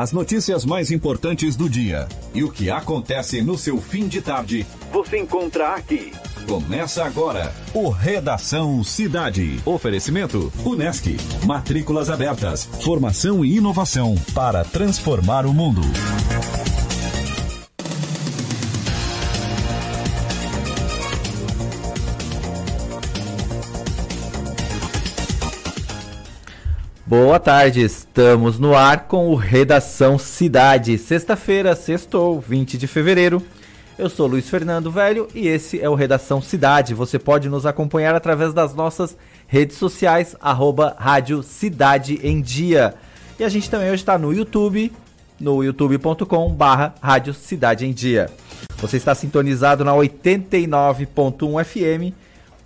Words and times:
As 0.00 0.12
notícias 0.12 0.64
mais 0.64 0.90
importantes 0.90 1.56
do 1.56 1.68
dia 1.68 2.08
e 2.34 2.42
o 2.42 2.50
que 2.50 2.70
acontece 2.70 3.42
no 3.42 3.58
seu 3.58 3.78
fim 3.78 4.08
de 4.08 4.22
tarde, 4.22 4.66
você 4.90 5.18
encontra 5.18 5.74
aqui. 5.74 6.10
Começa 6.48 7.04
agora 7.04 7.52
o 7.74 7.90
Redação 7.90 8.82
Cidade. 8.82 9.60
Oferecimento 9.62 10.50
Unesc. 10.64 11.18
Matrículas 11.44 12.08
abertas. 12.08 12.64
Formação 12.82 13.44
e 13.44 13.58
inovação 13.58 14.14
para 14.34 14.64
transformar 14.64 15.44
o 15.44 15.52
mundo. 15.52 15.82
Boa 27.10 27.40
tarde, 27.40 27.80
estamos 27.80 28.60
no 28.60 28.72
ar 28.72 29.08
com 29.08 29.30
o 29.30 29.34
Redação 29.34 30.16
Cidade. 30.16 30.96
Sexta-feira, 30.96 31.74
sextou, 31.74 32.40
20 32.40 32.78
de 32.78 32.86
fevereiro. 32.86 33.42
Eu 33.98 34.08
sou 34.08 34.28
Luiz 34.28 34.48
Fernando 34.48 34.92
Velho 34.92 35.26
e 35.34 35.48
esse 35.48 35.80
é 35.80 35.88
o 35.88 35.96
Redação 35.96 36.40
Cidade. 36.40 36.94
Você 36.94 37.18
pode 37.18 37.48
nos 37.48 37.66
acompanhar 37.66 38.14
através 38.14 38.54
das 38.54 38.76
nossas 38.76 39.16
redes 39.48 39.76
sociais, 39.76 40.36
arroba 40.40 40.94
Rádio 40.96 41.42
Cidade 41.42 42.20
em 42.22 42.40
Dia. 42.40 42.94
E 43.40 43.42
a 43.42 43.48
gente 43.48 43.68
também 43.68 43.88
hoje 43.88 44.02
está 44.02 44.16
no 44.16 44.32
YouTube, 44.32 44.92
no 45.40 45.64
youtube.com 45.64 46.54
barra 46.54 46.94
Rádio 47.02 47.34
Cidade 47.34 47.84
em 47.84 47.92
Dia. 47.92 48.30
Você 48.76 48.98
está 48.98 49.16
sintonizado 49.16 49.84
na 49.84 49.94
89.1 49.94 51.64
FM 51.64 52.14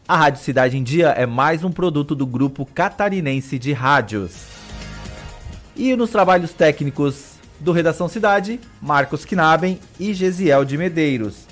a 0.07 0.17
Rádio 0.17 0.43
Cidade 0.43 0.77
em 0.77 0.83
Dia 0.83 1.09
é 1.09 1.25
mais 1.25 1.65
um 1.65 1.73
produto 1.73 2.15
do 2.15 2.27
grupo 2.27 2.67
catarinense 2.67 3.59
de 3.59 3.73
rádios. 3.73 4.49
E 5.75 5.97
nos 5.97 6.11
trabalhos 6.11 6.53
técnicos 6.53 7.37
do 7.59 7.73
Redação 7.73 8.07
Cidade, 8.07 8.61
Marcos 8.83 9.25
Knaben 9.25 9.81
e 9.99 10.13
Gesiel 10.13 10.63
de 10.65 10.77
Medeiros. 10.77 11.47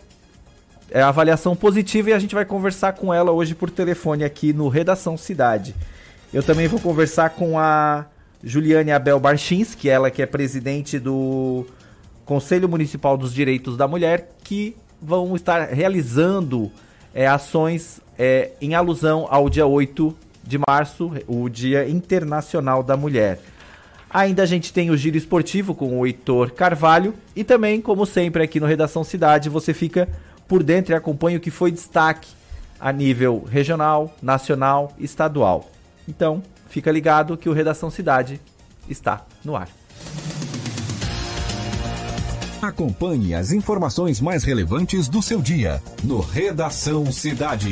é, 0.91 1.00
avaliação 1.03 1.54
positiva 1.54 2.10
e 2.10 2.12
a 2.12 2.19
gente 2.19 2.34
vai 2.34 2.44
conversar 2.44 2.92
com 2.94 3.12
ela 3.12 3.31
hoje 3.31 3.54
por 3.54 3.70
telefone 3.70 4.25
aqui 4.25 4.53
no 4.53 4.69
Redação 4.69 5.16
Cidade. 5.16 5.75
Eu 6.32 6.42
também 6.42 6.66
vou 6.66 6.81
conversar 6.81 7.31
com 7.31 7.58
a 7.58 8.06
Juliane 8.43 8.93
Abel 8.93 9.19
Barchinski, 9.19 9.88
ela 9.88 10.10
que 10.10 10.22
é 10.22 10.26
presidente 10.26 10.99
do 10.99 11.66
Conselho 12.25 12.69
Municipal 12.69 13.16
dos 13.16 13.32
Direitos 13.32 13.76
da 13.76 13.88
Mulher, 13.88 14.31
que 14.44 14.76
vão 15.00 15.34
estar 15.34 15.69
realizando 15.69 16.71
é, 17.15 17.26
ações 17.26 18.00
é, 18.19 18.53
em 18.60 18.75
alusão 18.75 19.26
ao 19.31 19.49
dia 19.49 19.66
8 19.66 20.15
de 20.44 20.59
março, 20.69 21.12
o 21.26 21.49
Dia 21.49 21.88
Internacional 21.88 22.82
da 22.82 22.97
Mulher. 22.97 23.41
Ainda 24.10 24.43
a 24.43 24.47
gente 24.47 24.72
tem 24.72 24.91
o 24.91 24.97
giro 24.97 25.16
esportivo 25.16 25.75
com 25.75 25.99
o 25.99 26.06
Heitor 26.06 26.53
Carvalho 26.53 27.15
e 27.37 27.44
também, 27.44 27.81
como 27.81 28.06
sempre, 28.06 28.43
aqui 28.43 28.59
no 28.59 28.66
Redação 28.66 29.05
Cidade, 29.05 29.50
você 29.50 29.75
fica 29.75 30.09
por 30.47 30.62
dentro 30.62 30.94
e 30.94 30.97
acompanha 30.97 31.37
o 31.37 31.41
que 31.41 31.50
foi 31.50 31.70
destaque 31.70 32.31
a 32.81 32.91
nível 32.91 33.44
regional, 33.50 34.15
nacional, 34.22 34.94
estadual. 34.99 35.70
Então, 36.09 36.43
Fica 36.69 36.91
ligado 36.91 37.37
que 37.37 37.49
o 37.49 37.53
Redação 37.53 37.91
Cidade 37.91 38.41
está 38.89 39.25
no 39.45 39.56
ar. 39.56 39.69
Acompanhe 42.61 43.34
as 43.34 43.53
informações 43.53 44.21
mais 44.21 44.43
relevantes 44.43 45.09
do 45.09 45.23
seu 45.23 45.41
dia 45.41 45.81
no 46.03 46.21
Redação 46.21 47.11
Cidade. 47.12 47.71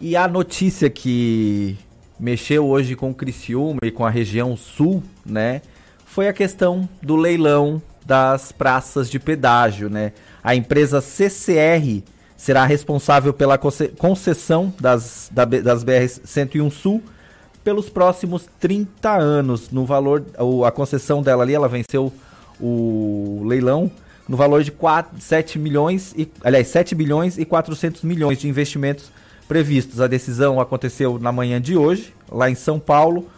E 0.00 0.14
a 0.14 0.28
notícia 0.28 0.90
que 0.90 1.78
mexeu 2.20 2.66
hoje 2.66 2.94
com 2.94 3.10
o 3.10 3.14
Criciúma 3.14 3.80
e 3.82 3.90
com 3.90 4.04
a 4.04 4.10
região 4.10 4.56
sul, 4.56 5.02
né, 5.24 5.62
foi 6.04 6.28
a 6.28 6.32
questão 6.32 6.88
do 7.02 7.16
leilão 7.16 7.80
das 8.04 8.52
praças 8.52 9.10
de 9.10 9.18
pedágio, 9.18 9.90
né? 9.90 10.12
A 10.42 10.54
empresa 10.54 11.00
CCR 11.00 12.02
será 12.36 12.66
responsável 12.66 13.32
pela 13.32 13.58
concessão 13.58 14.72
das, 14.78 15.30
das 15.32 15.82
BRs 15.82 16.20
101 16.24 16.70
Sul 16.70 17.02
pelos 17.64 17.88
próximos 17.88 18.46
30 18.60 19.16
anos. 19.16 19.70
No 19.70 19.84
valor, 19.84 20.24
a 20.66 20.70
concessão 20.70 21.22
dela 21.22 21.42
ali, 21.42 21.54
ela 21.54 21.68
venceu 21.68 22.12
o 22.60 23.42
leilão 23.44 23.90
no 24.28 24.36
valor 24.36 24.62
de 24.62 24.70
4, 24.70 25.20
7 25.20 25.58
milhões 25.58 26.14
e, 26.16 26.30
aliás, 26.42 26.68
7 26.68 26.94
bilhões 26.94 27.38
e 27.38 27.44
400 27.44 28.02
milhões 28.02 28.38
de 28.38 28.48
investimentos 28.48 29.10
previstos. 29.48 30.00
A 30.00 30.06
decisão 30.06 30.60
aconteceu 30.60 31.18
na 31.18 31.32
manhã 31.32 31.60
de 31.60 31.76
hoje, 31.76 32.14
lá 32.30 32.48
em 32.50 32.54
São 32.54 32.78
Paulo, 32.78 33.28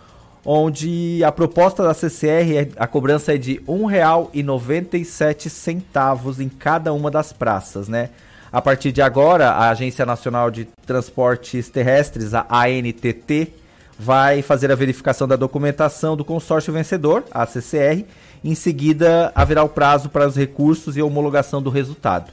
onde 0.44 1.22
a 1.24 1.32
proposta 1.32 1.82
da 1.82 1.94
CCR, 1.94 2.56
é, 2.56 2.68
a 2.76 2.86
cobrança 2.86 3.34
é 3.34 3.38
de 3.38 3.54
R$ 3.54 3.62
1,97 3.66 6.40
em 6.40 6.48
cada 6.48 6.92
uma 6.92 7.10
das 7.10 7.32
praças, 7.32 7.88
né? 7.88 8.10
A 8.50 8.62
partir 8.62 8.92
de 8.92 9.02
agora, 9.02 9.50
a 9.50 9.68
Agência 9.68 10.06
Nacional 10.06 10.50
de 10.50 10.64
Transportes 10.86 11.68
Terrestres, 11.68 12.32
a 12.32 12.46
ANTT, 12.50 13.52
vai 13.98 14.40
fazer 14.40 14.72
a 14.72 14.74
verificação 14.74 15.28
da 15.28 15.36
documentação 15.36 16.16
do 16.16 16.24
consórcio 16.24 16.72
vencedor, 16.72 17.24
a 17.30 17.44
CCR. 17.44 18.04
Em 18.42 18.54
seguida, 18.54 19.30
haverá 19.34 19.62
o 19.62 19.68
prazo 19.68 20.08
para 20.08 20.26
os 20.26 20.34
recursos 20.34 20.96
e 20.96 21.02
homologação 21.02 21.60
do 21.60 21.68
resultado. 21.68 22.32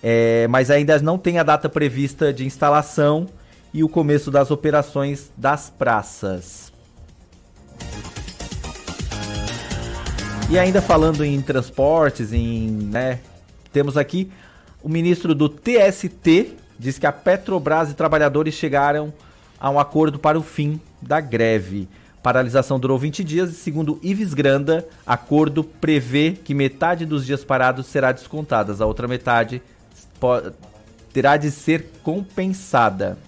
É, 0.00 0.46
mas 0.48 0.70
ainda 0.70 1.00
não 1.00 1.18
tem 1.18 1.38
a 1.38 1.42
data 1.42 1.68
prevista 1.68 2.32
de 2.32 2.44
instalação 2.44 3.26
e 3.74 3.82
o 3.82 3.88
começo 3.88 4.30
das 4.30 4.50
operações 4.50 5.32
das 5.36 5.70
praças. 5.70 6.70
E 10.50 10.58
ainda 10.58 10.82
falando 10.82 11.24
em 11.24 11.40
transportes, 11.40 12.32
em, 12.32 12.68
né, 12.68 13.20
temos 13.72 13.96
aqui 13.96 14.30
o 14.82 14.88
ministro 14.88 15.34
do 15.34 15.48
TST 15.48 16.56
diz 16.78 16.98
que 16.98 17.06
a 17.06 17.12
Petrobras 17.12 17.90
e 17.90 17.94
trabalhadores 17.94 18.54
chegaram 18.54 19.12
a 19.58 19.70
um 19.70 19.78
acordo 19.78 20.18
para 20.18 20.38
o 20.38 20.42
fim 20.42 20.80
da 21.00 21.20
greve. 21.20 21.88
Paralisação 22.22 22.78
durou 22.78 22.98
20 22.98 23.24
dias 23.24 23.50
e, 23.50 23.54
segundo 23.54 23.98
Ives 24.02 24.34
Granda, 24.34 24.86
acordo 25.06 25.64
prevê 25.64 26.32
que 26.32 26.54
metade 26.54 27.04
dos 27.04 27.26
dias 27.26 27.44
parados 27.44 27.86
será 27.86 28.12
descontada, 28.12 28.74
a 28.82 28.86
outra 28.86 29.08
metade 29.08 29.62
terá 31.12 31.36
de 31.36 31.50
ser 31.50 31.86
compensada. 32.02 33.18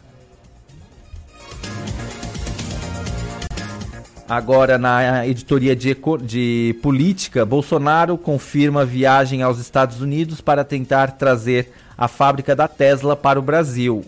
Agora, 4.28 4.78
na 4.78 5.26
editoria 5.26 5.76
de, 5.76 5.94
de, 6.22 6.76
política, 6.82 7.44
Bolsonaro 7.44 8.16
confirma 8.16 8.84
viagem 8.84 9.42
aos 9.42 9.58
Estados 9.58 10.00
Unidos 10.00 10.40
para 10.40 10.64
tentar 10.64 11.12
trazer 11.12 11.70
a 11.96 12.08
fábrica 12.08 12.56
da 12.56 12.66
Tesla 12.66 13.14
para 13.14 13.38
o 13.38 13.42
Brasil. 13.42 14.02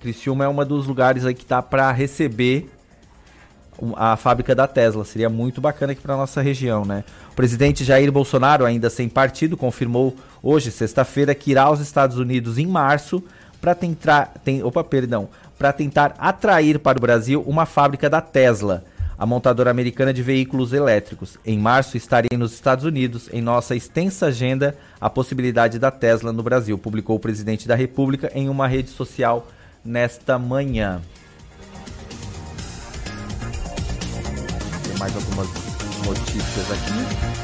Criciúma 0.00 0.44
é 0.44 0.48
um 0.48 0.64
dos 0.64 0.86
lugares 0.86 1.26
aí 1.26 1.34
que 1.34 1.42
está 1.42 1.60
para 1.60 1.92
receber 1.92 2.70
a 3.94 4.16
fábrica 4.16 4.54
da 4.54 4.66
Tesla. 4.66 5.04
Seria 5.04 5.28
muito 5.28 5.60
bacana 5.60 5.92
aqui 5.92 6.00
para 6.00 6.16
nossa 6.16 6.40
região, 6.40 6.86
né? 6.86 7.04
O 7.30 7.34
presidente 7.34 7.84
Jair 7.84 8.10
Bolsonaro, 8.10 8.64
ainda 8.64 8.88
sem 8.88 9.06
partido, 9.06 9.54
confirmou 9.54 10.16
hoje, 10.42 10.70
sexta-feira, 10.70 11.34
que 11.34 11.50
irá 11.50 11.64
aos 11.64 11.80
Estados 11.80 12.16
Unidos 12.16 12.56
em 12.56 12.66
março 12.66 13.22
para 13.60 13.74
tentar, 13.74 14.32
tem, 14.42 14.62
opa, 14.62 14.82
perdão, 14.82 15.28
para 15.58 15.72
tentar 15.74 16.14
atrair 16.18 16.78
para 16.78 16.96
o 16.96 17.00
Brasil 17.00 17.42
uma 17.46 17.66
fábrica 17.66 18.08
da 18.08 18.20
Tesla, 18.20 18.84
a 19.18 19.26
montadora 19.26 19.70
americana 19.70 20.14
de 20.14 20.22
veículos 20.22 20.72
elétricos. 20.72 21.36
Em 21.44 21.58
março 21.58 21.96
estarei 21.96 22.38
nos 22.38 22.52
Estados 22.52 22.84
Unidos 22.84 23.28
em 23.32 23.42
nossa 23.42 23.74
extensa 23.74 24.26
agenda 24.26 24.76
a 25.00 25.10
possibilidade 25.10 25.78
da 25.78 25.90
Tesla 25.90 26.32
no 26.32 26.42
Brasil, 26.42 26.78
publicou 26.78 27.16
o 27.16 27.20
presidente 27.20 27.66
da 27.66 27.74
República 27.74 28.30
em 28.34 28.48
uma 28.48 28.68
rede 28.68 28.90
social 28.90 29.48
nesta 29.84 30.38
manhã. 30.38 31.00
Tem 34.84 34.98
mais 34.98 35.14
algumas 35.16 35.48
notícias 36.06 36.70
aqui. 36.70 37.38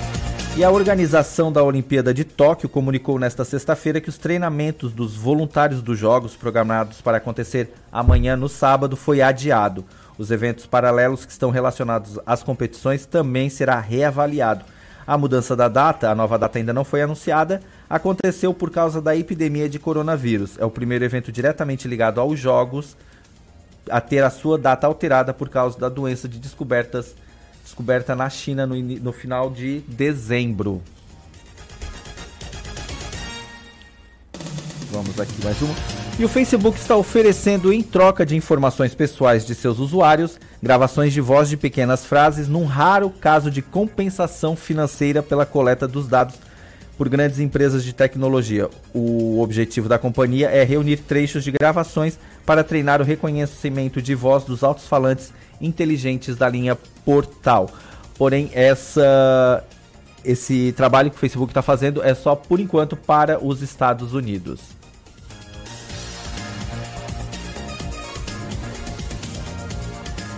E 0.57 0.63
a 0.63 0.71
organização 0.71 1.51
da 1.51 1.65
Olimpíada 1.65 2.15
de 2.15 2.23
Tóquio 2.23 2.69
comunicou 2.69 3.19
nesta 3.19 3.45
sexta-feira 3.45 4.01
que 4.01 4.09
os 4.09 4.17
treinamentos 4.17 4.93
dos 4.93 5.17
voluntários 5.17 5.83
dos 5.83 5.99
Jogos, 5.99 6.37
programados 6.37 7.01
para 7.01 7.17
acontecer 7.17 7.75
amanhã 7.91 8.37
no 8.37 8.49
sábado, 8.49 8.97
foi 8.97 9.21
adiado. 9.21 9.85
Os 10.19 10.31
eventos 10.31 10.67
paralelos 10.67 11.25
que 11.25 11.33
estão 11.33 11.51
relacionados 11.51 12.19
às 12.25 12.43
competições 12.43 13.05
também 13.07 13.51
será 13.51 13.81
reavaliado. 13.81 14.65
A 15.07 15.19
mudança 15.19 15.55
da 15.55 15.69
data, 15.69 16.11
a 16.11 16.15
nova 16.15 16.39
data 16.39 16.59
ainda 16.59 16.73
não 16.73 16.85
foi 16.85 17.03
anunciada, 17.03 17.61
aconteceu 17.91 18.55
por 18.55 18.71
causa 18.71 19.03
da 19.03 19.15
epidemia 19.15 19.69
de 19.69 19.79
coronavírus. 19.79 20.59
É 20.59 20.65
o 20.65 20.71
primeiro 20.71 21.05
evento 21.05 21.31
diretamente 21.31 21.87
ligado 21.87 22.21
aos 22.21 22.39
Jogos 22.39 22.97
a 23.91 24.01
ter 24.01 24.25
a 24.25 24.31
sua 24.31 24.57
data 24.57 24.87
alterada 24.87 25.35
por 25.35 25.49
causa 25.49 25.79
da 25.79 25.89
doença 25.89 26.27
de 26.29 26.39
descobertas 26.39 27.15
descoberta 27.65 28.15
na 28.15 28.29
China 28.29 28.67
no, 28.67 28.77
no 28.77 29.13
final 29.13 29.51
de 29.51 29.81
dezembro. 29.89 30.83
Vamos 34.91 35.19
aqui 35.19 35.43
mais 35.43 35.61
uma. 35.63 36.04
E 36.17 36.25
o 36.25 36.29
Facebook 36.29 36.79
está 36.79 36.95
oferecendo, 36.95 37.73
em 37.73 37.83
troca 37.83 38.25
de 38.25 38.37
informações 38.37 38.95
pessoais 38.95 39.45
de 39.45 39.53
seus 39.53 39.81
usuários, 39.81 40.39
gravações 40.63 41.13
de 41.13 41.21
voz 41.21 41.49
de 41.49 41.57
pequenas 41.57 42.07
frases, 42.07 42.47
num 42.47 42.67
raro 42.67 43.11
caso 43.11 43.51
de 43.51 43.61
compensação 43.61 44.55
financeira 44.55 45.25
pela 45.25 45.45
coleta 45.45 45.89
dos 45.89 46.07
dados 46.07 46.37
por 46.97 47.09
grandes 47.09 47.41
empresas 47.41 47.83
de 47.83 47.93
tecnologia. 47.93 48.71
O 48.95 49.41
objetivo 49.41 49.89
da 49.89 49.99
companhia 49.99 50.51
é 50.51 50.63
reunir 50.63 50.99
trechos 50.99 51.43
de 51.43 51.51
gravações 51.51 52.17
para 52.47 52.63
treinar 52.63 53.01
o 53.01 53.05
reconhecimento 53.05 54.01
de 54.01 54.15
voz 54.15 54.45
dos 54.45 54.63
altos-falantes 54.63 55.33
inteligentes 55.61 56.37
da 56.37 56.49
linha 56.49 56.79
Portal. 57.05 57.69
Porém, 58.17 58.53
essa, 58.55 59.65
esse 60.25 60.73
trabalho 60.77 61.11
que 61.11 61.17
o 61.17 61.21
Facebook 61.21 61.51
está 61.51 61.61
fazendo 61.61 62.05
é 62.05 62.15
só 62.15 62.37
por 62.37 62.61
enquanto 62.61 62.97
para 62.97 63.45
os 63.45 63.63
Estados 63.63 64.15
Unidos. 64.15 64.84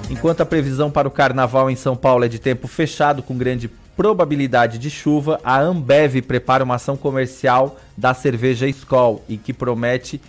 Enquanto 0.08 0.40
a 0.40 0.46
previsão 0.46 0.88
para 0.88 1.08
o 1.08 1.10
carnaval 1.10 1.68
em 1.68 1.74
São 1.74 1.96
Paulo 1.96 2.24
é 2.24 2.28
de 2.28 2.38
tempo 2.38 2.68
fechado 2.68 3.24
com 3.24 3.36
grande 3.36 3.68
probabilidade 3.96 4.78
de 4.78 4.88
chuva, 4.88 5.40
a 5.42 5.60
Ambev 5.60 6.22
prepara 6.22 6.62
uma 6.62 6.76
ação 6.76 6.96
comercial 6.96 7.76
da 7.96 8.14
cerveja 8.14 8.68
Skol 8.68 9.24
e 9.28 9.36
que 9.36 9.52
promete 9.52 10.20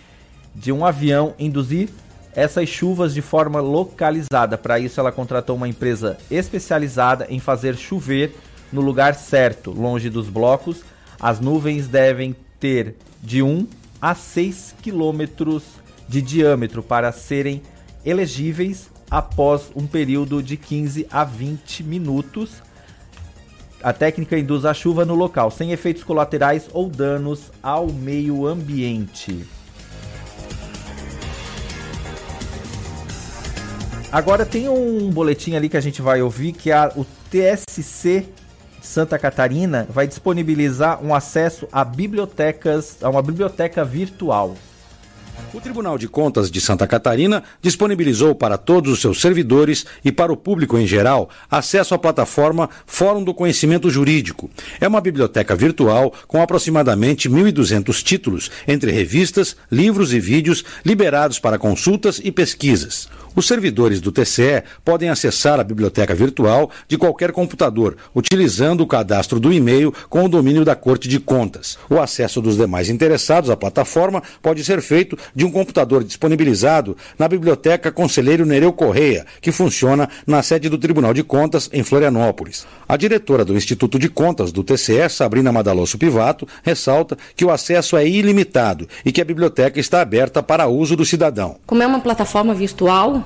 de 0.52 0.72
um 0.72 0.84
avião 0.84 1.32
induzir 1.38 1.90
essas 2.34 2.68
chuvas 2.68 3.14
de 3.14 3.22
forma 3.22 3.60
localizada. 3.60 4.58
Para 4.58 4.80
isso, 4.80 4.98
ela 4.98 5.12
contratou 5.12 5.54
uma 5.54 5.68
empresa 5.68 6.18
especializada 6.28 7.26
em 7.30 7.38
fazer 7.38 7.76
chover 7.76 8.34
no 8.72 8.80
lugar 8.80 9.14
certo, 9.14 9.70
longe 9.70 10.10
dos 10.10 10.28
blocos. 10.28 10.82
As 11.20 11.38
nuvens 11.38 11.86
devem 11.86 12.34
ter 12.58 12.96
de 13.22 13.42
1 13.42 13.66
a 14.02 14.14
6 14.14 14.74
quilômetros 14.82 15.62
de 16.08 16.20
diâmetro 16.20 16.82
para 16.82 17.12
serem 17.12 17.62
elegíveis 18.04 18.90
após 19.10 19.70
um 19.74 19.86
período 19.86 20.42
de 20.42 20.56
15 20.56 21.06
a 21.10 21.24
20 21.24 21.82
minutos. 21.82 22.62
A 23.82 23.92
técnica 23.92 24.38
induz 24.38 24.64
a 24.64 24.74
chuva 24.74 25.04
no 25.04 25.14
local, 25.14 25.50
sem 25.50 25.72
efeitos 25.72 26.02
colaterais 26.02 26.68
ou 26.72 26.88
danos 26.88 27.50
ao 27.62 27.86
meio 27.86 28.46
ambiente. 28.46 29.46
Agora 34.10 34.46
tem 34.46 34.68
um 34.68 35.10
boletim 35.10 35.54
ali 35.54 35.68
que 35.68 35.76
a 35.76 35.80
gente 35.80 36.00
vai 36.00 36.22
ouvir 36.22 36.52
que 36.52 36.72
a, 36.72 36.90
o 36.96 37.06
TSC 37.30 38.26
Santa 38.80 39.18
Catarina 39.18 39.86
vai 39.90 40.06
disponibilizar 40.06 41.04
um 41.04 41.14
acesso 41.14 41.68
a 41.70 41.84
bibliotecas, 41.84 42.96
a 43.02 43.10
uma 43.10 43.22
biblioteca 43.22 43.84
virtual. 43.84 44.56
O 45.54 45.60
Tribunal 45.62 45.96
de 45.96 46.06
Contas 46.06 46.50
de 46.50 46.60
Santa 46.60 46.86
Catarina 46.86 47.42
disponibilizou 47.62 48.34
para 48.34 48.58
todos 48.58 48.92
os 48.92 49.00
seus 49.00 49.18
servidores 49.18 49.86
e 50.04 50.12
para 50.12 50.30
o 50.30 50.36
público 50.36 50.76
em 50.76 50.86
geral 50.86 51.30
acesso 51.50 51.94
à 51.94 51.98
plataforma 51.98 52.68
Fórum 52.86 53.24
do 53.24 53.32
Conhecimento 53.32 53.88
Jurídico. 53.88 54.50
É 54.78 54.86
uma 54.86 55.00
biblioteca 55.00 55.56
virtual 55.56 56.12
com 56.26 56.42
aproximadamente 56.42 57.30
1.200 57.30 58.02
títulos, 58.02 58.50
entre 58.66 58.92
revistas, 58.92 59.56
livros 59.70 60.12
e 60.12 60.20
vídeos 60.20 60.64
liberados 60.84 61.38
para 61.38 61.58
consultas 61.58 62.20
e 62.22 62.30
pesquisas. 62.30 63.08
Os 63.34 63.46
servidores 63.46 64.00
do 64.00 64.10
TCE 64.10 64.64
podem 64.84 65.10
acessar 65.10 65.60
a 65.60 65.64
biblioteca 65.64 66.12
virtual 66.14 66.70
de 66.88 66.98
qualquer 66.98 67.30
computador, 67.30 67.96
utilizando 68.12 68.80
o 68.80 68.86
cadastro 68.86 69.38
do 69.38 69.52
e-mail 69.52 69.94
com 70.08 70.24
o 70.24 70.28
domínio 70.28 70.64
da 70.64 70.74
Corte 70.74 71.08
de 71.08 71.20
Contas. 71.20 71.78
O 71.88 72.00
acesso 72.00 72.42
dos 72.42 72.56
demais 72.56 72.88
interessados 72.88 73.48
à 73.48 73.56
plataforma 73.56 74.22
pode 74.42 74.64
ser 74.64 74.82
feito 74.82 75.16
de 75.38 75.44
um 75.44 75.52
computador 75.52 76.02
disponibilizado 76.02 76.96
na 77.16 77.28
Biblioteca 77.28 77.92
Conselheiro 77.92 78.44
Nereu 78.44 78.72
Correia, 78.72 79.24
que 79.40 79.52
funciona 79.52 80.08
na 80.26 80.42
sede 80.42 80.68
do 80.68 80.76
Tribunal 80.76 81.14
de 81.14 81.22
Contas, 81.22 81.70
em 81.72 81.84
Florianópolis. 81.84 82.66
A 82.88 82.96
diretora 82.96 83.44
do 83.44 83.56
Instituto 83.56 84.00
de 84.00 84.08
Contas 84.08 84.50
do 84.50 84.64
TCE, 84.64 85.08
Sabrina 85.08 85.52
Madalosso 85.52 85.96
Pivato, 85.96 86.48
ressalta 86.64 87.16
que 87.36 87.44
o 87.44 87.52
acesso 87.52 87.96
é 87.96 88.04
ilimitado 88.04 88.88
e 89.04 89.12
que 89.12 89.20
a 89.20 89.24
biblioteca 89.24 89.78
está 89.78 90.00
aberta 90.00 90.42
para 90.42 90.66
uso 90.66 90.96
do 90.96 91.04
cidadão. 91.04 91.54
Como 91.64 91.84
é 91.84 91.86
uma 91.86 92.00
plataforma 92.00 92.52
virtual, 92.52 93.22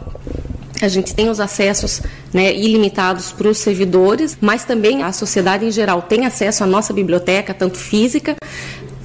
a 0.83 0.89
gente 0.89 1.15
tem 1.15 1.31
os 1.31 1.41
acessos 1.41 2.03
né, 2.31 2.55
ilimitados 2.55 3.33
para 3.33 3.49
os 3.49 3.57
servidores, 3.57 4.37
mas 4.39 4.67
também 4.67 5.03
a 5.03 5.13
sociedade 5.13 5.65
em 5.65 5.71
geral 5.71 6.03
tem 6.03 6.27
acesso 6.27 6.63
à 6.63 6.67
nossa 6.67 6.93
biblioteca, 6.93 7.55
tanto 7.55 7.79
física 7.79 8.37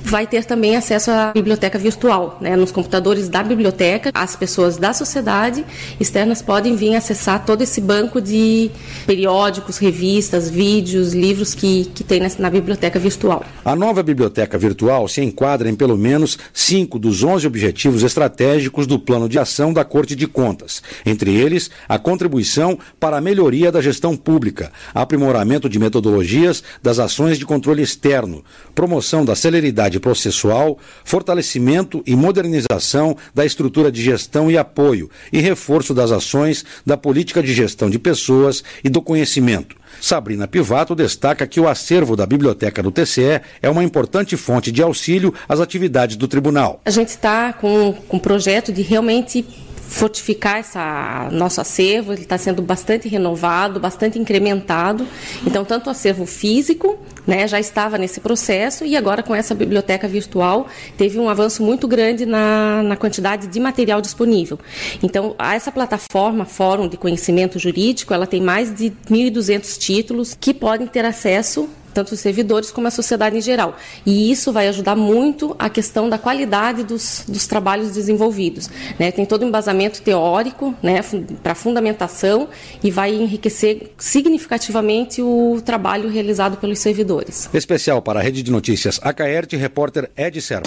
vai 0.08 0.26
ter 0.26 0.46
também 0.46 0.76
acesso 0.76 1.12
à 1.12 1.32
biblioteca 1.34 1.78
virtual, 1.78 2.38
né? 2.42 2.56
Nos 2.56 2.72
computadores 2.72 3.28
da 3.30 3.44
biblioteca, 3.44 4.12
as 4.14 4.36
pessoas 4.36 4.78
da 4.78 4.94
sociedade 4.94 5.66
externas 6.00 6.42
podem 6.42 6.76
vir 6.76 6.96
acessar 6.96 7.46
todo 7.46 7.62
esse 7.62 7.82
banco 7.82 8.22
de 8.22 8.72
periódicos, 9.06 9.78
revistas, 9.78 10.50
vídeos, 10.50 11.14
livros 11.14 11.54
que, 11.54 11.86
que 11.94 12.04
tem 12.04 12.22
na, 12.22 12.30
na 12.40 12.50
biblioteca 12.50 12.98
virtual. 12.98 13.44
A 13.66 13.76
nova 13.76 14.02
biblioteca 14.02 14.58
virtual 14.58 15.08
se 15.08 15.22
enquadra 15.22 15.70
em 15.70 15.76
pelo 15.76 15.98
menos 15.98 16.38
cinco 16.54 16.98
dos 16.98 17.24
11 17.24 17.46
objetivos 17.46 18.04
estratégicos 18.04 18.88
do 18.88 18.98
plano 18.98 19.28
de 19.28 19.38
ação 19.38 19.74
da 19.74 19.84
Corte 19.84 20.16
de 20.16 20.26
Contas, 20.26 20.82
entre 21.06 21.36
eles 21.36 21.70
a 21.88 22.00
contribuição 22.00 22.80
para 23.00 23.18
a 23.18 23.22
melhoria 23.22 23.72
da 23.72 23.82
gestão 23.82 24.16
pública, 24.16 24.72
aprimoramento 24.94 25.68
de 25.68 25.78
metodologias 25.78 26.64
das 26.82 26.98
ações 26.98 27.38
de 27.38 27.46
controle 27.46 27.82
externo, 27.82 28.44
promoção 28.74 29.26
da 29.26 29.36
celeridade 29.36 29.97
processual, 30.00 30.78
fortalecimento 31.04 32.04
e 32.06 32.16
modernização 32.16 33.16
da 33.34 33.46
estrutura 33.46 33.92
de 33.92 34.02
gestão 34.02 34.50
e 34.50 34.58
apoio 34.58 35.10
e 35.32 35.40
reforço 35.40 35.94
das 35.94 36.12
ações 36.12 36.66
da 36.86 36.98
política 36.98 37.42
de 37.42 37.54
gestão 37.54 37.90
de 37.90 38.00
pessoas 38.00 38.64
e 38.84 38.90
do 38.90 39.02
conhecimento. 39.02 39.76
Sabrina 40.02 40.48
Pivato 40.48 40.94
destaca 40.94 41.48
que 41.48 41.60
o 41.60 41.68
acervo 41.68 42.16
da 42.16 42.26
biblioteca 42.26 42.84
do 42.84 42.92
TCE 42.92 43.42
é 43.62 43.70
uma 43.70 43.84
importante 43.84 44.38
fonte 44.38 44.72
de 44.72 44.82
auxílio 44.82 45.34
às 45.48 45.60
atividades 45.60 46.16
do 46.16 46.28
tribunal. 46.28 46.82
A 46.86 46.92
gente 46.92 47.10
está 47.10 47.54
com, 47.54 47.94
com 48.08 48.18
um 48.18 48.20
projeto 48.20 48.72
de 48.72 48.82
realmente 48.82 49.46
fortificar 49.88 50.58
essa 50.58 51.30
nosso 51.32 51.62
acervo, 51.62 52.12
ele 52.12 52.22
está 52.22 52.38
sendo 52.38 52.62
bastante 52.62 53.08
renovado, 53.08 53.80
bastante 53.80 54.20
incrementado. 54.20 55.08
Então, 55.46 55.64
tanto 55.64 55.88
o 55.88 55.90
acervo 55.90 56.26
físico, 56.26 57.00
né, 57.26 57.48
já 57.48 57.60
estava 57.60 57.98
nesse 57.98 58.20
processo 58.20 58.86
e 58.86 58.96
agora 58.96 59.24
com 59.24 59.34
essa 59.34 59.56
biblioteca 59.56 60.08
virtual 60.08 60.68
teve 60.98 61.18
um 61.18 61.30
avanço 61.30 61.64
muito 61.64 61.88
grande 61.88 62.26
na, 62.26 62.84
na 62.84 62.96
quantidade 62.96 63.48
de 63.48 63.60
material 63.60 64.02
disponível. 64.02 64.60
Então, 65.02 65.36
essa 65.40 65.72
plataforma 65.72 66.46
Fórum 66.46 66.88
de 66.88 66.98
Conhecimento 66.98 67.58
Jurídico, 67.58 68.14
ela 68.14 68.28
tem 68.28 68.42
mais 68.42 68.74
de 68.74 68.92
1.200 69.10 69.78
títulos 69.78 70.38
que 70.40 70.54
podem 70.54 70.88
ter 70.88 71.06
acesso 71.06 71.70
tanto 71.98 72.14
os 72.14 72.20
servidores 72.20 72.70
como 72.70 72.88
a 72.88 72.92
sociedade 72.92 73.36
em 73.36 73.42
geral. 73.42 73.76
E 74.06 74.32
isso 74.32 74.54
vai 74.54 74.68
ajudar 74.68 74.96
muito 74.96 75.56
a 75.58 75.68
questão 75.68 76.08
da 76.08 76.20
qualidade 76.20 76.84
dos, 76.84 77.24
dos 77.28 77.48
trabalhos 77.48 77.92
desenvolvidos. 77.92 78.70
Né? 79.00 79.12
Tem 79.12 79.26
todo 79.26 79.44
um 79.44 79.48
embasamento 79.48 80.04
teórico 80.04 80.76
né, 80.84 81.02
para 81.42 81.56
fundamentação 81.56 82.50
e 82.84 82.92
vai 82.92 83.16
enriquecer 83.16 83.94
significativamente 83.98 85.24
o 85.24 85.60
trabalho 85.66 86.08
realizado 86.08 86.58
pelos 86.58 86.78
servidores. 86.78 87.50
Especial 87.52 88.00
para 88.00 88.20
a 88.20 88.22
Rede 88.22 88.44
de 88.44 88.52
Notícias 88.52 89.00
Acaerte, 89.02 89.56
repórter 89.56 90.12
Ed 90.16 90.40
Serra. 90.40 90.62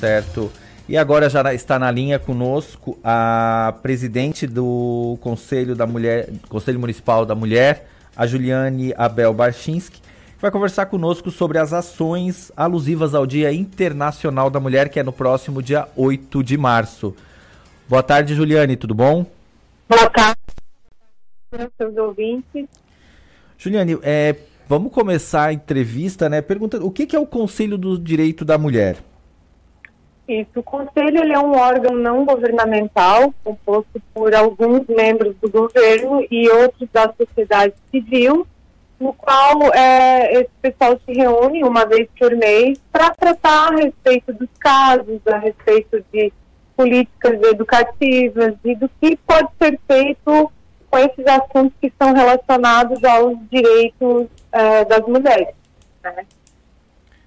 Certo. 0.00 0.50
E 0.88 0.96
agora 0.96 1.28
já 1.28 1.52
está 1.52 1.78
na 1.78 1.90
linha 1.90 2.18
conosco 2.18 2.98
a 3.04 3.74
presidente 3.82 4.46
do 4.46 5.18
Conselho 5.20 5.76
da 5.76 5.86
Mulher, 5.86 6.30
Conselho 6.48 6.80
Municipal 6.80 7.26
da 7.26 7.34
Mulher, 7.34 7.86
a 8.16 8.26
Juliane 8.26 8.94
Abel 8.96 9.34
Barchinski, 9.34 10.00
vai 10.42 10.50
conversar 10.50 10.86
conosco 10.86 11.30
sobre 11.30 11.56
as 11.56 11.72
ações 11.72 12.50
alusivas 12.56 13.14
ao 13.14 13.24
Dia 13.24 13.52
Internacional 13.52 14.50
da 14.50 14.58
Mulher, 14.58 14.88
que 14.88 14.98
é 14.98 15.02
no 15.04 15.12
próximo 15.12 15.62
dia 15.62 15.86
8 15.96 16.42
de 16.42 16.58
março. 16.58 17.14
Boa 17.88 18.02
tarde, 18.02 18.34
Juliane, 18.34 18.76
tudo 18.76 18.92
bom? 18.92 19.24
Boa 19.88 20.10
tarde, 20.10 20.36
seus 21.78 21.96
ouvintes. 21.96 22.66
Juliane, 23.56 23.96
é, 24.02 24.34
vamos 24.68 24.92
começar 24.92 25.44
a 25.44 25.52
entrevista, 25.52 26.28
né? 26.28 26.42
Perguntando 26.42 26.88
o 26.88 26.90
que, 26.90 27.06
que 27.06 27.14
é 27.14 27.20
o 27.20 27.26
Conselho 27.26 27.78
do 27.78 27.96
Direito 27.96 28.44
da 28.44 28.58
Mulher? 28.58 28.96
Isso, 30.26 30.50
o 30.56 30.62
Conselho 30.62 31.22
ele 31.22 31.32
é 31.32 31.38
um 31.38 31.56
órgão 31.56 31.94
não 31.94 32.24
governamental, 32.24 33.32
composto 33.44 34.02
por 34.12 34.34
alguns 34.34 34.88
membros 34.88 35.36
do 35.40 35.48
governo 35.48 36.26
e 36.28 36.48
outros 36.48 36.88
da 36.92 37.14
sociedade 37.16 37.74
civil, 37.92 38.44
no 39.02 39.12
qual 39.12 39.74
é, 39.74 40.32
esse 40.34 40.50
pessoal 40.62 40.98
se 41.04 41.12
reúne 41.12 41.64
uma 41.64 41.84
vez 41.84 42.08
por 42.16 42.34
mês 42.36 42.78
para 42.92 43.10
tratar 43.10 43.72
a 43.72 43.76
respeito 43.76 44.32
dos 44.32 44.48
casos, 44.60 45.20
a 45.26 45.38
respeito 45.38 46.04
de 46.12 46.32
políticas 46.76 47.42
educativas 47.42 48.54
e 48.64 48.76
do 48.76 48.88
que 49.00 49.16
pode 49.26 49.48
ser 49.60 49.78
feito 49.86 50.52
com 50.88 50.98
esses 50.98 51.26
assuntos 51.26 51.72
que 51.80 51.92
são 52.00 52.14
relacionados 52.14 53.02
aos 53.02 53.36
direitos 53.50 54.28
é, 54.52 54.84
das 54.84 55.00
mulheres. 55.00 55.54
Né? 56.04 56.24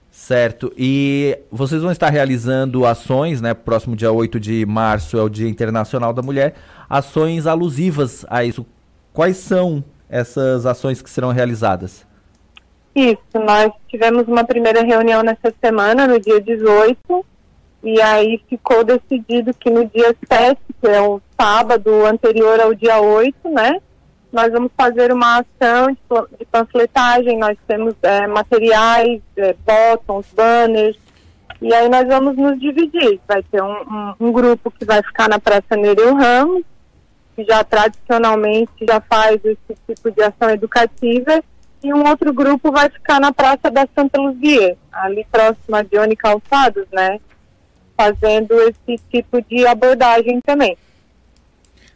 Certo. 0.10 0.72
E 0.78 1.38
vocês 1.52 1.82
vão 1.82 1.92
estar 1.92 2.10
realizando 2.10 2.86
ações, 2.86 3.42
né? 3.42 3.54
Próximo 3.54 3.98
dia 3.98 4.12
8 4.12 4.40
de 4.40 4.66
março 4.66 5.18
é 5.18 5.22
o 5.22 5.28
Dia 5.28 5.50
Internacional 5.50 6.14
da 6.14 6.22
Mulher, 6.22 6.56
ações 6.90 7.46
alusivas 7.46 8.26
a 8.30 8.46
isso. 8.46 8.66
Quais 9.12 9.38
são 9.38 9.84
essas 10.10 10.66
ações 10.66 11.02
que 11.02 11.10
serão 11.10 11.32
realizadas? 11.32 12.06
Isso, 12.96 13.20
nós 13.34 13.72
tivemos 13.88 14.28
uma 14.28 14.44
primeira 14.44 14.82
reunião 14.82 15.22
nessa 15.22 15.54
semana, 15.62 16.08
no 16.08 16.20
dia 16.20 16.40
18, 16.40 17.26
e 17.84 18.02
aí 18.02 18.42
ficou 18.50 18.84
decidido 18.84 19.54
que 19.54 19.70
no 19.70 19.86
dia 19.86 20.16
7, 20.32 20.58
que 20.82 20.88
é 20.88 21.02
o 21.02 21.22
sábado 21.40 22.06
anterior 22.06 22.60
ao 22.60 22.74
dia 22.74 23.00
8, 23.00 23.50
né? 23.50 23.82
nós 24.36 24.52
vamos 24.52 24.70
fazer 24.78 25.14
uma 25.14 25.40
ação 25.40 25.92
de, 25.92 26.46
panfletagem, 26.52 27.38
nós 27.40 27.58
temos 27.66 27.96
é, 28.04 28.28
materiais, 28.28 29.22
é, 29.38 29.56
banners, 30.36 30.98
e 31.62 31.74
aí 31.74 31.88
nós 31.88 32.06
vamos 32.06 32.36
nos 32.36 32.60
dividir. 32.60 33.22
Vai 33.26 33.42
ter 33.44 33.64
um, 33.64 33.72
um, 33.72 34.14
um 34.20 34.32
grupo 34.34 34.70
que 34.70 34.84
vai 34.84 35.02
ficar 35.02 35.30
na 35.30 35.40
Praça 35.40 35.78
Nereu 35.78 36.14
Ramos, 36.14 36.64
que 37.36 37.44
já 37.44 37.64
tradicionalmente 37.64 38.72
já 38.88 39.02
faz 39.02 39.44
esse 39.44 39.78
tipo 39.88 40.12
de 40.12 40.24
ação 40.24 40.50
educativa, 40.50 41.44
e 41.84 41.94
um 41.94 42.08
outro 42.08 42.34
grupo 42.34 42.72
vai 42.72 42.90
ficar 42.90 43.20
na 43.20 43.32
Praça 43.32 43.70
da 43.70 43.88
Santa 43.94 44.20
Luzia, 44.20 44.76
ali 44.92 45.26
próxima 45.32 45.84
de 45.84 45.98
Oni 46.00 46.16
Calçados, 46.16 46.88
né? 46.92 47.20
Fazendo 47.96 48.60
esse 48.62 49.00
tipo 49.12 49.42
de 49.44 49.68
abordagem 49.68 50.42
também. 50.42 50.78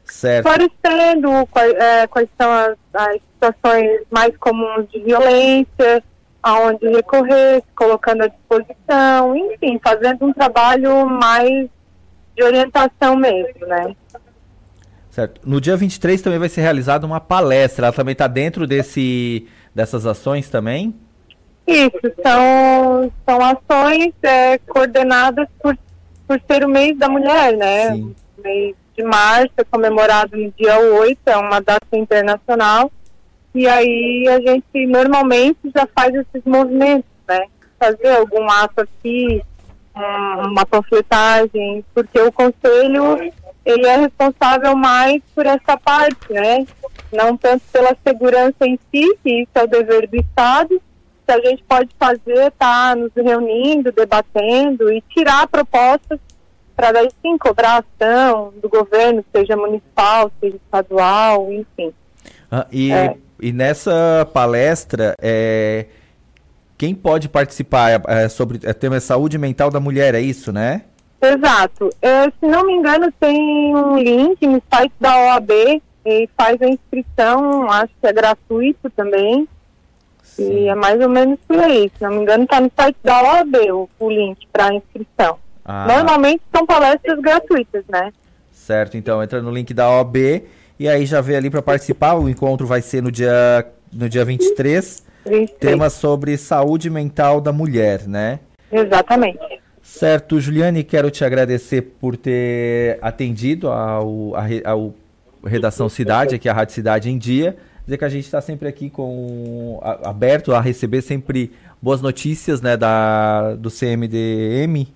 Certo. 0.05 0.47
esclarecendo 0.47 1.47
quais, 1.51 1.73
é, 1.73 2.07
quais 2.07 2.27
são 2.35 2.51
as, 2.51 2.75
as, 2.93 3.19
situações 3.33 4.01
mais 4.09 4.35
comuns 4.37 4.89
de 4.89 4.99
violência, 4.99 6.03
aonde 6.43 6.87
recorrer, 6.87 7.63
colocando 7.75 8.23
à 8.23 8.27
disposição, 8.27 9.35
enfim, 9.35 9.79
fazendo 9.81 10.25
um 10.25 10.33
trabalho 10.33 11.05
mais 11.05 11.69
de 12.35 12.43
orientação 12.43 13.15
mesmo, 13.15 13.65
né? 13.65 13.95
Certo. 15.19 15.41
No 15.43 15.59
dia 15.59 15.75
23 15.75 16.21
também 16.21 16.39
vai 16.39 16.47
ser 16.47 16.61
realizada 16.61 17.05
uma 17.05 17.19
palestra, 17.19 17.87
ela 17.87 17.93
também 17.93 18.13
está 18.13 18.25
dentro 18.25 18.65
desse, 18.65 19.45
dessas 19.75 20.05
ações 20.05 20.49
também? 20.49 20.95
Isso, 21.67 21.99
são, 22.23 23.11
são 23.27 23.39
ações 23.41 24.13
é, 24.23 24.57
coordenadas 24.59 25.45
por, 25.61 25.77
por 26.25 26.41
ser 26.49 26.63
o 26.63 26.69
mês 26.69 26.97
da 26.97 27.09
mulher, 27.09 27.57
né? 27.57 27.91
Sim. 27.91 28.15
Mês 28.41 28.75
de 28.95 29.03
março, 29.03 29.51
é 29.57 29.63
comemorado 29.65 30.37
no 30.37 30.53
dia 30.57 30.79
8, 30.79 31.19
é 31.25 31.35
uma 31.35 31.59
data 31.59 31.97
internacional. 31.97 32.89
E 33.53 33.67
aí 33.67 34.25
a 34.29 34.39
gente 34.39 34.87
normalmente 34.87 35.59
já 35.75 35.85
faz 35.93 36.15
esses 36.15 36.45
movimentos, 36.45 37.09
né? 37.27 37.45
Fazer 37.77 38.15
algum 38.15 38.49
ato 38.49 38.81
aqui, 38.81 39.41
uma 39.93 40.65
panfletagem, 40.65 41.83
porque 41.93 42.21
o 42.21 42.31
conselho 42.31 43.17
ele 43.65 43.85
é 43.85 43.97
responsável 43.97 44.75
mais 44.75 45.21
por 45.35 45.45
essa 45.45 45.77
parte, 45.77 46.31
né? 46.31 46.65
Não 47.11 47.35
tanto 47.37 47.63
pela 47.71 47.95
segurança 48.05 48.65
em 48.65 48.79
si, 48.91 49.17
que 49.23 49.41
isso 49.41 49.51
é 49.55 49.63
o 49.63 49.67
dever 49.67 50.07
do 50.07 50.17
Estado, 50.17 50.81
que 51.25 51.31
a 51.31 51.41
gente 51.41 51.63
pode 51.63 51.89
fazer, 51.99 52.51
tá 52.57 52.95
nos 52.95 53.11
reunindo, 53.15 53.91
debatendo 53.91 54.91
e 54.91 55.01
tirar 55.09 55.47
propostas 55.47 56.19
para 56.79 56.93
daí 56.93 57.09
sim 57.21 57.37
cobrar 57.37 57.83
ação 57.83 58.53
do 58.61 58.69
governo, 58.69 59.23
seja 59.35 59.57
municipal, 59.57 60.31
seja 60.39 60.55
estadual, 60.55 61.51
enfim. 61.51 61.93
Ah, 62.49 62.65
e, 62.71 62.89
é. 62.89 63.17
e 63.41 63.51
nessa 63.51 64.25
palestra, 64.33 65.13
é, 65.21 65.87
quem 66.77 66.95
pode 66.95 67.27
participar 67.27 67.91
é, 67.91 68.23
é 68.23 68.29
sobre 68.29 68.61
é 68.63 68.71
tema 68.71 68.97
saúde 69.01 69.37
mental 69.37 69.69
da 69.69 69.81
mulher, 69.81 70.15
é 70.15 70.21
isso, 70.21 70.53
né? 70.53 70.83
Exato. 71.21 71.89
É, 72.01 72.23
se 72.25 72.45
não 72.45 72.65
me 72.65 72.73
engano, 72.73 73.11
tem 73.19 73.75
um 73.75 73.97
link 73.97 74.45
no 74.47 74.61
site 74.71 74.93
da 74.99 75.15
OAB 75.17 75.51
e 76.05 76.29
faz 76.37 76.61
a 76.61 76.67
inscrição, 76.67 77.69
acho 77.69 77.93
que 77.99 78.07
é 78.07 78.13
gratuito 78.13 78.89
também. 78.91 79.47
Sim. 80.23 80.51
E 80.51 80.67
é 80.69 80.75
mais 80.75 80.99
ou 81.01 81.09
menos 81.09 81.37
por 81.47 81.59
aí. 81.59 81.91
Se 81.97 82.03
não 82.03 82.11
me 82.11 82.21
engano, 82.21 82.43
está 82.43 82.61
no 82.61 82.71
site 82.79 82.97
da 83.03 83.21
OAB 83.21 83.55
o, 83.71 83.89
o 83.99 84.09
link 84.09 84.47
para 84.51 84.73
inscrição. 84.73 85.37
Ah. 85.65 85.85
Normalmente 85.87 86.41
são 86.55 86.65
palestras 86.65 87.19
gratuitas, 87.19 87.83
né? 87.89 88.11
Certo, 88.51 88.97
então 88.97 89.21
entra 89.21 89.41
no 89.41 89.51
link 89.51 89.73
da 89.73 89.89
OB 89.89 90.45
e 90.79 90.87
aí 90.87 91.05
já 91.05 91.21
vê 91.21 91.35
ali 91.35 91.49
para 91.49 91.61
participar. 91.61 92.13
O 92.15 92.29
encontro 92.29 92.65
vai 92.65 92.81
ser 92.81 93.03
no 93.03 93.11
dia, 93.11 93.65
no 93.91 94.07
dia 94.07 94.23
23. 94.23 95.03
23. 95.25 95.59
Tema 95.59 95.89
sobre 95.89 96.37
saúde 96.37 96.89
mental 96.89 97.41
da 97.41 97.51
mulher, 97.51 98.07
né? 98.07 98.39
Exatamente. 98.71 99.61
Certo, 99.89 100.39
Juliane, 100.39 100.83
quero 100.83 101.09
te 101.09 101.25
agradecer 101.25 101.81
por 101.81 102.15
ter 102.15 102.99
atendido 103.01 103.69
ao, 103.69 104.33
ao 104.63 104.93
Redação 105.43 105.89
Cidade, 105.89 106.35
aqui 106.35 106.47
a 106.47 106.53
Rádio 106.53 106.75
Cidade 106.75 107.09
em 107.09 107.17
Dia. 107.17 107.57
Dizer 107.85 107.97
que 107.97 108.05
a 108.05 108.09
gente 108.09 108.23
está 108.23 108.39
sempre 108.39 108.67
aqui 108.69 108.87
com 108.87 109.79
a, 109.81 110.11
aberto 110.11 110.53
a 110.53 110.61
receber 110.61 111.01
sempre 111.01 111.51
boas 111.81 112.03
notícias 112.03 112.61
né, 112.61 112.77
da, 112.77 113.55
do 113.55 113.71
CMDM 113.71 114.87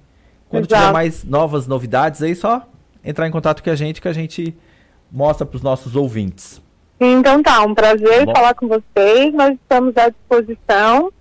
quando 0.47 0.65
Exato. 0.65 0.81
tiver 0.81 0.93
mais 0.93 1.23
novas 1.23 1.65
novidades, 1.65 2.21
aí 2.21 2.35
só 2.35 2.65
entrar 3.03 3.27
em 3.27 3.31
contato 3.31 3.63
com 3.63 3.71
a 3.71 3.75
gente 3.75 3.99
que 3.99 4.07
a 4.07 4.13
gente 4.13 4.55
mostra 5.11 5.43
para 5.43 5.57
os 5.57 5.63
nossos 5.63 5.95
ouvintes. 5.95 6.61
Então 6.99 7.41
tá, 7.41 7.63
um 7.65 7.73
prazer 7.73 8.27
tá 8.27 8.31
falar 8.31 8.53
com 8.53 8.67
vocês. 8.67 9.33
Nós 9.33 9.53
estamos 9.53 9.97
à 9.97 10.09
disposição 10.09 11.11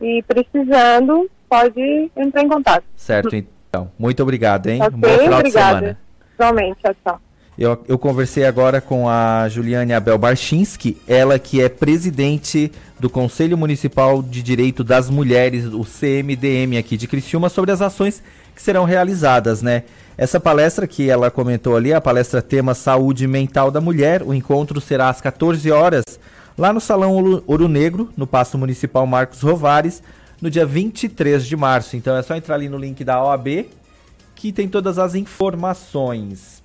e 0.00 0.20
precisando, 0.24 1.30
pode 1.48 2.10
entrar 2.16 2.42
em 2.42 2.48
contato. 2.48 2.84
Certo, 2.96 3.34
então. 3.34 3.90
Muito 3.98 4.22
obrigado, 4.22 4.68
hein? 4.68 4.82
Okay, 4.82 4.90
bom 4.90 5.18
final 5.18 5.38
obrigada. 5.38 5.42
de 5.42 5.52
semana. 5.52 5.98
Igualmente, 6.34 6.80
tchau, 6.82 6.94
tchau. 7.04 7.20
Eu, 7.56 7.84
eu 7.86 7.96
conversei 7.96 8.44
agora 8.44 8.80
com 8.80 9.08
a 9.08 9.48
Juliane 9.48 9.92
Abel 9.92 10.18
Barchinski, 10.18 11.00
ela 11.06 11.38
que 11.38 11.62
é 11.62 11.68
presidente 11.68 12.72
do 12.98 13.08
Conselho 13.08 13.56
Municipal 13.56 14.20
de 14.20 14.42
Direito 14.42 14.82
das 14.82 15.08
Mulheres, 15.08 15.66
o 15.66 15.84
CMDM 15.84 16.76
aqui 16.76 16.96
de 16.96 17.06
Criciúma, 17.06 17.48
sobre 17.48 17.70
as 17.70 17.80
ações 17.80 18.20
que 18.56 18.60
serão 18.60 18.84
realizadas, 18.84 19.62
né? 19.62 19.84
Essa 20.18 20.40
palestra 20.40 20.86
que 20.86 21.08
ela 21.08 21.30
comentou 21.30 21.76
ali, 21.76 21.92
a 21.92 22.00
palestra 22.00 22.42
tema 22.42 22.74
Saúde 22.74 23.26
Mental 23.26 23.70
da 23.70 23.80
Mulher, 23.80 24.22
o 24.22 24.34
encontro 24.34 24.80
será 24.80 25.08
às 25.08 25.20
14 25.20 25.70
horas, 25.70 26.04
lá 26.58 26.72
no 26.72 26.80
Salão 26.80 27.42
Ouro 27.46 27.68
Negro, 27.68 28.10
no 28.16 28.26
Paço 28.26 28.58
Municipal 28.58 29.06
Marcos 29.06 29.42
Rovares, 29.42 30.02
no 30.40 30.50
dia 30.50 30.66
23 30.66 31.46
de 31.46 31.56
março. 31.56 31.96
Então 31.96 32.16
é 32.16 32.22
só 32.22 32.34
entrar 32.36 32.54
ali 32.54 32.68
no 32.68 32.78
link 32.78 33.02
da 33.04 33.22
OAB, 33.22 33.66
que 34.34 34.52
tem 34.52 34.68
todas 34.68 34.98
as 34.98 35.14
informações. 35.14 36.62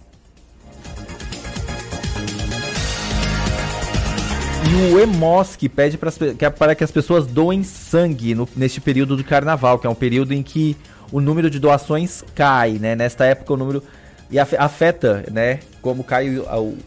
E 4.69 4.93
o 4.93 4.99
EMOSC 4.99 5.67
pede 5.67 5.97
para 5.97 6.75
que 6.75 6.83
as 6.83 6.91
pessoas 6.91 7.25
doem 7.25 7.63
sangue 7.63 8.35
no, 8.35 8.47
neste 8.55 8.79
período 8.79 9.17
do 9.17 9.23
carnaval, 9.23 9.79
que 9.79 9.88
é 9.88 9.89
um 9.89 9.95
período 9.95 10.31
em 10.31 10.43
que 10.43 10.77
o 11.11 11.19
número 11.19 11.49
de 11.49 11.59
doações 11.59 12.23
cai, 12.35 12.73
né? 12.73 12.95
Nesta 12.95 13.25
época 13.25 13.53
o 13.53 13.57
número 13.57 13.83
e 14.29 14.38
afeta, 14.38 15.25
né? 15.31 15.59
Como 15.81 16.03
cai 16.03 16.38
o, 16.38 16.77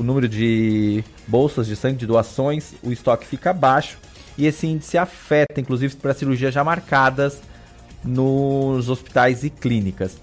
o 0.00 0.02
número 0.02 0.26
de 0.26 1.04
bolsas 1.28 1.66
de 1.66 1.76
sangue, 1.76 1.98
de 1.98 2.06
doações, 2.06 2.72
o 2.82 2.90
estoque 2.90 3.26
fica 3.26 3.52
baixo 3.52 3.98
e 4.38 4.46
esse 4.46 4.66
índice 4.66 4.96
afeta, 4.96 5.60
inclusive, 5.60 5.94
para 5.96 6.14
cirurgias 6.14 6.54
já 6.54 6.64
marcadas 6.64 7.42
nos 8.02 8.88
hospitais 8.88 9.44
e 9.44 9.50
clínicas. 9.50 10.16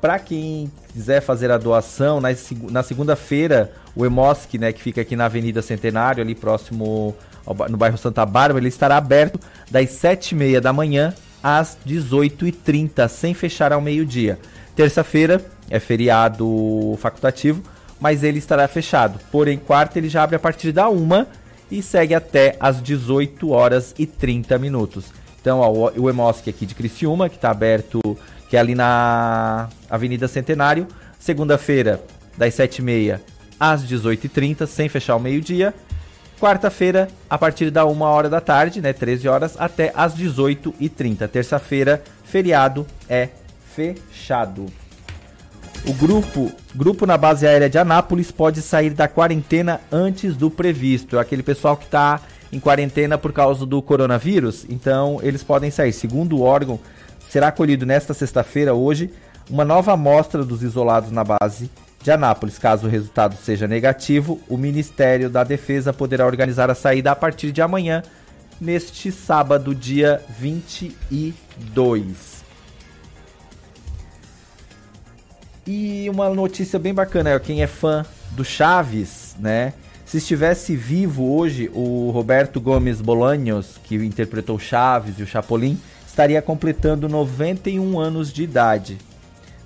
para 0.00 0.20
quem 0.20 0.70
quiser 0.92 1.20
fazer 1.20 1.50
a 1.50 1.58
doação, 1.58 2.20
na, 2.20 2.84
segunda-feira, 2.84 3.72
o 3.96 4.06
Emosc, 4.06 4.54
né, 4.56 4.72
que 4.72 4.80
fica 4.80 5.00
aqui 5.00 5.16
na 5.16 5.24
Avenida 5.24 5.60
Centenário, 5.60 6.22
ali 6.22 6.36
próximo 6.36 7.16
ao, 7.44 7.68
no 7.68 7.76
bairro 7.76 7.98
Santa 7.98 8.24
Bárbara, 8.24 8.60
ele 8.60 8.68
estará 8.68 8.96
aberto 8.96 9.40
das 9.68 9.88
7h30 9.90 10.60
da 10.60 10.72
manhã 10.72 11.12
às 11.42 11.76
18h30, 11.84 13.08
sem 13.08 13.34
fechar 13.34 13.72
ao 13.72 13.80
meio-dia. 13.80 14.38
Terça-feira 14.76 15.44
é 15.68 15.80
feriado 15.80 16.96
facultativo, 17.00 17.60
mas 18.00 18.22
ele 18.22 18.38
estará 18.38 18.66
fechado. 18.68 19.18
Porém, 19.30 19.58
quarta 19.58 19.98
ele 19.98 20.08
já 20.08 20.22
abre 20.22 20.36
a 20.36 20.38
partir 20.38 20.72
da 20.72 20.88
1 20.88 21.26
e 21.70 21.82
segue 21.82 22.14
até 22.14 22.56
às 22.58 22.82
18 22.82 23.50
horas 23.50 23.94
e 23.98 24.06
30 24.06 24.58
minutos. 24.58 25.06
Então, 25.40 25.60
ó, 25.60 25.92
o 25.96 26.10
Emosc 26.10 26.48
aqui 26.48 26.66
de 26.66 26.74
Criciúma, 26.74 27.28
que 27.28 27.36
está 27.36 27.50
aberto 27.50 28.00
que 28.48 28.56
é 28.56 28.60
ali 28.60 28.74
na 28.74 29.68
Avenida 29.90 30.26
Centenário, 30.26 30.86
segunda-feira, 31.18 32.02
das 32.36 32.54
7h30 32.54 33.20
às 33.60 33.84
18h30, 33.84 34.66
sem 34.66 34.88
fechar 34.88 35.16
o 35.16 35.20
meio-dia. 35.20 35.74
Quarta-feira, 36.40 37.08
a 37.28 37.36
partir 37.36 37.70
da 37.70 37.84
1 37.84 38.00
hora 38.00 38.30
da 38.30 38.40
tarde, 38.40 38.80
né, 38.80 38.92
13 38.92 39.28
horas, 39.28 39.56
até 39.58 39.92
às 39.94 40.14
18h30. 40.14 41.28
Terça-feira, 41.28 42.02
feriado 42.24 42.86
é 43.08 43.28
fechado. 43.74 44.66
O 45.86 45.92
grupo, 45.94 46.52
grupo 46.74 47.06
na 47.06 47.16
base 47.16 47.46
aérea 47.46 47.70
de 47.70 47.78
Anápolis 47.78 48.30
pode 48.30 48.60
sair 48.60 48.90
da 48.90 49.08
quarentena 49.08 49.80
antes 49.90 50.36
do 50.36 50.50
previsto. 50.50 51.16
É 51.16 51.20
aquele 51.20 51.42
pessoal 51.42 51.76
que 51.76 51.84
está 51.84 52.20
em 52.52 52.60
quarentena 52.60 53.16
por 53.16 53.32
causa 53.32 53.64
do 53.64 53.80
coronavírus, 53.80 54.66
então 54.68 55.18
eles 55.22 55.42
podem 55.42 55.70
sair. 55.70 55.92
Segundo 55.92 56.36
o 56.36 56.42
órgão, 56.42 56.78
será 57.28 57.48
acolhido 57.48 57.86
nesta 57.86 58.14
sexta-feira, 58.14 58.74
hoje, 58.74 59.10
uma 59.48 59.64
nova 59.64 59.92
amostra 59.92 60.44
dos 60.44 60.62
isolados 60.62 61.10
na 61.10 61.24
base 61.24 61.70
de 62.02 62.10
Anápolis. 62.10 62.58
Caso 62.58 62.86
o 62.86 62.90
resultado 62.90 63.36
seja 63.36 63.66
negativo, 63.66 64.40
o 64.48 64.56
Ministério 64.56 65.30
da 65.30 65.44
Defesa 65.44 65.92
poderá 65.92 66.26
organizar 66.26 66.70
a 66.70 66.74
saída 66.74 67.12
a 67.12 67.16
partir 67.16 67.52
de 67.52 67.62
amanhã, 67.62 68.02
neste 68.60 69.12
sábado, 69.12 69.74
dia 69.74 70.20
22. 70.38 72.37
E 75.70 76.08
uma 76.08 76.30
notícia 76.30 76.78
bem 76.78 76.94
bacana, 76.94 77.38
quem 77.38 77.62
é 77.62 77.66
fã 77.66 78.02
do 78.30 78.42
Chaves, 78.42 79.36
né? 79.38 79.74
Se 80.06 80.16
estivesse 80.16 80.74
vivo 80.74 81.36
hoje 81.36 81.70
o 81.74 82.10
Roberto 82.10 82.58
Gomes 82.58 83.02
Bolanhos, 83.02 83.78
que 83.84 83.96
interpretou 83.96 84.58
Chaves 84.58 85.18
e 85.18 85.22
o 85.22 85.26
Chapolin, 85.26 85.78
estaria 86.06 86.40
completando 86.40 87.06
91 87.06 88.00
anos 88.00 88.32
de 88.32 88.44
idade. 88.44 88.96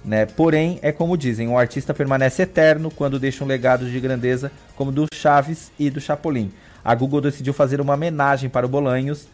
Né? 0.05 0.27
Porém, 0.27 0.81
é 0.83 0.91
como 0.91 1.17
dizem, 1.17 1.47
o 1.47 1.57
artista 1.57 1.95
permanece 1.95 2.43
eterno 2.43 2.91
quando 2.91 3.21
deixa 3.21 3.45
um 3.45 3.47
legado 3.47 3.89
de 3.89 4.01
grandeza 4.01 4.51
como 4.75 4.91
do 4.91 5.07
Chaves 5.15 5.71
e 5.79 5.89
do 5.89 6.01
Chapolin. 6.01 6.51
A 6.85 6.97
Google 6.97 7.21
decidiu 7.21 7.55
fazer 7.55 7.81
uma 7.81 7.95
homenagem 7.95 8.51
para 8.51 8.67
o 8.67 8.69
Bolanhos 8.69 9.29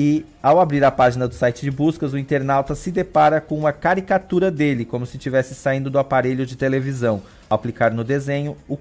e, 0.00 0.24
ao 0.40 0.60
abrir 0.60 0.84
a 0.84 0.92
página 0.92 1.26
do 1.26 1.34
site 1.34 1.62
de 1.62 1.72
buscas, 1.72 2.12
o 2.12 2.18
internauta 2.18 2.72
se 2.76 2.92
depara 2.92 3.40
com 3.40 3.58
uma 3.58 3.72
caricatura 3.72 4.48
dele, 4.48 4.84
como 4.84 5.04
se 5.04 5.16
estivesse 5.16 5.56
saindo 5.56 5.90
do 5.90 5.98
aparelho 5.98 6.46
de 6.46 6.54
televisão. 6.54 7.20
Ao 7.50 7.58
clicar 7.58 7.92
no 7.92 8.04
desenho, 8.04 8.56
o 8.68 8.78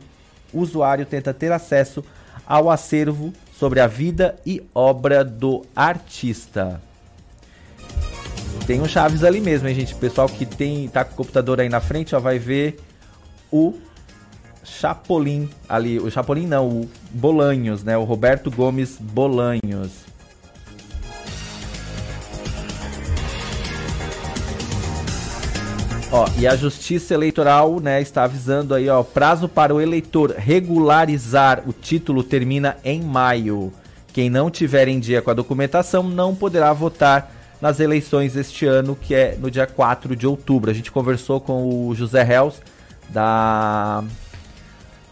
usuário 0.53 1.07
tenta 1.07 1.33
ter 1.33 1.51
acesso 1.51 2.05
ao 2.45 2.69
acervo 2.69 3.33
sobre 3.51 3.79
a 3.79 3.87
vida 3.87 4.35
e 4.45 4.63
obra 4.75 5.25
do 5.25 5.65
artista. 5.75 6.79
Tem 8.67 8.79
um 8.79 8.87
Chaves 8.87 9.23
ali 9.23 9.41
mesmo, 9.41 9.67
hein, 9.67 9.73
gente? 9.73 9.95
O 9.95 9.97
pessoal 9.97 10.29
que 10.29 10.45
tem 10.45 10.87
tá 10.87 11.03
com 11.03 11.13
o 11.13 11.17
computador 11.17 11.59
aí 11.59 11.67
na 11.67 11.79
frente, 11.79 12.15
ó, 12.15 12.19
vai 12.19 12.37
ver 12.37 12.77
o 13.51 13.73
Chapolin 14.63 15.49
ali. 15.67 15.99
O 15.99 16.11
Chapolin 16.11 16.45
não, 16.45 16.69
o 16.69 16.89
Bolanhos, 17.09 17.83
né? 17.83 17.97
O 17.97 18.03
Roberto 18.03 18.51
Gomes 18.51 18.99
Bolanhos. 18.99 20.06
Ó, 26.09 26.25
e 26.39 26.47
a 26.47 26.55
Justiça 26.55 27.13
Eleitoral, 27.13 27.81
né, 27.81 28.01
está 28.01 28.23
avisando 28.23 28.73
aí, 28.73 28.87
ó, 28.87 29.03
prazo 29.03 29.49
para 29.49 29.75
o 29.75 29.81
eleitor 29.81 30.33
regularizar 30.37 31.63
o 31.67 31.73
título 31.73 32.23
termina 32.23 32.77
em 32.83 33.01
maio. 33.01 33.73
Quem 34.13 34.29
não 34.29 34.49
tiver 34.49 34.87
em 34.87 35.01
dia 35.01 35.21
com 35.21 35.29
a 35.29 35.33
documentação 35.33 36.03
não 36.03 36.33
poderá 36.33 36.71
votar 36.71 37.35
nas 37.59 37.81
eleições 37.81 38.37
este 38.37 38.65
ano, 38.65 38.95
que 38.95 39.13
é 39.13 39.35
no 39.37 39.51
dia 39.51 39.67
4 39.67 40.15
de 40.15 40.25
outubro. 40.25 40.71
A 40.71 40.73
gente 40.73 40.91
conversou 40.91 41.41
com 41.41 41.87
o 41.89 41.93
José 41.93 42.23
Reus, 42.23 42.61
da, 43.09 44.01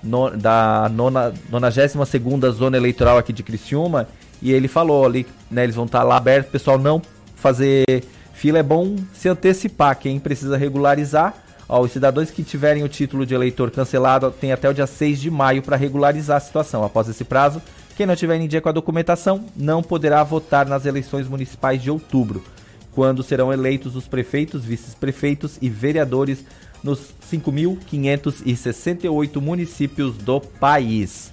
no, 0.02 0.30
da 0.30 0.90
nona, 0.94 1.34
92 1.50 2.56
Zona 2.56 2.78
Eleitoral 2.78 3.18
aqui 3.18 3.34
de 3.34 3.44
Criciúma, 3.44 4.08
e 4.42 4.54
ele 4.54 4.70
falou 4.70 5.06
ali, 5.06 5.28
né, 5.52 5.66
eles 5.66 5.76
vão 5.76 5.86
estar 5.86 6.04
lá 6.04 6.16
abertos, 6.16 6.52
pessoal 6.52 6.80
não 6.80 7.02
fazer 7.36 8.06
fila, 8.36 8.60
é 8.60 8.64
bom 8.64 8.96
se 9.14 9.30
antecipar, 9.30 9.98
quem 9.98 10.20
precisa 10.20 10.58
regularizar, 10.58 11.34
ó, 11.68 11.82
os 11.82 11.92
cidadãos 11.92 12.30
que 12.30 12.44
tiverem 12.44 12.84
o 12.84 12.90
título 12.90 13.26
de 13.26 13.34
eleitor 13.34 13.72
cancelado 13.72 14.30
tem 14.30 14.52
até 14.52 14.70
o 14.70 14.74
dia 14.74 14.86
6 14.86 15.22
de 15.22 15.32
maio 15.32 15.64
para 15.64 15.78
regularizar 15.78 16.36
a 16.38 16.42
situação. 16.42 16.84
Após 16.84 17.08
esse 17.08 17.24
prazo, 17.24 17.62
quem 17.96 18.06
não 18.06 18.16
tiver 18.16 18.36
em 18.36 18.48
dia 18.48 18.60
com 18.60 18.70
a 18.70 18.74
documentação 18.74 19.46
não 19.56 19.82
poderá 19.82 20.22
votar 20.24 20.68
nas 20.68 20.86
eleições 20.86 21.30
municipais 21.30 21.82
de 21.82 21.90
outubro, 21.90 22.44
quando 22.92 23.24
serão 23.24 23.54
eleitos 23.54 23.96
os 23.96 24.08
prefeitos, 24.08 24.66
vice-prefeitos 24.66 25.58
e 25.62 25.70
vereadores 25.70 26.44
nos 26.84 27.14
5.568 27.32 29.42
municípios 29.42 30.18
do 30.18 30.42
país. 30.42 31.32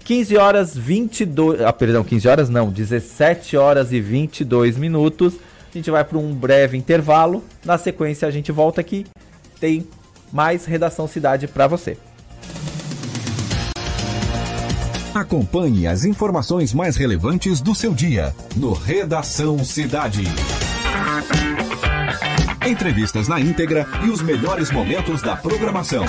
15 0.00 0.36
horas 0.36 0.76
22, 0.76 1.60
ah, 1.62 1.72
perdão, 1.72 2.02
15 2.04 2.28
horas 2.28 2.48
não, 2.48 2.70
17 2.70 3.56
horas 3.56 3.92
e 3.92 4.00
22 4.00 4.76
minutos. 4.76 5.34
A 5.76 5.78
gente 5.78 5.90
vai 5.90 6.02
para 6.02 6.16
um 6.16 6.32
breve 6.32 6.78
intervalo. 6.78 7.44
Na 7.62 7.76
sequência 7.76 8.26
a 8.26 8.30
gente 8.30 8.50
volta 8.50 8.80
aqui. 8.80 9.04
Tem 9.60 9.86
mais 10.32 10.64
redação 10.64 11.06
cidade 11.06 11.46
para 11.46 11.66
você. 11.66 11.98
Acompanhe 15.14 15.86
as 15.86 16.06
informações 16.06 16.72
mais 16.72 16.96
relevantes 16.96 17.60
do 17.60 17.74
seu 17.74 17.92
dia 17.92 18.34
no 18.56 18.72
Redação 18.72 19.62
Cidade. 19.62 20.24
Entrevistas 22.66 23.28
na 23.28 23.38
íntegra 23.38 23.86
e 24.02 24.08
os 24.08 24.22
melhores 24.22 24.70
momentos 24.70 25.20
da 25.20 25.36
programação. 25.36 26.06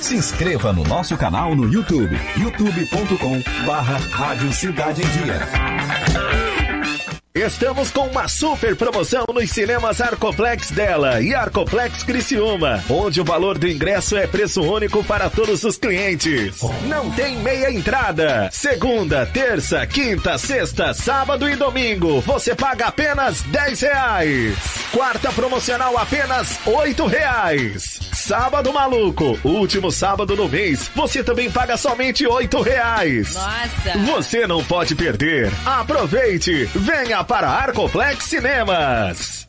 Se 0.00 0.14
inscreva 0.14 0.72
no 0.72 0.84
nosso 0.84 1.16
canal 1.16 1.56
no 1.56 1.68
YouTube, 1.68 2.16
youtube.com 2.36 3.66
barra 3.66 3.96
Rádio 3.96 4.52
Cidade 4.52 5.02
Dia. 5.02 6.11
Estamos 7.34 7.90
com 7.90 8.08
uma 8.08 8.28
super 8.28 8.76
promoção 8.76 9.24
nos 9.32 9.50
cinemas 9.50 10.02
Arcoplex 10.02 10.70
dela 10.70 11.22
e 11.22 11.34
Arcoplex 11.34 12.02
Criciúma, 12.02 12.84
onde 12.90 13.22
o 13.22 13.24
valor 13.24 13.56
do 13.56 13.66
ingresso 13.66 14.18
é 14.18 14.26
preço 14.26 14.60
único 14.60 15.02
para 15.02 15.30
todos 15.30 15.64
os 15.64 15.78
clientes. 15.78 16.60
Não 16.86 17.10
tem 17.12 17.38
meia 17.38 17.72
entrada. 17.72 18.50
Segunda, 18.52 19.24
terça, 19.24 19.86
quinta, 19.86 20.36
sexta, 20.36 20.92
sábado 20.92 21.48
e 21.48 21.56
domingo, 21.56 22.20
você 22.20 22.54
paga 22.54 22.88
apenas 22.88 23.40
10 23.40 23.80
reais. 23.80 24.58
Quarta 24.92 25.32
promocional 25.32 25.96
apenas 25.96 26.58
8 26.66 27.06
reais. 27.06 28.11
Sábado 28.24 28.72
maluco, 28.72 29.36
último 29.42 29.90
sábado 29.90 30.36
do 30.36 30.48
mês, 30.48 30.88
você 30.94 31.24
também 31.24 31.50
paga 31.50 31.76
somente 31.76 32.24
8 32.24 32.62
reais. 32.62 33.34
Nossa! 33.34 33.98
Você 34.12 34.46
não 34.46 34.62
pode 34.62 34.94
perder. 34.94 35.50
Aproveite, 35.66 36.66
venha 36.66 37.24
para 37.24 37.48
Arcoplex 37.48 38.24
Cinemas. 38.24 39.48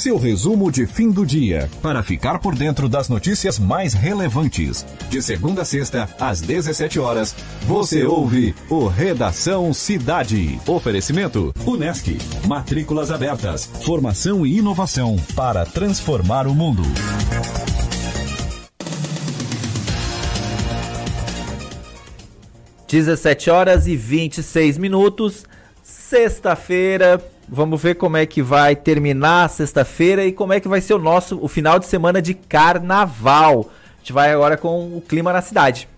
Seu 0.00 0.16
resumo 0.16 0.72
de 0.72 0.86
fim 0.86 1.10
do 1.10 1.26
dia, 1.26 1.68
para 1.82 2.02
ficar 2.02 2.38
por 2.38 2.54
dentro 2.54 2.88
das 2.88 3.10
notícias 3.10 3.58
mais 3.58 3.92
relevantes. 3.92 4.82
De 5.10 5.20
segunda 5.20 5.60
a 5.60 5.64
sexta, 5.66 6.08
às 6.18 6.40
17 6.40 6.98
horas, 6.98 7.36
você 7.66 8.02
ouve 8.02 8.54
o 8.70 8.86
Redação 8.86 9.74
Cidade. 9.74 10.58
Oferecimento: 10.66 11.52
Unesc. 11.66 12.16
Matrículas 12.48 13.10
abertas. 13.10 13.66
Formação 13.84 14.46
e 14.46 14.56
inovação 14.56 15.16
para 15.36 15.66
transformar 15.66 16.46
o 16.46 16.54
mundo. 16.54 16.82
Dezessete 22.88 23.50
horas 23.50 23.86
e 23.86 23.96
26 23.96 24.78
minutos, 24.78 25.44
sexta-feira, 25.82 27.22
Vamos 27.52 27.82
ver 27.82 27.96
como 27.96 28.16
é 28.16 28.24
que 28.24 28.40
vai 28.40 28.76
terminar 28.76 29.50
sexta-feira 29.50 30.24
e 30.24 30.30
como 30.30 30.52
é 30.52 30.60
que 30.60 30.68
vai 30.68 30.80
ser 30.80 30.94
o 30.94 31.00
nosso 31.00 31.36
o 31.42 31.48
final 31.48 31.80
de 31.80 31.86
semana 31.86 32.22
de 32.22 32.32
carnaval. 32.32 33.68
A 33.96 33.98
gente 33.98 34.12
vai 34.12 34.32
agora 34.32 34.56
com 34.56 34.96
o 34.96 35.00
clima 35.00 35.32
na 35.32 35.42
cidade. 35.42 35.88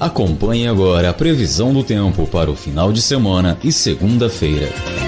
Acompanhe 0.00 0.66
agora 0.66 1.10
a 1.10 1.14
previsão 1.14 1.72
do 1.72 1.84
tempo 1.84 2.26
para 2.26 2.50
o 2.50 2.56
final 2.56 2.92
de 2.92 3.00
semana 3.00 3.56
e 3.62 3.70
segunda-feira. 3.70 5.05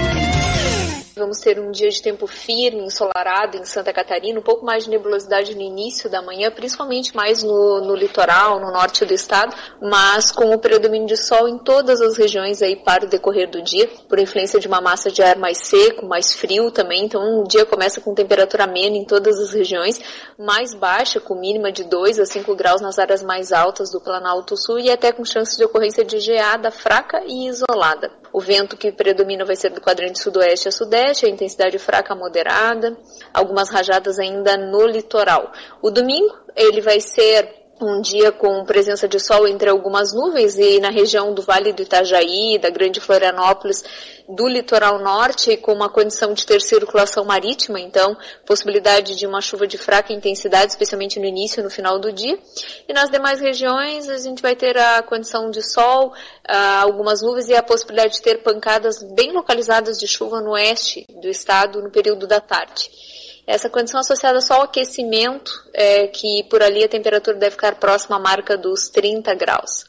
Vamos 1.19 1.39
ter 1.39 1.59
um 1.59 1.69
dia 1.69 1.89
de 1.89 2.01
tempo 2.01 2.25
firme, 2.25 2.85
ensolarado 2.85 3.57
em 3.57 3.65
Santa 3.65 3.91
Catarina, 3.91 4.39
um 4.39 4.41
pouco 4.41 4.65
mais 4.65 4.85
de 4.85 4.89
nebulosidade 4.89 5.53
no 5.53 5.61
início 5.61 6.09
da 6.09 6.21
manhã, 6.21 6.49
principalmente 6.49 7.13
mais 7.13 7.43
no, 7.43 7.81
no 7.81 7.93
litoral, 7.93 8.57
no 8.61 8.71
norte 8.71 9.03
do 9.03 9.13
estado, 9.13 9.53
mas 9.81 10.31
com 10.31 10.55
o 10.55 10.57
predomínio 10.57 11.09
de 11.09 11.17
sol 11.17 11.49
em 11.49 11.57
todas 11.57 11.99
as 11.99 12.17
regiões 12.17 12.61
aí 12.61 12.77
para 12.77 13.05
o 13.05 13.09
decorrer 13.09 13.49
do 13.49 13.61
dia, 13.61 13.89
por 14.07 14.17
influência 14.17 14.61
de 14.61 14.67
uma 14.69 14.79
massa 14.79 15.11
de 15.11 15.21
ar 15.21 15.35
mais 15.35 15.57
seco, 15.57 16.05
mais 16.05 16.33
frio 16.33 16.71
também, 16.71 17.03
então 17.03 17.41
o 17.41 17.43
dia 17.45 17.65
começa 17.65 17.99
com 17.99 18.15
temperatura 18.15 18.63
amena 18.63 18.95
em 18.95 19.03
todas 19.03 19.37
as 19.39 19.51
regiões, 19.51 19.99
mais 20.37 20.73
baixa, 20.73 21.19
com 21.19 21.35
mínima 21.35 21.69
de 21.69 21.83
2 21.83 22.17
a 22.17 22.25
5 22.25 22.55
graus 22.55 22.79
nas 22.79 22.97
áreas 22.97 23.21
mais 23.21 23.51
altas 23.51 23.91
do 23.91 23.99
Planalto 23.99 24.55
Sul 24.55 24.79
e 24.79 24.89
até 24.89 25.11
com 25.11 25.25
chance 25.25 25.57
de 25.57 25.65
ocorrência 25.65 26.05
de 26.05 26.17
geada 26.19 26.71
fraca 26.71 27.21
e 27.25 27.49
isolada. 27.49 28.09
O 28.39 28.41
vento 28.41 28.77
que 28.77 28.89
predomina 28.89 29.43
vai 29.43 29.57
ser 29.57 29.69
do 29.69 29.81
quadrante 29.81 30.23
sudoeste 30.23 30.69
a 30.69 30.71
sudeste, 30.71 31.25
a 31.25 31.29
intensidade 31.29 31.77
fraca 31.77 32.13
a 32.13 32.15
moderada, 32.15 32.97
algumas 33.33 33.69
rajadas 33.69 34.17
ainda 34.17 34.55
no 34.55 34.87
litoral. 34.87 35.51
O 35.81 35.91
domingo, 35.91 36.33
ele 36.55 36.79
vai 36.79 37.01
ser 37.01 37.58
um 37.81 38.01
dia 38.01 38.31
com 38.31 38.63
presença 38.65 39.07
de 39.07 39.19
sol 39.19 39.47
entre 39.47 39.69
algumas 39.69 40.13
nuvens 40.13 40.57
e 40.57 40.79
na 40.79 40.89
região 40.89 41.33
do 41.33 41.41
Vale 41.41 41.73
do 41.73 41.81
Itajaí, 41.81 42.57
da 42.59 42.69
Grande 42.69 42.99
Florianópolis, 42.99 43.83
do 44.27 44.47
litoral 44.47 44.99
norte, 44.99 45.57
com 45.57 45.73
uma 45.73 45.89
condição 45.89 46.33
de 46.33 46.45
ter 46.45 46.61
circulação 46.61 47.25
marítima, 47.25 47.79
então 47.79 48.15
possibilidade 48.45 49.15
de 49.15 49.25
uma 49.25 49.41
chuva 49.41 49.65
de 49.65 49.77
fraca 49.77 50.13
intensidade, 50.13 50.71
especialmente 50.71 51.19
no 51.19 51.25
início 51.25 51.61
e 51.61 51.63
no 51.63 51.69
final 51.69 51.97
do 51.97 52.11
dia. 52.11 52.37
E 52.87 52.93
nas 52.93 53.09
demais 53.09 53.39
regiões 53.39 54.07
a 54.07 54.17
gente 54.17 54.41
vai 54.41 54.55
ter 54.55 54.77
a 54.77 55.01
condição 55.01 55.49
de 55.49 55.63
sol, 55.63 56.13
algumas 56.81 57.21
nuvens 57.21 57.47
e 57.49 57.55
a 57.55 57.63
possibilidade 57.63 58.15
de 58.15 58.21
ter 58.21 58.43
pancadas 58.43 59.01
bem 59.15 59.31
localizadas 59.31 59.97
de 59.97 60.07
chuva 60.07 60.41
no 60.41 60.51
oeste 60.51 61.05
do 61.21 61.27
estado 61.27 61.81
no 61.81 61.89
período 61.89 62.27
da 62.27 62.39
tarde. 62.39 62.91
Essa 63.49 63.67
condição 63.67 63.99
associada 63.99 64.39
só 64.41 64.57
ao 64.57 64.61
aquecimento, 64.61 65.51
é, 65.73 66.05
que 66.05 66.43
por 66.51 66.61
ali 66.61 66.83
a 66.83 66.87
temperatura 66.87 67.35
deve 67.35 67.53
ficar 67.53 67.79
próxima 67.79 68.17
à 68.17 68.19
marca 68.19 68.55
dos 68.55 68.89
30 68.89 69.33
graus. 69.33 69.85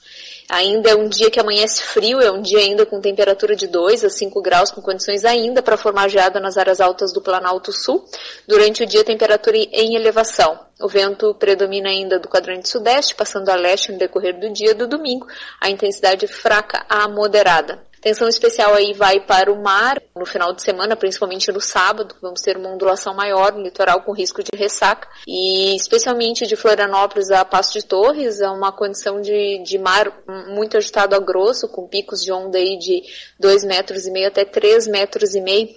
Ainda 0.48 0.88
é 0.88 0.94
um 0.94 1.06
dia 1.10 1.30
que 1.30 1.38
amanhece 1.38 1.82
frio, 1.82 2.22
é 2.22 2.32
um 2.32 2.40
dia 2.40 2.58
ainda 2.58 2.86
com 2.86 3.02
temperatura 3.02 3.54
de 3.54 3.66
2 3.66 4.02
a 4.02 4.08
5 4.08 4.40
graus, 4.40 4.70
com 4.70 4.80
condições 4.80 5.26
ainda 5.26 5.60
para 5.60 5.76
formar 5.76 6.08
geada 6.08 6.40
nas 6.40 6.56
áreas 6.56 6.80
altas 6.80 7.12
do 7.12 7.20
Planalto 7.20 7.70
Sul. 7.70 8.02
Durante 8.48 8.82
o 8.82 8.86
dia, 8.86 9.04
temperatura 9.04 9.58
em 9.58 9.94
elevação. 9.94 10.58
O 10.80 10.88
vento 10.88 11.34
predomina 11.34 11.90
ainda 11.90 12.18
do 12.18 12.28
quadrante 12.28 12.66
sudeste, 12.66 13.14
passando 13.14 13.50
a 13.50 13.56
leste 13.56 13.92
no 13.92 13.98
decorrer 13.98 14.40
do 14.40 14.50
dia 14.50 14.74
do 14.74 14.88
domingo. 14.88 15.26
A 15.60 15.68
intensidade 15.68 16.26
fraca 16.26 16.86
a 16.88 17.06
moderada. 17.06 17.89
Atenção 18.00 18.28
especial 18.28 18.72
aí 18.72 18.94
vai 18.94 19.20
para 19.20 19.52
o 19.52 19.62
mar 19.62 20.02
no 20.16 20.24
final 20.24 20.54
de 20.54 20.62
semana, 20.62 20.96
principalmente 20.96 21.52
no 21.52 21.60
sábado, 21.60 22.14
vamos 22.22 22.40
ter 22.40 22.56
uma 22.56 22.70
ondulação 22.70 23.12
maior 23.12 23.52
no 23.52 23.62
litoral 23.62 24.00
com 24.00 24.14
risco 24.14 24.42
de 24.42 24.56
ressaca 24.56 25.06
e 25.28 25.76
especialmente 25.76 26.46
de 26.46 26.56
Florianópolis 26.56 27.30
a 27.30 27.44
Passo 27.44 27.74
de 27.74 27.84
Torres, 27.84 28.40
é 28.40 28.48
uma 28.48 28.72
condição 28.72 29.20
de, 29.20 29.62
de 29.62 29.76
mar 29.76 30.10
muito 30.48 30.78
agitado 30.78 31.14
a 31.14 31.18
grosso, 31.18 31.68
com 31.68 31.86
picos 31.86 32.24
de 32.24 32.32
onda 32.32 32.56
aí 32.56 32.78
de 32.78 33.02
2 33.38 33.64
metros 33.64 34.06
e 34.06 34.10
meio 34.10 34.28
até 34.28 34.46
3 34.46 34.86
metros 34.88 35.34
e 35.34 35.40
meio. 35.42 35.68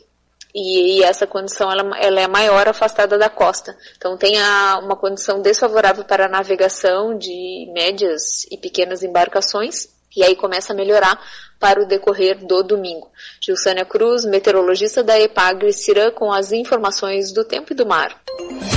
E, 0.55 0.99
e, 0.99 1.03
essa 1.03 1.27
condição 1.27 1.69
ela, 1.69 1.97
ela, 1.99 2.21
é 2.21 2.27
maior 2.27 2.69
afastada 2.69 3.17
da 3.17 3.27
costa. 3.27 3.75
Então 3.97 4.15
tem 4.15 4.39
a, 4.39 4.79
uma 4.81 4.95
condição 4.95 5.41
desfavorável 5.41 6.05
para 6.05 6.27
a 6.27 6.29
navegação 6.29 7.17
de 7.17 7.69
médias 7.73 8.45
e 8.49 8.57
pequenas 8.57 9.03
embarcações 9.03 9.92
e 10.15 10.23
aí 10.23 10.35
começa 10.35 10.73
a 10.73 10.75
melhorar 10.75 11.19
para 11.59 11.81
o 11.81 11.87
decorrer 11.87 12.45
do 12.45 12.61
domingo. 12.61 13.07
Gilsânia 13.41 13.85
Cruz, 13.85 14.25
meteorologista 14.25 15.01
da 15.01 15.19
EPAGRE 15.19 15.71
Cirã, 15.71 16.11
com 16.11 16.31
as 16.31 16.51
informações 16.51 17.31
do 17.31 17.43
tempo 17.43 17.71
e 17.71 17.75
do 17.75 17.85
mar. 17.85 18.15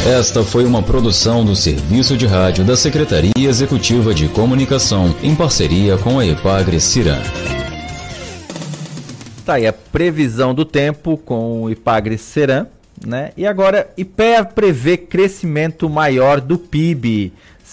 Esta 0.06 0.44
foi 0.44 0.64
uma 0.64 0.82
produção 0.82 1.44
do 1.44 1.56
Serviço 1.56 2.16
de 2.16 2.26
Rádio 2.26 2.64
da 2.64 2.76
Secretaria 2.76 3.32
Executiva 3.36 4.14
de 4.14 4.28
Comunicação, 4.28 5.14
em 5.22 5.34
parceria 5.34 5.98
com 5.98 6.18
a 6.18 6.26
EPAGRE 6.26 6.80
Cirã. 6.80 7.20
Tá 9.46 9.54
aí 9.54 9.66
a 9.66 9.72
previsão 9.72 10.52
do 10.52 10.64
tempo 10.64 11.16
com 11.16 11.62
o 11.62 11.70
Ipagre 11.70 12.18
Seran, 12.18 12.66
né? 13.04 13.30
E 13.36 13.46
agora, 13.46 13.88
IPEA 13.96 14.44
prevê 14.44 14.96
crescimento 14.96 15.88
maior 15.88 16.40
do 16.40 16.58
PIB 16.58 17.32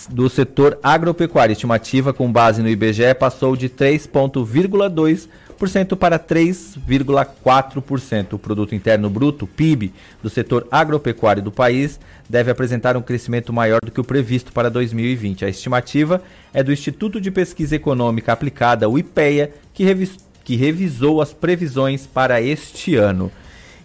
do 0.09 0.29
setor 0.29 0.77
agropecuário. 0.83 1.53
Estimativa 1.53 2.13
com 2.13 2.31
base 2.31 2.61
no 2.61 2.69
IBGE 2.69 3.15
passou 3.17 3.55
de 3.55 3.69
3,2% 3.69 5.95
para 5.95 6.19
3,4%. 6.19 8.33
O 8.33 8.39
produto 8.39 8.75
interno 8.75 9.09
bruto, 9.09 9.47
PIB, 9.47 9.93
do 10.21 10.29
setor 10.29 10.67
agropecuário 10.71 11.41
do 11.41 11.51
país 11.51 11.99
deve 12.29 12.51
apresentar 12.51 12.95
um 12.97 13.01
crescimento 13.01 13.53
maior 13.53 13.79
do 13.83 13.91
que 13.91 14.01
o 14.01 14.03
previsto 14.03 14.51
para 14.51 14.69
2020. 14.69 15.45
A 15.45 15.49
estimativa 15.49 16.21
é 16.53 16.61
do 16.63 16.71
Instituto 16.71 17.21
de 17.21 17.31
Pesquisa 17.31 17.75
Econômica 17.75 18.33
Aplicada, 18.33 18.89
o 18.89 18.97
IPEA, 18.97 19.51
que 19.73 19.83
revistou 19.83 20.33
que 20.43 20.55
revisou 20.55 21.21
as 21.21 21.33
previsões 21.33 22.05
para 22.05 22.41
este 22.41 22.95
ano. 22.95 23.31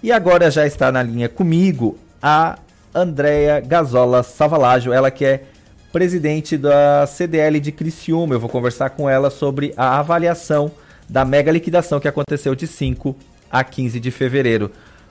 E 0.03 0.13
agora 0.13 0.51
já 0.51 0.67
está 0.67 0.93
na 0.93 1.03
linha 1.03 1.29
comigo 1.29 1.97
a 2.23 2.59
Andrea 2.95 3.61
Gazola 3.61 4.23
Savalaggio, 4.23 4.93
ela 4.93 5.11
que 5.11 5.25
é 5.25 5.45
presidente 5.93 6.57
da 6.57 7.07
CDL 7.07 7.61
de 7.61 7.73
Criciúma. 7.73 8.35
Eu 8.35 8.41
vou 8.41 8.49
conversar 8.49 8.91
com 8.91 9.09
ela 9.09 9.31
sobre 9.31 9.73
a 9.77 9.99
avaliação 9.99 10.71
da 11.09 11.25
mega 11.25 11.51
liquidação 11.51 11.99
que 11.99 12.09
aconteceu 12.09 12.55
de 12.55 12.67
5 12.67 13.17
a 13.51 13.65
15 13.65 13.99
de 13.99 14.11
fevereiro. 14.11 14.71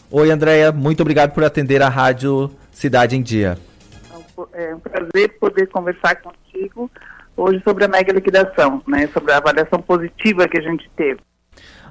Oi, 0.09 0.31
Andréia, 0.31 0.71
muito 0.71 1.01
obrigado 1.01 1.33
por 1.33 1.43
atender 1.43 1.81
a 1.81 1.89
Rádio 1.89 2.51
Cidade 2.71 3.15
em 3.15 3.21
Dia. 3.21 3.57
É 4.53 4.75
um 4.75 4.79
prazer 4.79 5.37
poder 5.39 5.67
conversar 5.67 6.15
contigo 6.21 6.89
hoje 7.35 7.61
sobre 7.63 7.85
a 7.85 7.87
mega 7.87 8.13
liquidação, 8.13 8.81
né, 8.87 9.09
sobre 9.11 9.31
a 9.31 9.37
avaliação 9.37 9.81
positiva 9.81 10.47
que 10.47 10.57
a 10.57 10.61
gente 10.61 10.89
teve. 10.95 11.19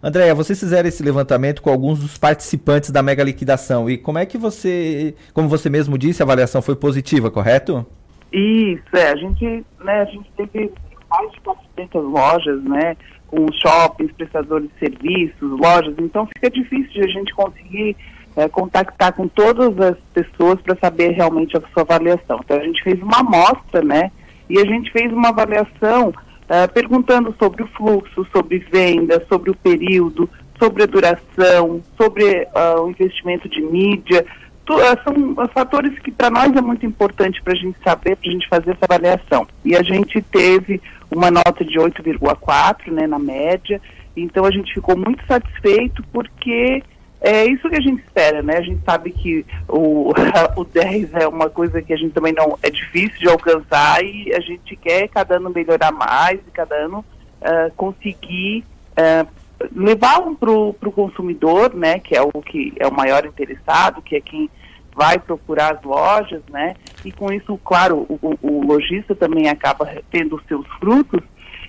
Andréia, 0.03 0.35
vocês 0.35 0.59
fizeram 0.59 0.88
esse 0.88 1.03
levantamento 1.03 1.61
com 1.61 1.70
alguns 1.70 1.99
dos 1.99 2.16
participantes 2.16 2.90
da 2.90 3.03
mega 3.03 3.25
liquidação. 3.25 3.90
E 3.90 3.99
como 3.99 4.18
é 4.18 4.27
que 4.27 4.38
você, 4.38 5.14
como 5.33 5.49
você 5.49 5.68
mesmo 5.68 5.99
disse, 5.99 6.22
a 6.22 6.25
avaliação 6.25 6.62
foi 6.62 6.77
positiva, 6.77 7.31
correto? 7.31 7.85
Isso, 8.32 8.84
é. 8.94 9.10
A 9.12 9.16
gente, 9.16 9.64
né, 9.80 10.02
a 10.02 10.04
gente 10.06 10.30
teve 10.36 10.72
mais 11.08 11.30
de 11.32 11.40
400 11.40 12.04
lojas, 12.04 12.62
né? 12.64 12.96
Com 13.28 13.46
shoppings, 13.52 14.12
prestadores 14.12 14.68
de 14.70 14.78
serviços, 14.78 15.60
lojas. 15.60 15.94
Então 15.98 16.26
fica 16.26 16.50
difícil 16.50 16.92
de 16.92 17.00
a 17.02 17.08
gente 17.08 17.34
conseguir 17.34 17.96
é, 18.36 18.48
contactar 18.48 19.12
com 19.12 19.26
todas 19.26 19.78
as 19.80 19.96
pessoas 20.12 20.60
para 20.60 20.76
saber 20.76 21.12
realmente 21.12 21.56
a 21.56 21.60
sua 21.72 21.82
avaliação. 21.82 22.40
Então 22.44 22.58
a 22.58 22.64
gente 22.64 22.82
fez 22.82 23.00
uma 23.00 23.20
amostra, 23.20 23.82
né? 23.82 24.10
E 24.48 24.58
a 24.60 24.64
gente 24.64 24.92
fez 24.92 25.12
uma 25.12 25.30
avaliação 25.30 26.10
uh, 26.10 26.72
perguntando 26.72 27.34
sobre 27.38 27.62
o 27.62 27.68
fluxo, 27.68 28.26
sobre 28.32 28.58
venda, 28.58 29.24
sobre 29.28 29.50
o 29.50 29.56
período, 29.56 30.28
sobre 30.58 30.84
a 30.84 30.86
duração, 30.86 31.82
sobre 32.00 32.46
uh, 32.54 32.82
o 32.82 32.90
investimento 32.90 33.48
de 33.48 33.60
mídia. 33.60 34.24
Uh, 34.68 35.02
são 35.05 35.48
fatores 35.48 35.96
que 36.00 36.11
para 36.11 36.29
nós 36.29 36.55
é 36.57 36.61
muito 36.61 36.85
importante 36.85 37.40
para 37.40 37.52
a 37.52 37.57
gente 37.57 37.79
saber, 37.85 38.16
para 38.16 38.29
a 38.29 38.33
gente 38.33 38.48
fazer 38.48 38.70
essa 38.72 38.85
avaliação. 38.85 39.46
E 39.64 39.76
a 39.76 39.83
gente 39.83 40.20
teve 40.20 40.83
uma 41.11 41.31
nota 41.31 41.64
de 41.64 41.79
8,4 41.79 42.90
né, 42.90 43.07
na 43.07 43.18
média, 43.18 43.81
então 44.16 44.44
a 44.44 44.50
gente 44.50 44.74
ficou 44.74 44.96
muito 44.96 45.24
satisfeito 45.26 46.02
porque 46.12 46.83
é 47.20 47.44
isso 47.46 47.68
que 47.68 47.76
a 47.76 47.81
gente 47.81 48.02
espera, 48.02 48.42
né? 48.42 48.59
A 48.59 48.62
gente 48.62 48.85
sabe 48.85 49.11
que 49.11 49.46
o, 49.68 50.12
o 50.57 50.64
10 50.64 51.14
é 51.14 51.26
uma 51.26 51.48
coisa 51.48 51.81
que 51.81 51.92
a 51.92 51.96
gente 51.96 52.12
também 52.12 52.33
não 52.33 52.59
é 52.62 52.70
difícil 52.70 53.18
de 53.18 53.29
alcançar 53.29 54.05
e 54.05 54.33
a 54.35 54.40
gente 54.40 54.76
quer 54.76 55.09
cada 55.09 55.37
ano 55.37 55.50
melhorar 55.50 55.92
mais 55.92 56.40
e 56.40 56.50
cada 56.50 56.74
ano 56.74 57.05
uh, 57.40 57.72
conseguir 57.76 58.64
uh, 58.92 59.26
levar 59.75 60.21
um 60.21 60.35
para 60.35 60.51
o 60.51 60.92
consumidor, 60.92 61.75
né? 61.75 61.99
Que 61.99 62.16
é 62.16 62.23
o 62.23 62.31
que 62.42 62.73
é 62.79 62.87
o 62.87 62.95
maior 62.95 63.25
interessado, 63.25 64.03
que 64.03 64.16
é 64.16 64.21
quem 64.21 64.51
vai 64.95 65.19
procurar 65.19 65.75
as 65.75 65.83
lojas, 65.83 66.42
né? 66.51 66.75
E 67.05 67.12
com 67.12 67.33
isso, 67.33 67.59
claro, 67.64 68.07
o, 68.09 68.38
o 68.42 68.66
lojista 68.66 69.14
também 69.14 69.49
acaba 69.49 69.90
tendo 70.11 70.40
seus 70.49 70.66
frutos 70.79 71.23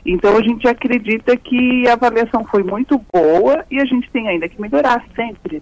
então 0.08 0.38
a 0.38 0.42
gente 0.42 0.66
acredita 0.66 1.36
que 1.36 1.86
a 1.86 1.94
avaliação 1.94 2.46
foi 2.46 2.64
muito 2.64 2.98
boa 3.14 3.66
e 3.70 3.78
a 3.78 3.84
gente 3.84 4.10
tem 4.10 4.30
ainda 4.30 4.48
que 4.48 4.60
melhorar 4.60 5.06
sempre. 5.14 5.62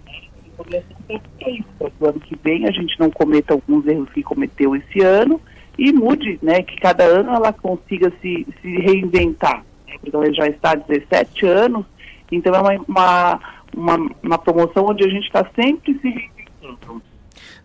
Isso, 1.40 1.64
para 1.76 1.90
o 2.00 2.08
ano 2.08 2.20
que 2.20 2.36
vem 2.42 2.64
a 2.64 2.70
gente 2.70 2.98
não 3.00 3.10
cometa 3.10 3.52
alguns 3.52 3.84
erros 3.88 4.08
que 4.10 4.22
cometeu 4.22 4.76
esse 4.76 5.00
ano 5.00 5.40
e 5.76 5.92
mude, 5.92 6.38
né, 6.40 6.62
que 6.62 6.76
cada 6.76 7.04
ano 7.04 7.34
ela 7.34 7.52
consiga 7.52 8.10
se, 8.22 8.46
se 8.62 8.76
reinventar. 8.78 9.64
Então 10.04 10.22
ele 10.22 10.32
já 10.32 10.46
está 10.46 10.70
há 10.70 10.74
17 10.76 11.44
anos, 11.44 11.84
então 12.32 12.54
é 12.54 12.60
uma, 12.60 12.72
uma, 12.88 13.40
uma, 13.76 14.10
uma 14.22 14.38
promoção 14.38 14.86
onde 14.86 15.04
a 15.04 15.08
gente 15.08 15.26
está 15.26 15.46
sempre 15.54 15.98
se 16.00 16.08
reinventando. 16.08 17.02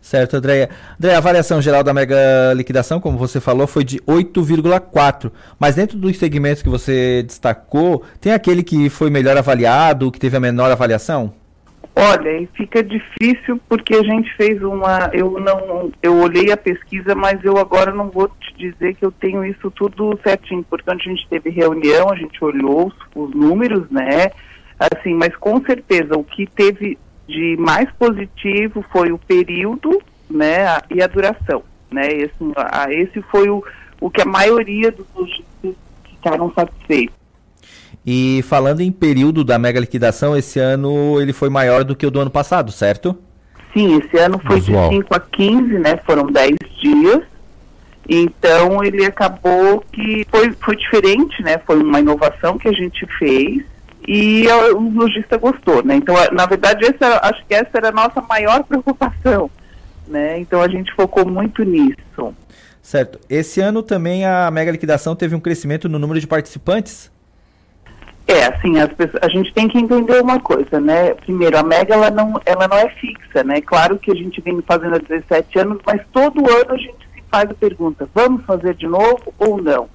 Certo, 0.01 0.35
Andréia. 0.35 0.69
Andréia, 0.97 1.15
a 1.15 1.19
avaliação 1.19 1.61
geral 1.61 1.83
da 1.83 1.93
mega 1.93 2.53
liquidação, 2.55 2.99
como 2.99 3.17
você 3.17 3.39
falou, 3.39 3.67
foi 3.67 3.83
de 3.83 3.99
8,4. 3.99 5.31
Mas 5.59 5.75
dentro 5.75 5.97
dos 5.97 6.17
segmentos 6.17 6.63
que 6.63 6.69
você 6.69 7.21
destacou, 7.23 8.03
tem 8.19 8.33
aquele 8.33 8.63
que 8.63 8.89
foi 8.89 9.11
melhor 9.11 9.37
avaliado, 9.37 10.11
que 10.11 10.19
teve 10.19 10.35
a 10.35 10.39
menor 10.39 10.71
avaliação? 10.71 11.31
Olha, 11.95 12.47
fica 12.53 12.81
difícil 12.81 13.59
porque 13.67 13.93
a 13.93 14.01
gente 14.01 14.33
fez 14.35 14.61
uma. 14.63 15.09
Eu 15.13 15.39
não. 15.39 15.91
Eu 16.01 16.17
olhei 16.17 16.51
a 16.51 16.57
pesquisa, 16.57 17.13
mas 17.13 17.43
eu 17.43 17.57
agora 17.57 17.93
não 17.93 18.09
vou 18.09 18.29
te 18.29 18.53
dizer 18.57 18.95
que 18.95 19.05
eu 19.05 19.11
tenho 19.11 19.43
isso 19.45 19.69
tudo 19.71 20.17
certinho. 20.23 20.63
Portanto, 20.63 21.01
a 21.05 21.09
gente 21.09 21.27
teve 21.29 21.49
reunião, 21.49 22.09
a 22.09 22.15
gente 22.15 22.43
olhou 22.43 22.87
os, 22.87 22.95
os 23.13 23.35
números, 23.35 23.89
né? 23.91 24.31
Assim, 24.81 25.13
mas 25.13 25.35
com 25.35 25.63
certeza 25.63 26.17
o 26.17 26.23
que 26.23 26.47
teve 26.47 26.97
de 27.27 27.55
mais 27.59 27.89
positivo 27.91 28.83
foi 28.91 29.11
o 29.11 29.17
período 29.19 30.01
né, 30.27 30.65
a, 30.65 30.83
e 30.89 31.03
a 31.03 31.07
duração. 31.07 31.63
Né? 31.91 32.07
Esse, 32.07 32.33
a, 32.55 32.91
esse 32.91 33.21
foi 33.23 33.47
o, 33.47 33.63
o 33.99 34.09
que 34.09 34.21
a 34.21 34.25
maioria 34.25 34.91
dos 34.91 35.05
lojistas 35.13 35.75
ficaram 36.09 36.51
satisfeitos. 36.53 37.15
E 38.03 38.43
falando 38.47 38.81
em 38.81 38.91
período 38.91 39.43
da 39.43 39.59
mega 39.59 39.79
liquidação, 39.79 40.35
esse 40.35 40.59
ano 40.59 41.21
ele 41.21 41.33
foi 41.33 41.49
maior 41.49 41.83
do 41.83 41.95
que 41.95 42.05
o 42.07 42.09
do 42.09 42.19
ano 42.19 42.31
passado, 42.31 42.71
certo? 42.71 43.15
Sim, 43.71 43.99
esse 43.99 44.17
ano 44.17 44.39
foi 44.39 44.57
Usual. 44.57 44.89
de 44.89 44.95
5 44.95 45.15
a 45.15 45.19
15, 45.19 45.73
né? 45.77 45.97
Foram 46.05 46.25
10 46.25 46.55
dias. 46.81 47.21
Então 48.09 48.83
ele 48.83 49.05
acabou 49.05 49.83
que 49.91 50.25
foi, 50.31 50.51
foi 50.53 50.75
diferente, 50.75 51.43
né? 51.43 51.59
Foi 51.59 51.81
uma 51.81 51.99
inovação 51.99 52.57
que 52.57 52.67
a 52.67 52.73
gente 52.73 53.05
fez 53.19 53.63
e 54.07 54.47
o 54.73 54.79
lojista 54.79 55.37
gostou, 55.37 55.83
né? 55.83 55.95
Então, 55.95 56.15
na 56.31 56.45
verdade, 56.45 56.85
essa, 56.85 57.19
acho 57.23 57.45
que 57.45 57.53
essa 57.53 57.69
era 57.75 57.89
a 57.89 57.91
nossa 57.91 58.21
maior 58.21 58.63
preocupação, 58.65 59.49
né? 60.07 60.39
Então 60.39 60.61
a 60.61 60.67
gente 60.67 60.93
focou 60.93 61.25
muito 61.25 61.63
nisso. 61.63 62.33
Certo. 62.81 63.19
Esse 63.29 63.61
ano 63.61 63.83
também 63.83 64.25
a 64.25 64.49
mega 64.49 64.71
liquidação 64.71 65.15
teve 65.15 65.35
um 65.35 65.39
crescimento 65.39 65.87
no 65.87 65.99
número 65.99 66.19
de 66.19 66.27
participantes? 66.27 67.11
É, 68.27 68.45
assim, 68.45 68.73
pessoas, 68.95 69.21
a 69.21 69.29
gente 69.29 69.53
tem 69.53 69.67
que 69.67 69.77
entender 69.77 70.21
uma 70.21 70.39
coisa, 70.39 70.79
né? 70.79 71.13
Primeiro, 71.15 71.57
a 71.57 71.63
Mega 71.63 71.93
ela 71.93 72.09
não, 72.09 72.39
ela 72.45 72.67
não 72.67 72.77
é 72.77 72.89
fixa, 72.89 73.43
né? 73.43 73.61
Claro 73.61 73.99
que 73.99 74.11
a 74.11 74.15
gente 74.15 74.39
vem 74.41 74.61
fazendo 74.61 74.95
há 74.95 74.99
17 74.99 75.59
anos, 75.59 75.79
mas 75.85 76.01
todo 76.13 76.49
ano 76.49 76.71
a 76.71 76.77
gente 76.77 76.97
se 77.13 77.23
faz 77.29 77.49
a 77.49 77.53
pergunta, 77.53 78.07
vamos 78.13 78.45
fazer 78.45 78.75
de 78.75 78.87
novo 78.87 79.33
ou 79.37 79.61
não? 79.61 79.89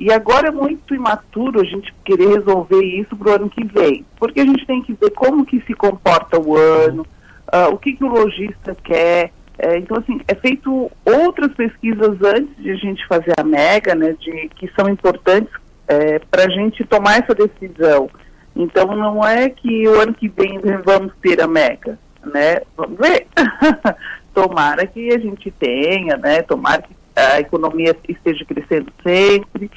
E 0.00 0.12
agora 0.12 0.48
é 0.48 0.50
muito 0.50 0.94
imaturo 0.94 1.60
a 1.60 1.64
gente 1.64 1.94
querer 2.04 2.28
resolver 2.28 2.82
isso 2.82 3.16
para 3.16 3.30
o 3.30 3.34
ano 3.34 3.50
que 3.50 3.64
vem, 3.64 4.04
porque 4.18 4.40
a 4.40 4.44
gente 4.44 4.66
tem 4.66 4.82
que 4.82 4.92
ver 4.94 5.10
como 5.10 5.44
que 5.44 5.60
se 5.62 5.74
comporta 5.74 6.40
o 6.40 6.56
ano, 6.56 7.06
uh, 7.52 7.72
o 7.72 7.78
que, 7.78 7.92
que 7.92 8.04
o 8.04 8.08
lojista 8.08 8.76
quer. 8.82 9.32
É, 9.58 9.78
então, 9.78 9.98
assim, 9.98 10.20
é 10.26 10.34
feito 10.34 10.90
outras 11.04 11.52
pesquisas 11.52 12.20
antes 12.22 12.56
de 12.56 12.70
a 12.70 12.74
gente 12.74 13.06
fazer 13.06 13.34
a 13.38 13.44
mega, 13.44 13.94
né, 13.94 14.16
de, 14.18 14.48
que 14.56 14.68
são 14.74 14.88
importantes 14.88 15.52
é, 15.86 16.18
para 16.18 16.44
a 16.44 16.50
gente 16.50 16.82
tomar 16.84 17.18
essa 17.18 17.34
decisão. 17.34 18.10
Então, 18.56 18.96
não 18.96 19.24
é 19.24 19.48
que 19.48 19.86
o 19.86 20.00
ano 20.00 20.14
que 20.14 20.28
vem 20.28 20.58
vamos 20.84 21.12
ter 21.22 21.40
a 21.40 21.46
mega, 21.46 21.98
né? 22.24 22.60
Vamos 22.76 22.98
ver. 22.98 23.26
tomara 24.34 24.86
que 24.86 25.12
a 25.12 25.18
gente 25.18 25.50
tenha, 25.50 26.16
né? 26.16 26.42
Tomara 26.42 26.82
que 26.82 26.94
a 27.14 27.40
economia 27.40 27.96
esteja 28.08 28.44
crescendo 28.44 28.92
sempre 29.02 29.70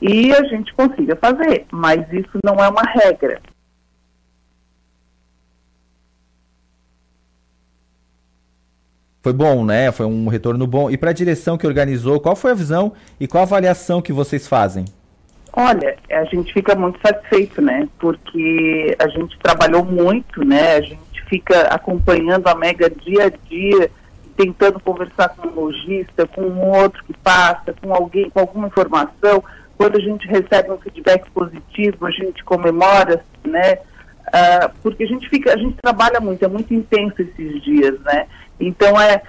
e 0.00 0.32
a 0.32 0.44
gente 0.44 0.74
consiga 0.74 1.16
fazer, 1.16 1.66
mas 1.70 2.00
isso 2.12 2.38
não 2.44 2.56
é 2.56 2.68
uma 2.68 2.82
regra. 2.82 3.40
Foi 9.22 9.32
bom, 9.32 9.64
né? 9.64 9.90
Foi 9.90 10.04
um 10.04 10.28
retorno 10.28 10.66
bom. 10.66 10.90
E 10.90 10.98
para 10.98 11.08
a 11.08 11.14
direção 11.14 11.56
que 11.56 11.66
organizou, 11.66 12.20
qual 12.20 12.36
foi 12.36 12.50
a 12.50 12.54
visão 12.54 12.92
e 13.18 13.26
qual 13.26 13.40
a 13.42 13.46
avaliação 13.46 14.02
que 14.02 14.12
vocês 14.12 14.46
fazem? 14.46 14.84
Olha, 15.50 15.96
a 16.10 16.24
gente 16.24 16.52
fica 16.52 16.74
muito 16.74 16.98
satisfeito, 17.00 17.62
né? 17.62 17.88
Porque 17.98 18.94
a 18.98 19.08
gente 19.08 19.38
trabalhou 19.38 19.82
muito, 19.82 20.44
né? 20.44 20.76
A 20.76 20.80
gente 20.82 21.24
fica 21.26 21.68
acompanhando 21.68 22.48
a 22.48 22.54
Mega 22.54 22.90
dia 22.90 23.26
a 23.26 23.30
dia, 23.48 23.90
tentando 24.36 24.80
conversar 24.80 25.30
com 25.30 25.48
um 25.48 25.54
lojista, 25.54 26.26
com 26.26 26.42
um 26.42 26.70
outro 26.70 27.02
que 27.04 27.12
passa, 27.14 27.74
com 27.80 27.94
alguém, 27.94 28.30
com 28.30 28.40
alguma 28.40 28.68
informação. 28.68 29.42
Quando 29.76 29.96
a 29.96 30.00
gente 30.00 30.26
recebe 30.26 30.70
um 30.70 30.78
feedback 30.78 31.30
positivo, 31.30 32.06
a 32.06 32.10
gente 32.10 32.44
comemora, 32.44 33.24
né? 33.44 33.78
Uh, 34.28 34.72
porque 34.82 35.04
a 35.04 35.06
gente 35.06 35.28
fica, 35.28 35.52
a 35.52 35.56
gente 35.56 35.76
trabalha 35.80 36.20
muito, 36.20 36.44
é 36.44 36.48
muito 36.48 36.72
intenso 36.72 37.14
esses 37.20 37.62
dias, 37.62 38.00
né? 38.00 38.26
Então 38.58 39.00
é 39.00 39.22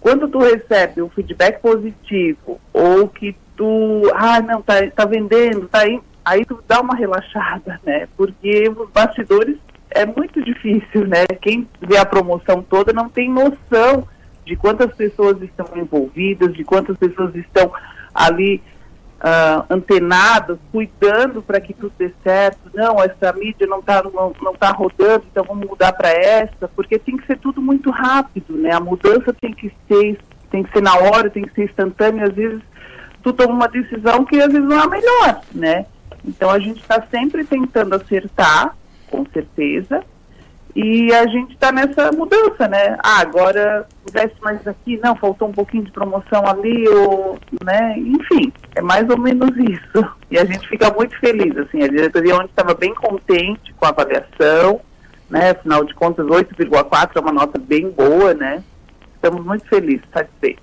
quando 0.00 0.28
tu 0.28 0.38
recebe 0.38 1.02
um 1.02 1.08
feedback 1.08 1.60
positivo 1.60 2.60
ou 2.72 3.08
que 3.08 3.36
tu, 3.56 4.02
ah, 4.14 4.40
não, 4.40 4.62
tá, 4.62 4.74
tá 4.94 5.04
vendendo, 5.04 5.66
tá 5.68 5.80
aí, 5.80 6.00
aí 6.24 6.44
tu 6.44 6.62
dá 6.68 6.80
uma 6.80 6.94
relaxada, 6.94 7.80
né? 7.84 8.06
Porque 8.16 8.68
os 8.68 8.88
bastidores 8.90 9.56
é 9.90 10.06
muito 10.06 10.42
difícil, 10.44 11.06
né? 11.06 11.26
Quem 11.40 11.68
vê 11.80 11.96
a 11.96 12.06
promoção 12.06 12.62
toda 12.62 12.92
não 12.92 13.08
tem 13.08 13.30
noção 13.30 14.06
de 14.46 14.54
quantas 14.54 14.94
pessoas 14.94 15.42
estão 15.42 15.66
envolvidas, 15.74 16.54
de 16.54 16.64
quantas 16.64 16.96
pessoas 16.96 17.34
estão 17.34 17.70
ali 18.14 18.62
uh, 19.16 19.66
antenadas, 19.68 20.56
cuidando 20.70 21.42
para 21.42 21.60
que 21.60 21.74
tudo 21.74 21.92
dê 21.98 22.12
certo. 22.22 22.70
Não, 22.72 23.02
essa 23.02 23.32
mídia 23.32 23.66
não 23.66 23.80
está 23.80 24.02
não, 24.04 24.32
não 24.40 24.54
tá 24.54 24.70
rodando, 24.70 25.24
então 25.30 25.44
vamos 25.44 25.68
mudar 25.68 25.92
para 25.92 26.10
essa, 26.10 26.68
porque 26.68 26.96
tem 26.96 27.16
que 27.16 27.26
ser 27.26 27.38
tudo 27.38 27.60
muito 27.60 27.90
rápido, 27.90 28.56
né? 28.56 28.72
A 28.72 28.80
mudança 28.80 29.34
tem 29.34 29.52
que 29.52 29.70
ser 29.88 30.18
tem 30.48 30.62
que 30.62 30.72
ser 30.72 30.80
na 30.80 30.96
hora, 30.96 31.28
tem 31.28 31.42
que 31.42 31.52
ser 31.52 31.64
instantânea, 31.64 32.28
às 32.28 32.34
vezes 32.34 32.62
tu 33.20 33.32
toma 33.32 33.52
uma 33.52 33.68
decisão 33.68 34.24
que 34.24 34.40
às 34.40 34.52
vezes 34.52 34.66
não 34.66 34.78
é 34.78 34.84
a 34.84 34.88
melhor, 34.88 35.40
né? 35.52 35.86
Então 36.24 36.48
a 36.50 36.58
gente 36.60 36.80
está 36.80 37.02
sempre 37.10 37.44
tentando 37.44 37.96
acertar, 37.96 38.76
com 39.10 39.26
certeza, 39.26 40.04
e 40.76 41.10
a 41.10 41.26
gente 41.26 41.54
está 41.54 41.72
nessa 41.72 42.12
mudança, 42.12 42.68
né? 42.68 42.98
Ah, 43.02 43.20
agora 43.20 43.86
pudesse 44.04 44.34
mais 44.42 44.64
aqui, 44.66 45.00
não, 45.02 45.16
faltou 45.16 45.48
um 45.48 45.52
pouquinho 45.52 45.84
de 45.84 45.90
promoção 45.90 46.46
ali, 46.46 46.86
ou, 46.86 47.38
né? 47.64 47.94
Enfim, 47.96 48.52
é 48.74 48.82
mais 48.82 49.08
ou 49.08 49.16
menos 49.16 49.48
isso. 49.56 50.06
E 50.30 50.36
a 50.36 50.44
gente 50.44 50.68
fica 50.68 50.92
muito 50.92 51.18
feliz, 51.18 51.56
assim, 51.56 51.82
a 51.82 51.88
diretoria 51.88 52.36
onde 52.36 52.50
estava 52.50 52.74
bem 52.74 52.94
contente 52.94 53.72
com 53.72 53.86
a 53.86 53.88
avaliação, 53.88 54.82
né? 55.30 55.52
Afinal 55.52 55.82
de 55.82 55.94
contas, 55.94 56.26
8,4 56.26 57.10
é 57.14 57.20
uma 57.20 57.32
nota 57.32 57.58
bem 57.58 57.88
boa, 57.88 58.34
né? 58.34 58.62
Estamos 59.14 59.42
muito 59.46 59.66
felizes, 59.68 60.04
satisfeitos. 60.12 60.62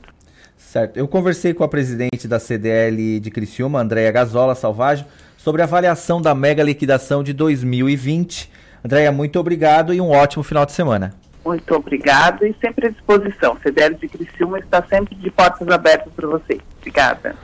Certo. 0.56 0.96
Eu 0.96 1.08
conversei 1.08 1.56
com 1.56 1.64
a 1.64 1.68
presidente 1.68 2.28
da 2.28 2.38
CDL 2.38 3.20
de 3.20 3.32
Criciúma, 3.32 3.82
Andréia 3.82 4.12
Gazola 4.12 4.54
Salvagem, 4.54 5.08
sobre 5.38 5.64
a 5.64 5.66
avaliação 5.66 6.22
da 6.22 6.36
mega 6.36 6.62
liquidação 6.62 7.24
de 7.24 7.34
2020. 7.34 8.62
Andréia, 8.84 9.12
muito 9.12 9.40
obrigado 9.40 9.94
e 9.94 10.02
um 10.02 10.10
ótimo 10.10 10.44
final 10.44 10.66
de 10.66 10.72
semana. 10.72 11.14
Muito 11.46 11.74
obrigado 11.74 12.46
e 12.46 12.56
sempre 12.62 12.88
à 12.88 12.90
disposição. 12.90 13.58
CDL 13.62 13.96
de 13.96 14.08
Criciúma 14.08 14.60
está 14.60 14.84
sempre 14.84 15.16
de 15.16 15.30
portas 15.30 15.68
abertas 15.70 16.12
para 16.14 16.28
vocês. 16.28 16.60
Obrigada. 16.80 17.36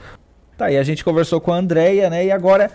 Tá, 0.56 0.70
e 0.70 0.76
a 0.76 0.82
gente 0.82 1.04
conversou 1.04 1.40
com 1.40 1.52
a 1.52 1.56
Andréia, 1.56 2.10
né? 2.10 2.24
E 2.26 2.30
agora 2.30 2.70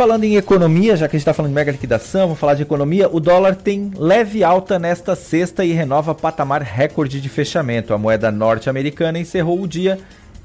Falando 0.00 0.24
em 0.24 0.36
economia, 0.36 0.96
já 0.96 1.06
que 1.06 1.14
a 1.14 1.18
gente 1.18 1.24
está 1.24 1.34
falando 1.34 1.50
de 1.50 1.54
mega 1.54 1.70
liquidação, 1.70 2.22
vamos 2.22 2.38
falar 2.38 2.54
de 2.54 2.62
economia. 2.62 3.06
O 3.12 3.20
dólar 3.20 3.54
tem 3.54 3.90
leve 3.94 4.42
alta 4.42 4.78
nesta 4.78 5.14
sexta 5.14 5.62
e 5.62 5.72
renova 5.72 6.14
patamar 6.14 6.62
recorde 6.62 7.20
de 7.20 7.28
fechamento. 7.28 7.92
A 7.92 7.98
moeda 7.98 8.30
norte-americana 8.30 9.18
encerrou 9.18 9.60
o 9.60 9.68
dia 9.68 9.98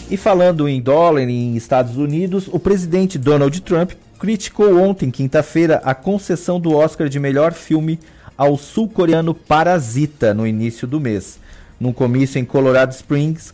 E 0.09 0.15
falando 0.15 0.69
em 0.69 0.81
dólar 0.81 1.23
em 1.23 1.57
Estados 1.57 1.97
Unidos, 1.97 2.47
o 2.49 2.57
presidente 2.57 3.17
Donald 3.17 3.59
Trump 3.59 3.91
criticou 4.17 4.79
ontem, 4.79 5.11
quinta-feira, 5.11 5.81
a 5.83 5.93
concessão 5.93 6.57
do 6.57 6.73
Oscar 6.73 7.09
de 7.09 7.19
melhor 7.19 7.51
filme 7.51 7.99
ao 8.37 8.57
sul-coreano 8.57 9.33
Parasita 9.33 10.33
no 10.33 10.47
início 10.47 10.87
do 10.87 11.01
mês. 11.01 11.42
Num 11.83 11.91
comício 11.91 12.39
em 12.39 12.45
Colorado 12.45 12.93
Springs, 12.93 13.53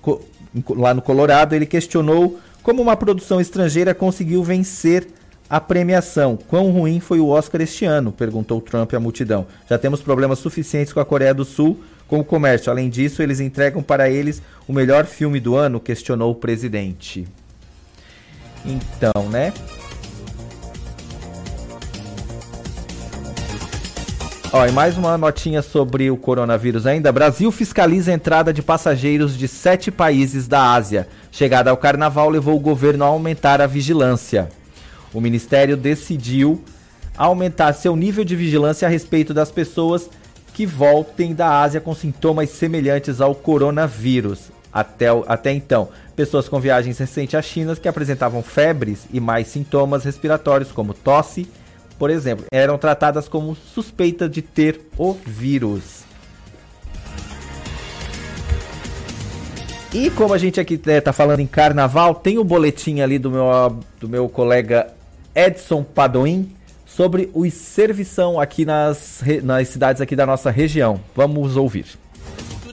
lá 0.70 0.94
no 0.94 1.02
Colorado, 1.02 1.56
ele 1.56 1.66
questionou 1.66 2.40
como 2.62 2.80
uma 2.80 2.96
produção 2.96 3.42
estrangeira 3.42 3.96
conseguiu 3.96 4.44
vencer 4.44 5.08
a 5.50 5.60
premiação. 5.60 6.38
Quão 6.38 6.70
ruim 6.70 7.00
foi 7.00 7.20
o 7.20 7.30
Oscar 7.30 7.60
este 7.62 7.86
ano? 7.86 8.12
perguntou 8.12 8.62
Trump 8.62 8.94
à 8.94 9.00
multidão. 9.00 9.48
Já 9.68 9.80
temos 9.80 10.00
problemas 10.02 10.38
suficientes 10.38 10.94
com 10.94 11.00
a 11.00 11.06
Coreia 11.06 11.34
do 11.34 11.44
Sul 11.44 11.80
com 12.08 12.20
o 12.20 12.24
comércio. 12.24 12.72
Além 12.72 12.88
disso, 12.88 13.24
eles 13.24 13.40
entregam 13.40 13.82
para 13.82 14.12
eles 14.12 14.44
o 14.68 14.74
melhor 14.74 15.08
filme 15.08 15.40
do 15.40 15.56
ano? 15.56 15.80
questionou 15.80 16.30
o 16.32 16.36
presidente. 16.36 17.28
Então, 18.64 19.28
né? 19.32 19.52
Ó, 24.52 24.66
e 24.66 24.72
mais 24.72 24.98
uma 24.98 25.16
notinha 25.16 25.62
sobre 25.62 26.10
o 26.10 26.18
coronavírus 26.18 26.88
ainda. 26.88 27.12
Brasil 27.12 27.52
fiscaliza 27.52 28.10
a 28.10 28.16
entrada 28.16 28.52
de 28.52 28.64
passageiros 28.64 29.38
de 29.38 29.48
sete 29.48 29.92
países 29.92 30.48
da 30.48 30.74
Ásia. 30.74 31.08
Chegada 31.32 31.70
ao 31.70 31.78
carnaval 31.78 32.32
levou 32.32 32.56
o 32.56 32.60
governo 32.60 33.04
a 33.04 33.08
aumentar 33.08 33.62
a 33.62 33.68
vigilância. 33.68 34.50
O 35.14 35.22
ministério 35.22 35.78
decidiu 35.78 36.64
aumentar 37.16 37.74
seu 37.74 37.96
nível 37.96 38.24
de 38.24 38.36
vigilância 38.36 38.88
a 38.88 38.92
respeito 38.92 39.36
das 39.36 39.52
pessoas 39.52 40.10
que 40.52 40.66
voltem 40.66 41.36
da 41.36 41.62
Ásia 41.62 41.80
com 41.80 41.94
sintomas 41.94 42.50
semelhantes 42.50 43.22
ao 43.22 43.36
coronavírus. 43.36 44.52
Até, 44.74 45.06
até 45.28 45.54
então, 45.54 45.90
pessoas 46.16 46.50
com 46.50 46.60
viagens 46.60 46.98
recentes 46.98 47.36
à 47.36 47.42
China 47.44 47.76
que 47.76 47.88
apresentavam 47.88 48.42
febres 48.42 49.06
e 49.14 49.20
mais 49.20 49.48
sintomas 49.48 50.04
respiratórios, 50.04 50.72
como 50.72 50.96
tosse, 50.96 51.48
por 52.00 52.10
exemplo, 52.10 52.46
eram 52.50 52.78
tratadas 52.78 53.28
como 53.28 53.54
suspeitas 53.54 54.32
de 54.32 54.42
ter 54.42 54.80
o 54.98 55.14
vírus. 55.14 56.00
E 59.94 60.10
como 60.12 60.34
a 60.34 60.38
gente 60.38 60.62
aqui 60.62 60.76
está 60.76 60.92
né, 60.92 61.14
falando 61.14 61.42
em 61.42 61.48
carnaval, 61.48 62.16
tem 62.16 62.38
o 62.38 62.42
um 62.42 62.46
boletim 62.46 63.02
ali 63.02 63.20
do 63.20 63.30
meu, 63.30 63.80
do 64.00 64.08
meu 64.08 64.30
colega 64.30 64.94
Edson 65.36 65.84
Padoim, 65.84 66.56
sobre 66.86 67.30
os 67.34 67.54
servição 67.54 68.40
aqui 68.40 68.66
nas, 68.66 69.22
nas 69.44 69.68
cidades 69.68 70.02
aqui 70.02 70.16
da 70.16 70.26
nossa 70.26 70.50
região. 70.50 71.02
Vamos 71.14 71.58
ouvir. 71.58 71.86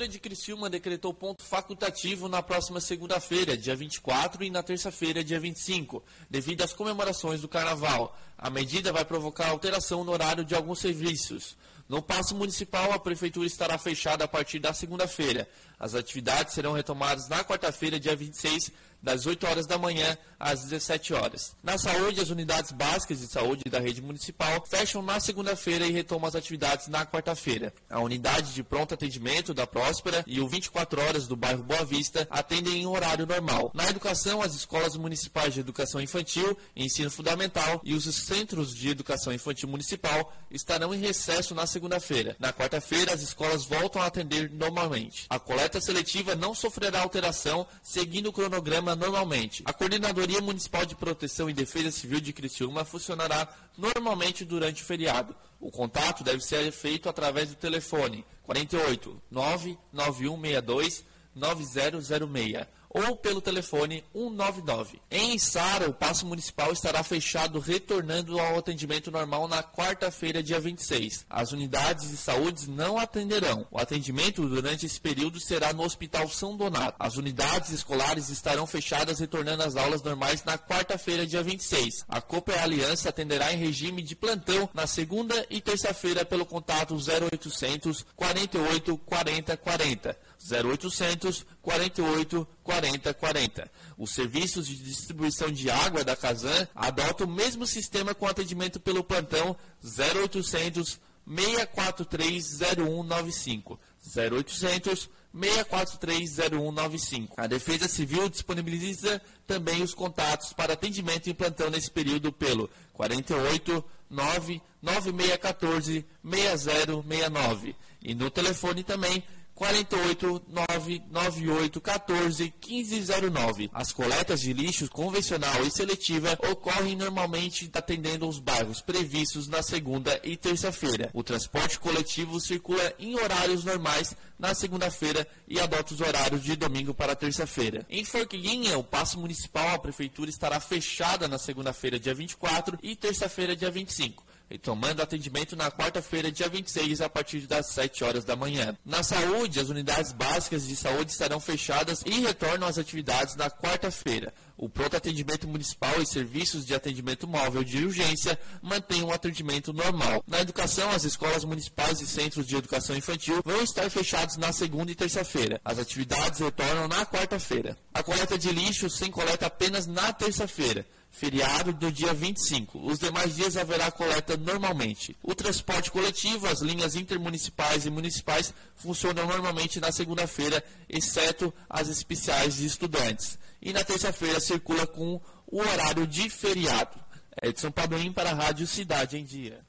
Prefeitura 0.06 0.08
de 0.08 0.20
Criciúma 0.20 0.70
decretou 0.70 1.12
ponto 1.12 1.42
facultativo 1.42 2.28
na 2.28 2.42
próxima 2.42 2.80
segunda-feira, 2.80 3.56
dia 3.56 3.74
24, 3.74 4.44
e 4.44 4.50
na 4.50 4.62
terça-feira, 4.62 5.22
dia 5.22 5.40
25, 5.40 6.02
devido 6.30 6.62
às 6.62 6.72
comemorações 6.72 7.40
do 7.40 7.48
Carnaval. 7.48 8.16
A 8.38 8.48
medida 8.48 8.92
vai 8.92 9.04
provocar 9.04 9.48
alteração 9.48 10.04
no 10.04 10.12
horário 10.12 10.44
de 10.44 10.54
alguns 10.54 10.78
serviços. 10.78 11.56
No 11.88 12.02
Paço 12.02 12.34
Municipal, 12.34 12.92
a 12.92 12.98
Prefeitura 12.98 13.46
estará 13.46 13.78
fechada 13.78 14.24
a 14.24 14.28
partir 14.28 14.58
da 14.58 14.72
segunda-feira. 14.72 15.48
As 15.78 15.94
atividades 15.94 16.54
serão 16.54 16.72
retomadas 16.72 17.28
na 17.28 17.44
quarta-feira, 17.44 17.98
dia 17.98 18.14
26, 18.14 18.72
das 19.06 19.24
8 19.24 19.46
horas 19.46 19.66
da 19.68 19.78
manhã 19.78 20.18
às 20.38 20.64
17 20.64 21.14
horas. 21.14 21.54
Na 21.62 21.78
saúde, 21.78 22.20
as 22.20 22.28
unidades 22.28 22.72
básicas 22.72 23.20
de 23.20 23.28
saúde 23.28 23.62
da 23.70 23.78
rede 23.78 24.02
municipal 24.02 24.64
fecham 24.68 25.00
na 25.00 25.20
segunda-feira 25.20 25.86
e 25.86 25.92
retomam 25.92 26.26
as 26.26 26.34
atividades 26.34 26.88
na 26.88 27.06
quarta-feira. 27.06 27.72
A 27.88 28.00
unidade 28.00 28.52
de 28.52 28.64
pronto 28.64 28.94
atendimento 28.94 29.54
da 29.54 29.64
Próspera 29.64 30.24
e 30.26 30.40
o 30.40 30.48
24 30.48 31.00
horas 31.00 31.28
do 31.28 31.36
bairro 31.36 31.62
Boa 31.62 31.84
Vista 31.84 32.26
atendem 32.28 32.82
em 32.82 32.86
horário 32.86 33.26
normal. 33.26 33.70
Na 33.72 33.88
educação, 33.88 34.42
as 34.42 34.56
escolas 34.56 34.96
municipais 34.96 35.54
de 35.54 35.60
educação 35.60 36.00
infantil 36.00 36.58
ensino 36.74 37.08
fundamental 37.08 37.80
e 37.84 37.94
os 37.94 38.12
centros 38.12 38.74
de 38.74 38.88
educação 38.88 39.32
infantil 39.32 39.68
municipal 39.68 40.32
estarão 40.50 40.92
em 40.92 40.98
recesso 40.98 41.54
na 41.54 41.64
segunda-feira. 41.64 42.34
Na 42.40 42.52
quarta-feira, 42.52 43.14
as 43.14 43.22
escolas 43.22 43.64
voltam 43.64 44.02
a 44.02 44.06
atender 44.06 44.50
normalmente. 44.50 45.26
A 45.30 45.38
coleta 45.38 45.80
seletiva 45.80 46.34
não 46.34 46.56
sofrerá 46.56 47.02
alteração, 47.02 47.64
seguindo 47.84 48.30
o 48.30 48.32
cronograma 48.32 48.95
normalmente. 48.96 49.62
A 49.64 49.72
Coordenadoria 49.72 50.40
Municipal 50.40 50.84
de 50.84 50.96
Proteção 50.96 51.48
e 51.48 51.52
Defesa 51.52 51.90
Civil 51.90 52.20
de 52.20 52.32
Criciúma 52.32 52.84
funcionará 52.84 53.48
normalmente 53.76 54.44
durante 54.44 54.82
o 54.82 54.84
feriado. 54.84 55.36
O 55.60 55.70
contato 55.70 56.24
deve 56.24 56.42
ser 56.42 56.70
feito 56.72 57.08
através 57.08 57.50
do 57.50 57.56
telefone 57.56 58.24
48 58.44 59.22
99162 59.30 61.04
9006 61.34 62.66
ou 62.96 63.14
pelo 63.14 63.42
telefone 63.42 64.02
199. 64.14 65.02
Em 65.10 65.38
Sara, 65.38 65.90
o 65.90 65.92
Paço 65.92 66.24
Municipal 66.24 66.72
estará 66.72 67.02
fechado, 67.02 67.60
retornando 67.60 68.40
ao 68.40 68.58
atendimento 68.58 69.10
normal 69.10 69.46
na 69.46 69.62
quarta-feira, 69.62 70.42
dia 70.42 70.58
26. 70.58 71.26
As 71.28 71.52
unidades 71.52 72.08
de 72.08 72.16
saúde 72.16 72.70
não 72.70 72.98
atenderão. 72.98 73.66
O 73.70 73.78
atendimento 73.78 74.48
durante 74.48 74.86
esse 74.86 74.98
período 74.98 75.38
será 75.38 75.74
no 75.74 75.82
Hospital 75.82 76.26
São 76.28 76.56
Donato. 76.56 76.96
As 76.98 77.16
unidades 77.16 77.70
escolares 77.70 78.30
estarão 78.30 78.66
fechadas, 78.66 79.20
retornando 79.20 79.62
às 79.62 79.76
aulas 79.76 80.02
normais 80.02 80.42
na 80.44 80.56
quarta-feira, 80.56 81.26
dia 81.26 81.42
26. 81.42 82.06
A 82.08 82.22
Copa 82.22 82.52
Aliança 82.58 83.10
atenderá 83.10 83.52
em 83.52 83.58
regime 83.58 84.00
de 84.00 84.16
plantão 84.16 84.70
na 84.72 84.86
segunda 84.86 85.46
e 85.50 85.60
terça-feira 85.60 86.24
pelo 86.24 86.46
contato 86.46 86.94
0800 86.94 88.06
48 88.16 88.96
40 88.96 89.56
40. 89.56 90.18
0800 90.50 91.44
48 91.62 92.46
40 92.62 93.14
40. 93.14 93.70
Os 93.98 94.10
serviços 94.10 94.66
de 94.66 94.76
distribuição 94.76 95.50
de 95.50 95.70
água 95.70 96.04
da 96.04 96.14
Casan 96.14 96.68
adotam 96.74 97.26
o 97.26 97.30
mesmo 97.30 97.66
sistema 97.66 98.14
com 98.14 98.26
atendimento 98.26 98.78
pelo 98.78 99.02
plantão 99.02 99.56
0800 99.82 101.00
643 101.26 102.58
0195. 102.76 103.78
0800 104.16 105.08
6430195. 105.36 107.34
A 107.36 107.46
Defesa 107.46 107.86
Civil 107.86 108.28
disponibiliza 108.30 109.20
também 109.46 109.82
os 109.82 109.92
contatos 109.92 110.54
para 110.54 110.72
atendimento 110.72 111.28
em 111.28 111.34
plantão 111.34 111.68
nesse 111.70 111.90
período 111.90 112.32
pelo 112.32 112.70
48 112.94 113.84
99614 114.08 116.06
6069 116.24 117.76
e 118.02 118.14
no 118.14 118.30
telefone 118.30 118.82
também 118.84 119.22
48 119.56 120.42
998 120.48 121.80
14 121.80 122.54
1509. 122.62 123.70
As 123.72 123.90
coletas 123.90 124.40
de 124.42 124.52
lixo 124.52 124.88
convencional 124.90 125.64
e 125.64 125.70
seletiva 125.70 126.38
ocorrem 126.50 126.94
normalmente 126.94 127.70
atendendo 127.72 128.28
os 128.28 128.38
bairros 128.38 128.82
previstos 128.82 129.48
na 129.48 129.62
segunda 129.62 130.20
e 130.22 130.36
terça-feira. 130.36 131.08
O 131.14 131.24
transporte 131.24 131.80
coletivo 131.80 132.38
circula 132.38 132.94
em 132.98 133.18
horários 133.18 133.64
normais 133.64 134.14
na 134.38 134.54
segunda-feira 134.54 135.26
e 135.48 135.58
adota 135.58 135.94
os 135.94 136.02
horários 136.02 136.44
de 136.44 136.54
domingo 136.54 136.92
para 136.92 137.16
terça-feira. 137.16 137.86
Em 137.88 138.04
Forquilhinha, 138.04 138.78
o 138.78 138.84
passo 138.84 139.18
municipal, 139.18 139.70
a 139.70 139.78
prefeitura 139.78 140.28
estará 140.28 140.60
fechada 140.60 141.26
na 141.26 141.38
segunda-feira, 141.38 141.98
dia 141.98 142.14
24 142.14 142.78
e 142.82 142.94
terça-feira, 142.94 143.56
dia 143.56 143.70
25 143.70 144.22
e 144.22 144.26
tomando 144.62 145.02
atendimento 145.02 145.56
na 145.56 145.70
quarta-feira, 145.70 146.30
dia 146.30 146.48
26, 146.48 147.00
a 147.00 147.08
partir 147.08 147.40
das 147.40 147.70
7 147.70 148.04
horas 148.04 148.24
da 148.24 148.36
manhã. 148.36 148.76
Na 148.84 149.02
saúde, 149.02 149.58
as 149.58 149.68
unidades 149.68 150.12
básicas 150.12 150.66
de 150.66 150.76
saúde 150.76 151.10
estarão 151.10 151.40
fechadas 151.40 152.02
e 152.06 152.20
retornam 152.20 152.68
às 152.68 152.78
atividades 152.78 153.34
na 153.34 153.50
quarta-feira. 153.50 154.32
O 154.56 154.68
pronto 154.68 154.96
atendimento 154.96 155.46
municipal 155.46 156.00
e 156.00 156.06
serviços 156.06 156.64
de 156.64 156.74
atendimento 156.74 157.26
móvel 157.26 157.62
de 157.62 157.84
urgência 157.84 158.38
mantêm 158.62 159.02
um 159.02 159.12
atendimento 159.12 159.72
normal. 159.72 160.24
Na 160.26 160.40
educação, 160.40 160.90
as 160.90 161.04
escolas 161.04 161.44
municipais 161.44 162.00
e 162.00 162.06
centros 162.06 162.46
de 162.46 162.56
educação 162.56 162.96
infantil 162.96 163.42
vão 163.44 163.62
estar 163.62 163.90
fechados 163.90 164.36
na 164.36 164.52
segunda 164.52 164.90
e 164.90 164.94
terça-feira. 164.94 165.60
As 165.64 165.78
atividades 165.78 166.40
retornam 166.40 166.88
na 166.88 167.04
quarta-feira. 167.04 167.76
A 167.92 168.02
coleta 168.02 168.38
de 168.38 168.50
lixo 168.50 168.88
sem 168.88 169.10
coleta 169.10 169.46
apenas 169.46 169.86
na 169.86 170.12
terça-feira 170.12 170.86
feriado 171.18 171.72
do 171.72 171.90
dia 171.90 172.12
25. 172.12 172.78
Os 172.86 172.98
demais 172.98 173.34
dias 173.34 173.56
haverá 173.56 173.90
coleta 173.90 174.36
normalmente. 174.36 175.16
O 175.22 175.34
transporte 175.34 175.90
coletivo, 175.90 176.46
as 176.46 176.60
linhas 176.60 176.94
intermunicipais 176.94 177.86
e 177.86 177.90
municipais 177.90 178.52
funcionam 178.74 179.26
normalmente 179.26 179.80
na 179.80 179.90
segunda-feira, 179.90 180.62
exceto 180.88 181.52
as 181.70 181.88
especiais 181.88 182.56
de 182.56 182.66
estudantes. 182.66 183.38
E 183.62 183.72
na 183.72 183.82
terça-feira 183.82 184.38
circula 184.40 184.86
com 184.86 185.18
o 185.46 185.58
horário 185.58 186.06
de 186.06 186.28
feriado. 186.28 186.98
Edson 187.42 187.70
Padoim 187.70 188.12
para 188.12 188.30
a 188.30 188.34
Rádio 188.34 188.66
Cidade 188.66 189.16
em 189.16 189.24
Dia. 189.24 189.60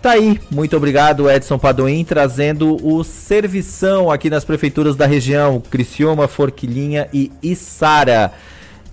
Tá 0.00 0.12
aí, 0.12 0.38
muito 0.50 0.76
obrigado 0.76 1.30
Edson 1.30 1.58
Padoim 1.58 2.04
trazendo 2.04 2.76
o 2.86 3.02
servição 3.02 4.10
aqui 4.10 4.28
nas 4.28 4.44
prefeituras 4.44 4.94
da 4.96 5.06
região 5.06 5.60
Criciúma, 5.60 6.28
Forquilinha 6.28 7.08
e 7.12 7.32
Içara. 7.42 8.32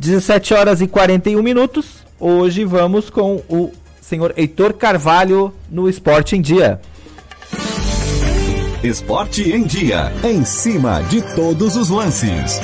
17 0.02 0.56
horas 0.56 0.82
e 0.82 0.88
41 0.88 1.44
minutos. 1.44 2.04
Hoje 2.20 2.66
vamos 2.66 3.12
com 3.12 3.36
o 3.48 3.72
senhor 4.02 4.34
Heitor 4.36 4.74
Carvalho 4.74 5.54
no 5.70 5.88
Esporte 5.88 6.36
em 6.36 6.42
Dia. 6.42 6.82
Esporte 8.84 9.52
em 9.52 9.62
Dia, 9.62 10.12
em 10.24 10.44
cima 10.44 11.04
de 11.04 11.22
todos 11.36 11.76
os 11.76 11.92
lances. 11.92 12.60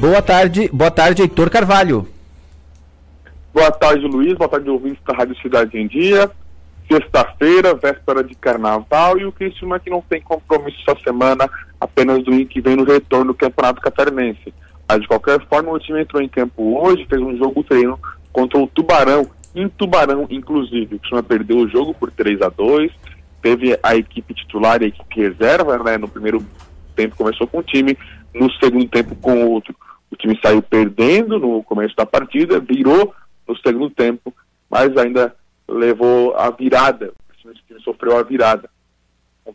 Boa 0.00 0.22
tarde, 0.22 0.70
boa 0.72 0.92
tarde, 0.92 1.22
Heitor 1.22 1.50
Carvalho. 1.50 2.06
Boa 3.52 3.72
tarde, 3.72 4.06
Luiz. 4.06 4.38
Boa 4.38 4.48
tarde, 4.48 4.70
ouvintes 4.70 5.02
da 5.04 5.12
Rádio 5.12 5.36
Cidade 5.42 5.76
em 5.76 5.88
Dia. 5.88 6.30
Sexta-feira, 6.90 7.74
véspera 7.74 8.24
de 8.24 8.34
carnaval, 8.34 9.18
e 9.18 9.24
o 9.24 9.32
Cristiano 9.32 9.78
que 9.78 9.90
não 9.90 10.02
tem 10.02 10.20
compromisso 10.20 10.78
essa 10.88 11.00
semana, 11.00 11.48
apenas 11.80 12.24
do 12.24 12.44
que 12.46 12.60
vem 12.60 12.76
no 12.76 12.84
retorno 12.84 13.32
do 13.32 13.34
Campeonato 13.34 13.80
Catarinense. 13.80 14.52
Mas 14.88 15.02
de 15.02 15.06
qualquer 15.08 15.40
forma, 15.46 15.70
o 15.70 15.78
time 15.78 16.02
entrou 16.02 16.20
em 16.20 16.28
campo 16.28 16.80
hoje, 16.80 17.06
fez 17.08 17.20
um 17.20 17.36
jogo 17.36 17.62
treino 17.62 17.98
contra 18.32 18.58
o 18.58 18.66
Tubarão, 18.66 19.28
em 19.54 19.68
Tubarão, 19.68 20.26
inclusive. 20.30 20.96
O 20.96 20.98
Cristiano 20.98 21.22
perdeu 21.22 21.58
o 21.58 21.68
jogo 21.68 21.94
por 21.94 22.10
3 22.10 22.42
a 22.42 22.48
2 22.48 22.92
teve 23.42 23.78
a 23.82 23.96
equipe 23.96 24.34
titular 24.34 24.80
e 24.80 24.86
a 24.86 24.88
equipe 24.88 25.20
reserva, 25.20 25.78
né? 25.78 25.96
No 25.98 26.08
primeiro 26.08 26.44
tempo 26.94 27.16
começou 27.16 27.46
com 27.46 27.58
o 27.58 27.62
time, 27.62 27.96
no 28.34 28.50
segundo 28.52 28.86
tempo 28.88 29.14
com 29.16 29.46
outro. 29.46 29.74
O 30.10 30.16
time 30.16 30.38
saiu 30.42 30.62
perdendo 30.62 31.38
no 31.38 31.62
começo 31.62 31.94
da 31.96 32.04
partida, 32.04 32.60
virou 32.60 33.14
no 33.46 33.56
segundo 33.58 33.90
tempo, 33.90 34.34
mas 34.68 34.96
ainda 34.96 35.34
levou 35.70 36.34
a 36.36 36.50
virada, 36.50 37.12
o 37.28 37.52
time 37.52 37.80
sofreu 37.82 38.18
a 38.18 38.22
virada, 38.22 38.68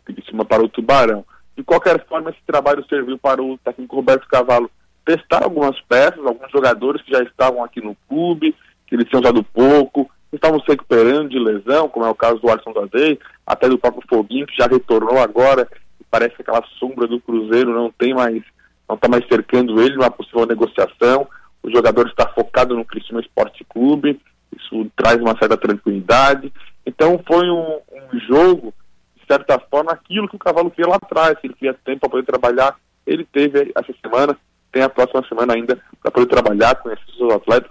de 0.08 0.24
cima 0.24 0.44
para 0.44 0.62
o 0.62 0.68
Tubarão. 0.68 1.24
De 1.56 1.62
qualquer 1.62 2.04
forma, 2.06 2.30
esse 2.30 2.40
trabalho 2.46 2.84
serviu 2.88 3.18
para 3.18 3.42
o 3.42 3.56
técnico 3.58 3.96
Roberto 3.96 4.28
Cavalo 4.28 4.70
testar 5.04 5.44
algumas 5.44 5.80
peças, 5.82 6.24
alguns 6.24 6.50
jogadores 6.50 7.00
que 7.02 7.12
já 7.12 7.22
estavam 7.22 7.62
aqui 7.62 7.80
no 7.80 7.96
clube, 8.08 8.54
que 8.86 8.94
eles 8.94 9.08
tinham 9.08 9.20
usado 9.20 9.42
pouco, 9.42 10.10
estavam 10.32 10.60
se 10.60 10.66
recuperando 10.68 11.30
de 11.30 11.38
lesão, 11.38 11.88
como 11.88 12.04
é 12.04 12.08
o 12.08 12.14
caso 12.14 12.38
do 12.40 12.50
Arson 12.50 12.72
Dadei, 12.72 13.18
até 13.46 13.68
do 13.68 13.78
próprio 13.78 14.02
Foguinho, 14.08 14.46
que 14.46 14.56
já 14.56 14.66
retornou 14.66 15.18
agora, 15.18 15.68
e 16.00 16.04
parece 16.10 16.34
que 16.34 16.42
aquela 16.42 16.62
sombra 16.78 17.06
do 17.06 17.20
Cruzeiro 17.20 17.72
não 17.72 17.90
tem 17.90 18.12
mais, 18.12 18.42
não 18.88 18.96
está 18.96 19.08
mais 19.08 19.26
cercando 19.28 19.80
ele 19.80 19.96
numa 19.96 20.10
possível 20.10 20.46
negociação. 20.46 21.26
O 21.62 21.70
jogador 21.70 22.06
está 22.06 22.28
focado 22.28 22.76
no 22.76 22.84
Cristina 22.84 23.20
Esporte 23.20 23.64
Clube, 23.64 24.20
isso 24.54 24.90
traz 24.96 25.16
uma 25.16 25.36
certa 25.38 25.56
tranquilidade. 25.56 26.52
Então 26.84 27.20
foi 27.26 27.48
um, 27.50 27.80
um, 27.92 28.20
jogo, 28.28 28.72
de 29.16 29.26
certa 29.26 29.58
forma, 29.58 29.92
aquilo 29.92 30.28
que 30.28 30.36
o 30.36 30.38
Cavalo 30.38 30.70
queria 30.70 30.90
lá 30.90 30.96
atrás, 30.96 31.36
ele 31.42 31.54
queria 31.54 31.74
tempo 31.74 32.00
para 32.00 32.10
poder 32.10 32.26
trabalhar, 32.26 32.76
ele 33.06 33.24
teve 33.24 33.72
essa 33.74 33.92
semana, 34.02 34.36
tem 34.72 34.82
a 34.82 34.88
próxima 34.88 35.26
semana 35.28 35.54
ainda 35.54 35.78
para 36.02 36.10
poder 36.10 36.26
trabalhar, 36.26 36.76
conhecer 36.76 37.04
seus 37.16 37.32
atletas. 37.32 37.70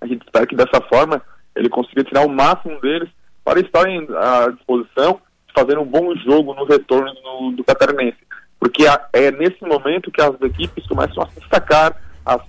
A 0.00 0.06
gente 0.06 0.22
espera 0.22 0.46
que 0.46 0.56
dessa 0.56 0.80
forma 0.88 1.22
ele 1.54 1.68
consiga 1.68 2.04
tirar 2.04 2.26
o 2.26 2.30
máximo 2.30 2.80
deles 2.80 3.08
para 3.44 3.60
estar 3.60 3.86
à 3.86 4.48
disposição 4.50 5.20
de 5.46 5.52
fazer 5.54 5.78
um 5.78 5.84
bom 5.84 6.14
jogo 6.16 6.54
no 6.54 6.64
retorno 6.64 7.12
do, 7.14 7.52
do 7.52 7.64
Catarinense. 7.64 8.18
Porque 8.58 8.84
é 9.12 9.30
nesse 9.32 9.62
momento 9.64 10.10
que 10.10 10.22
as 10.22 10.40
equipes 10.40 10.86
começam 10.86 11.22
a 11.22 11.26
se 11.28 11.40
destacar, 11.40 12.00
as 12.24 12.40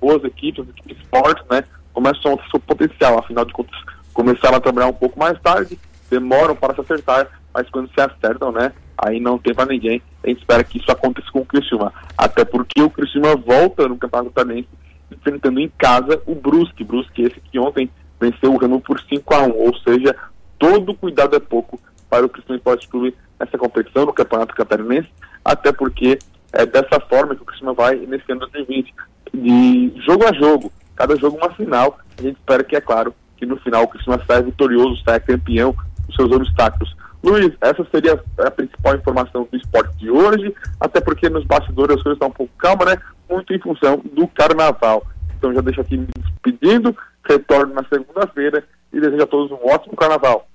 boas 0.00 0.22
equipes, 0.24 0.62
as 0.62 0.68
equipes 0.68 0.96
fortes, 1.08 1.44
né, 1.50 1.64
começam 1.96 2.34
a 2.34 2.50
seu 2.50 2.60
potencial, 2.60 3.18
afinal 3.18 3.46
de 3.46 3.54
contas, 3.54 3.74
começaram 4.12 4.58
a 4.58 4.60
trabalhar 4.60 4.88
um 4.88 4.92
pouco 4.92 5.18
mais 5.18 5.40
tarde, 5.40 5.78
demoram 6.10 6.54
para 6.54 6.74
se 6.74 6.82
acertar, 6.82 7.26
mas 7.54 7.70
quando 7.70 7.90
se 7.90 7.98
acertam, 7.98 8.52
né, 8.52 8.70
aí 8.98 9.18
não 9.18 9.38
tem 9.38 9.54
para 9.54 9.72
ninguém. 9.72 10.02
A 10.22 10.28
gente 10.28 10.40
espera 10.40 10.62
que 10.62 10.76
isso 10.76 10.92
aconteça 10.92 11.30
com 11.32 11.38
o 11.38 11.46
Criciúma, 11.46 11.94
até 12.18 12.44
porque 12.44 12.82
o 12.82 12.90
Criciúma 12.90 13.34
volta 13.34 13.88
no 13.88 13.96
Campeonato 13.96 14.30
Catarinense 14.30 14.68
enfrentando 15.10 15.58
em 15.58 15.72
casa 15.78 16.20
o 16.26 16.34
Brusque, 16.34 16.84
Brusque 16.84 17.22
esse 17.22 17.40
que 17.40 17.58
ontem 17.58 17.88
venceu 18.20 18.52
o 18.52 18.58
Remo 18.58 18.78
por 18.78 19.00
5 19.00 19.34
a 19.34 19.42
1 19.44 19.50
ou 19.56 19.74
seja, 19.78 20.14
todo 20.58 20.94
cuidado 20.94 21.34
é 21.34 21.40
pouco 21.40 21.80
para 22.10 22.26
o 22.26 22.28
Criciúma 22.28 22.58
Esporte 22.58 22.86
Clube 22.88 23.16
nessa 23.40 23.56
competição 23.56 24.04
no 24.04 24.12
Campeonato 24.12 24.54
Catarinense, 24.54 25.08
até 25.42 25.72
porque 25.72 26.18
é 26.52 26.66
dessa 26.66 27.00
forma 27.08 27.34
que 27.34 27.42
o 27.42 27.46
Criciúma 27.46 27.72
vai 27.72 27.96
nesse 27.96 28.30
ano 28.30 28.44
de 28.44 28.52
2020, 28.52 28.94
de 29.32 29.92
jogo 30.04 30.26
a 30.26 30.32
jogo, 30.34 30.70
cada 30.96 31.14
jogo 31.16 31.36
uma 31.36 31.50
final. 31.54 31.98
A 32.18 32.22
gente 32.22 32.36
espera 32.36 32.64
que, 32.64 32.74
é 32.74 32.80
claro, 32.80 33.14
que 33.36 33.46
no 33.46 33.56
final 33.58 33.84
o 33.84 33.88
Cristiano 33.88 34.22
saia 34.26 34.42
vitorioso, 34.42 35.02
saia 35.04 35.20
campeão 35.20 35.74
dos 36.06 36.16
seus 36.16 36.32
obstáculos. 36.32 36.96
Luiz, 37.22 37.52
essa 37.60 37.86
seria 37.90 38.20
a 38.38 38.50
principal 38.50 38.96
informação 38.96 39.48
do 39.50 39.56
esporte 39.56 39.96
de 39.96 40.10
hoje, 40.10 40.54
até 40.80 41.00
porque 41.00 41.28
nos 41.28 41.44
bastidores 41.44 41.96
as 41.96 42.02
coisas 42.02 42.16
estão 42.16 42.28
um 42.28 42.32
pouco 42.32 42.52
calmas, 42.56 42.86
né? 42.86 42.98
Muito 43.28 43.52
em 43.52 43.60
função 43.60 44.00
do 44.12 44.26
carnaval. 44.28 45.04
Então 45.36 45.52
já 45.52 45.60
deixo 45.60 45.80
aqui 45.80 45.96
me 45.96 46.06
despedindo, 46.18 46.96
retorno 47.28 47.74
na 47.74 47.84
segunda-feira 47.92 48.64
e 48.92 49.00
desejo 49.00 49.22
a 49.22 49.26
todos 49.26 49.50
um 49.50 49.68
ótimo 49.68 49.96
carnaval. 49.96 50.48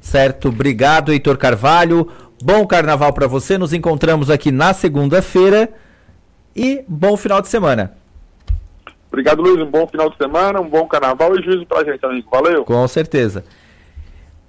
Certo, 0.00 0.48
obrigado, 0.48 1.12
Heitor 1.12 1.38
Carvalho. 1.38 2.08
Bom 2.42 2.66
carnaval 2.66 3.12
para 3.12 3.26
você. 3.26 3.56
Nos 3.56 3.72
encontramos 3.72 4.30
aqui 4.30 4.50
na 4.50 4.72
segunda-feira 4.72 5.68
e 6.56 6.84
bom 6.88 7.16
final 7.16 7.40
de 7.40 7.48
semana. 7.48 7.99
Obrigado, 9.10 9.42
Luiz. 9.42 9.60
Um 9.60 9.70
bom 9.70 9.86
final 9.86 10.08
de 10.08 10.16
semana, 10.16 10.60
um 10.60 10.68
bom 10.68 10.86
carnaval 10.86 11.36
e 11.36 11.42
juízo 11.42 11.66
pra 11.66 11.84
gente, 11.84 12.04
amigo. 12.06 12.28
Valeu. 12.30 12.64
Com 12.64 12.86
certeza. 12.86 13.44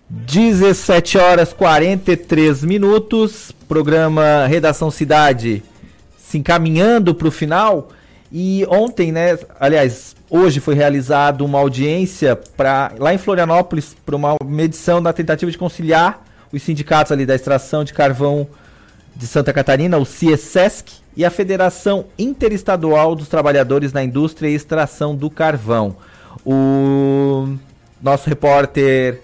17 0.09 1.17
horas 1.17 1.51
43 1.51 2.63
minutos. 2.63 3.51
Programa 3.67 4.45
Redação 4.45 4.91
Cidade 4.91 5.63
se 6.17 6.37
encaminhando 6.37 7.15
para 7.15 7.27
o 7.27 7.31
final. 7.31 7.89
E 8.31 8.65
ontem, 8.69 9.11
né? 9.11 9.37
Aliás, 9.59 10.15
hoje 10.29 10.59
foi 10.59 10.75
realizada 10.75 11.43
uma 11.43 11.59
audiência 11.59 12.35
para 12.35 12.93
lá 12.97 13.13
em 13.13 13.17
Florianópolis 13.17 13.95
para 14.05 14.15
uma 14.15 14.37
medição 14.45 15.01
da 15.01 15.11
tentativa 15.11 15.51
de 15.51 15.57
conciliar 15.57 16.23
os 16.53 16.61
sindicatos 16.61 17.11
ali 17.11 17.25
da 17.25 17.35
extração 17.35 17.83
de 17.83 17.93
carvão 17.93 18.47
de 19.15 19.27
Santa 19.27 19.51
Catarina, 19.51 19.97
o 19.97 20.05
CIESESC, 20.05 21.00
e 21.15 21.25
a 21.25 21.29
Federação 21.29 22.05
Interestadual 22.17 23.15
dos 23.15 23.27
Trabalhadores 23.27 23.93
na 23.93 24.03
Indústria 24.03 24.49
e 24.49 24.53
Extração 24.53 25.15
do 25.15 25.29
Carvão. 25.29 25.95
O 26.45 27.55
nosso 28.01 28.29
repórter 28.29 29.21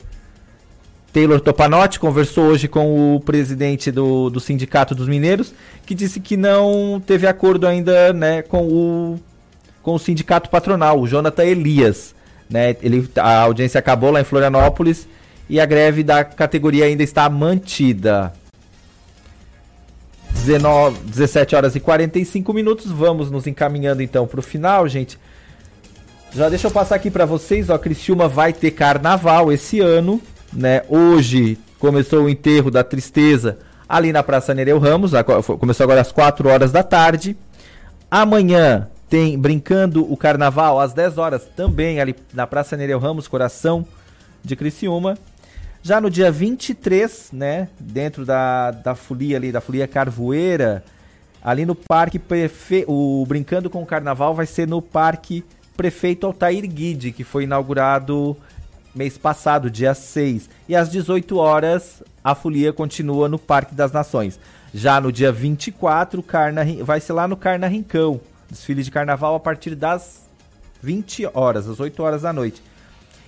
Taylor 1.11 1.39
Topanotti 1.39 1.99
conversou 1.99 2.45
hoje 2.45 2.67
com 2.67 3.15
o 3.15 3.19
presidente 3.19 3.91
do, 3.91 4.29
do 4.29 4.39
Sindicato 4.39 4.93
dos 4.93 5.07
Mineiros, 5.07 5.53
que 5.85 5.95
disse 5.95 6.19
que 6.19 6.37
não 6.37 7.01
teve 7.03 7.25
acordo 7.25 7.65
ainda 7.65 8.13
né, 8.13 8.41
com, 8.43 8.67
o, 8.67 9.19
com 9.81 9.95
o 9.95 9.99
sindicato 9.99 10.49
patronal, 10.49 10.99
o 10.99 11.07
Jonathan 11.07 11.43
Elias. 11.43 12.13
Né, 12.49 12.75
ele, 12.81 13.09
a 13.17 13.39
audiência 13.41 13.79
acabou 13.79 14.11
lá 14.11 14.21
em 14.21 14.23
Florianópolis 14.23 15.07
e 15.49 15.59
a 15.59 15.65
greve 15.65 16.03
da 16.03 16.23
categoria 16.23 16.85
ainda 16.85 17.01
está 17.01 17.27
mantida. 17.29 18.33
19, 20.31 20.99
17 20.99 21.55
horas 21.55 21.75
e 21.75 21.79
45 21.79 22.53
minutos. 22.53 22.91
Vamos 22.91 23.29
nos 23.31 23.47
encaminhando 23.47 24.01
então 24.01 24.27
para 24.27 24.39
o 24.39 24.43
final, 24.43 24.87
gente. 24.87 25.19
Já 26.33 26.49
deixa 26.49 26.67
eu 26.67 26.71
passar 26.71 26.95
aqui 26.95 27.09
para 27.09 27.25
vocês, 27.25 27.69
ó, 27.69 27.77
Criciúma 27.77 28.27
vai 28.27 28.53
ter 28.53 28.71
carnaval 28.71 29.51
esse 29.51 29.79
ano, 29.79 30.21
né? 30.51 30.83
Hoje 30.89 31.57
começou 31.79 32.25
o 32.25 32.29
enterro 32.29 32.69
da 32.69 32.83
tristeza 32.83 33.57
ali 33.87 34.11
na 34.11 34.21
Praça 34.21 34.53
Nereu 34.53 34.77
Ramos, 34.77 35.11
começou 35.59 35.85
agora 35.85 36.01
às 36.01 36.11
4 36.11 36.49
horas 36.49 36.71
da 36.71 36.83
tarde. 36.83 37.37
Amanhã 38.11 38.89
tem 39.09 39.39
brincando 39.39 40.11
o 40.11 40.17
carnaval 40.17 40.79
às 40.79 40.93
10 40.93 41.17
horas 41.17 41.47
também 41.55 41.99
ali 42.01 42.15
na 42.33 42.45
Praça 42.45 42.75
Nereu 42.75 42.99
Ramos, 42.99 43.27
coração 43.27 43.85
de 44.43 44.55
Criciúma. 44.55 45.17
Já 45.87 46.01
no 46.01 46.09
dia 46.09 46.29
23, 46.29 47.29
né, 47.31 47.69
dentro 47.79 48.25
da, 48.25 48.71
da 48.71 48.93
folia 48.93 49.37
ali, 49.37 49.53
da 49.53 49.61
folia 49.61 49.87
Carvoeira, 49.87 50.83
ali 51.41 51.65
no 51.65 51.75
Parque 51.75 52.19
Prefe... 52.19 52.83
o 52.89 53.25
Brincando 53.25 53.69
com 53.69 53.81
o 53.81 53.85
Carnaval 53.85 54.35
vai 54.35 54.45
ser 54.45 54.67
no 54.67 54.81
Parque 54.81 55.45
Prefeito 55.77 56.27
Altair 56.27 56.67
Guide, 56.67 57.13
que 57.13 57.23
foi 57.23 57.45
inaugurado 57.45 58.35
mês 58.93 59.17
passado, 59.17 59.71
dia 59.71 59.93
6. 59.93 60.49
E 60.67 60.75
às 60.75 60.89
18 60.91 61.37
horas, 61.37 62.03
a 62.21 62.35
folia 62.35 62.73
continua 62.73 63.29
no 63.29 63.39
Parque 63.39 63.73
das 63.73 63.93
Nações. 63.93 64.37
Já 64.73 64.99
no 64.99 65.09
dia 65.09 65.31
24, 65.31 66.21
Carna... 66.21 66.65
vai 66.83 66.99
ser 66.99 67.13
lá 67.13 67.29
no 67.29 67.37
Carna 67.37 67.65
Rincão, 67.65 68.19
desfile 68.49 68.83
de 68.83 68.91
carnaval 68.91 69.35
a 69.35 69.39
partir 69.39 69.73
das 69.73 70.27
20 70.83 71.29
horas, 71.33 71.65
às 71.65 71.79
8 71.79 72.03
horas 72.03 72.23
da 72.23 72.33
noite. 72.33 72.61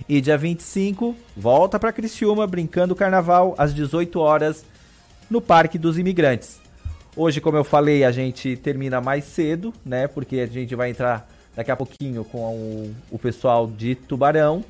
E 0.08 0.20
dia 0.20 0.36
25, 0.36 1.14
volta 1.36 1.78
para 1.78 1.92
Criciúma, 1.92 2.46
brincando 2.46 2.96
carnaval 2.96 3.54
às 3.56 3.74
18 3.74 4.18
horas 4.18 4.64
no 5.30 5.40
Parque 5.40 5.78
dos 5.78 5.98
Imigrantes. 5.98 6.60
Hoje, 7.16 7.40
como 7.40 7.56
eu 7.56 7.64
falei, 7.64 8.04
a 8.04 8.10
gente 8.10 8.56
termina 8.56 9.00
mais 9.00 9.24
cedo, 9.24 9.74
né? 9.84 10.08
Porque 10.08 10.40
a 10.40 10.46
gente 10.46 10.74
vai 10.74 10.90
entrar 10.90 11.28
daqui 11.54 11.70
a 11.70 11.76
pouquinho 11.76 12.24
com 12.24 12.38
o, 12.38 12.94
o 13.10 13.18
pessoal 13.18 13.66
de 13.66 13.94
Tubarão. 13.94 14.64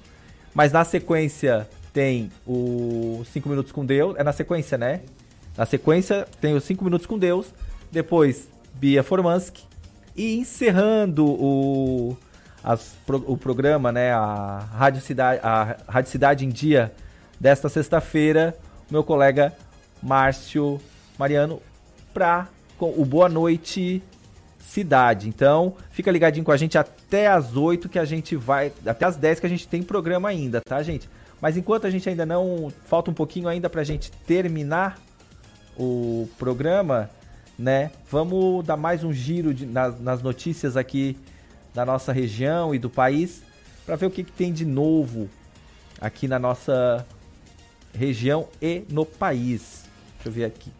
Mas 0.54 0.72
na 0.72 0.84
sequência 0.84 1.68
tem 1.92 2.30
o 2.46 3.22
5 3.32 3.48
Minutos 3.48 3.72
com 3.72 3.84
Deus. 3.84 4.16
É 4.16 4.24
na 4.24 4.32
sequência, 4.32 4.76
né? 4.76 5.00
Na 5.56 5.66
sequência 5.66 6.26
tem 6.40 6.54
os 6.54 6.64
5 6.64 6.82
Minutos 6.82 7.06
com 7.06 7.18
Deus. 7.18 7.46
Depois, 7.92 8.48
Bia 8.74 9.02
Formansky. 9.02 9.62
E 10.16 10.36
encerrando 10.38 11.24
o 11.26 12.16
as, 12.62 12.96
o 13.08 13.36
programa, 13.36 13.90
né, 13.90 14.12
a 14.12 14.66
Rádio 14.72 15.00
Cidade, 15.00 15.40
a 15.42 15.76
Rádio 15.88 16.10
Cidade 16.10 16.44
em 16.44 16.48
Dia 16.48 16.92
desta 17.38 17.68
sexta-feira, 17.68 18.56
meu 18.90 19.02
colega 19.02 19.54
Márcio 20.02 20.80
Mariano 21.18 21.60
para 22.12 22.48
o 22.78 23.04
Boa 23.04 23.28
Noite 23.28 24.02
Cidade. 24.58 25.28
Então, 25.28 25.74
fica 25.90 26.10
ligadinho 26.10 26.44
com 26.44 26.52
a 26.52 26.56
gente 26.56 26.76
até 26.76 27.26
as 27.26 27.56
8 27.56 27.88
que 27.88 27.98
a 27.98 28.04
gente 28.04 28.36
vai, 28.36 28.72
até 28.86 29.04
as 29.06 29.16
10 29.16 29.40
que 29.40 29.46
a 29.46 29.48
gente 29.48 29.66
tem 29.66 29.82
programa 29.82 30.28
ainda, 30.28 30.60
tá, 30.60 30.82
gente? 30.82 31.08
Mas 31.40 31.56
enquanto 31.56 31.86
a 31.86 31.90
gente 31.90 32.08
ainda 32.08 32.26
não, 32.26 32.70
falta 32.84 33.10
um 33.10 33.14
pouquinho 33.14 33.48
ainda 33.48 33.70
pra 33.70 33.82
gente 33.82 34.12
terminar 34.12 34.98
o 35.78 36.28
programa, 36.38 37.10
né? 37.58 37.90
Vamos 38.10 38.64
dar 38.64 38.76
mais 38.76 39.02
um 39.02 39.12
giro 39.12 39.54
de, 39.54 39.64
nas 39.66 40.22
notícias 40.22 40.76
aqui 40.76 41.16
da 41.74 41.84
nossa 41.84 42.12
região 42.12 42.74
e 42.74 42.78
do 42.78 42.90
país 42.90 43.42
para 43.86 43.96
ver 43.96 44.06
o 44.06 44.10
que, 44.10 44.24
que 44.24 44.32
tem 44.32 44.52
de 44.52 44.64
novo 44.64 45.28
aqui 46.00 46.28
na 46.28 46.38
nossa 46.38 47.06
região 47.94 48.48
e 48.60 48.84
no 48.88 49.04
país. 49.04 49.84
Deixa 50.14 50.28
eu 50.28 50.32
ver 50.32 50.44
aqui. 50.44 50.70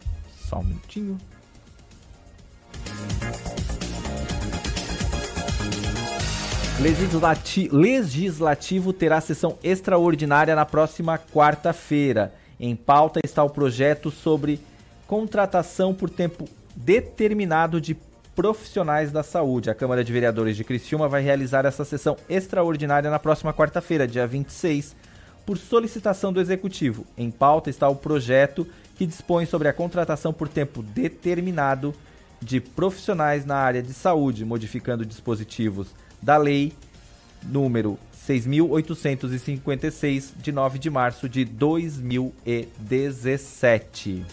Só 0.47 0.59
um 0.59 0.63
minutinho. 0.63 1.17
Legislati 6.79 7.69
Legislativo 7.71 8.91
terá 8.91 9.21
sessão 9.21 9.57
extraordinária 9.63 10.55
na 10.55 10.65
próxima 10.65 11.17
quarta-feira. 11.17 12.33
Em 12.59 12.75
pauta 12.75 13.19
está 13.23 13.43
o 13.43 13.49
projeto 13.49 14.09
sobre 14.09 14.59
contratação 15.05 15.93
por 15.93 16.09
tempo 16.09 16.47
determinado 16.75 17.79
de 17.79 17.93
profissionais 18.41 19.11
da 19.11 19.21
saúde. 19.21 19.69
A 19.69 19.75
Câmara 19.75 20.03
de 20.03 20.11
Vereadores 20.11 20.57
de 20.57 20.63
Criciúma 20.63 21.07
vai 21.07 21.21
realizar 21.21 21.63
essa 21.63 21.85
sessão 21.85 22.17
extraordinária 22.27 23.07
na 23.07 23.19
próxima 23.19 23.53
quarta-feira, 23.53 24.07
dia 24.07 24.25
26, 24.25 24.95
por 25.45 25.59
solicitação 25.59 26.33
do 26.33 26.41
Executivo. 26.41 27.05
Em 27.15 27.29
pauta 27.29 27.69
está 27.69 27.87
o 27.87 27.95
projeto 27.95 28.67
que 28.95 29.05
dispõe 29.05 29.45
sobre 29.45 29.67
a 29.67 29.73
contratação 29.73 30.33
por 30.33 30.47
tempo 30.47 30.81
determinado 30.81 31.93
de 32.41 32.59
profissionais 32.59 33.45
na 33.45 33.57
área 33.57 33.83
de 33.83 33.93
saúde, 33.93 34.43
modificando 34.43 35.05
dispositivos 35.05 35.89
da 36.19 36.35
Lei 36.35 36.73
número 37.43 37.99
6.856, 38.27 40.31
de 40.37 40.51
9 40.51 40.79
de 40.79 40.89
março 40.89 41.29
de 41.29 41.45
2017. 41.45 44.25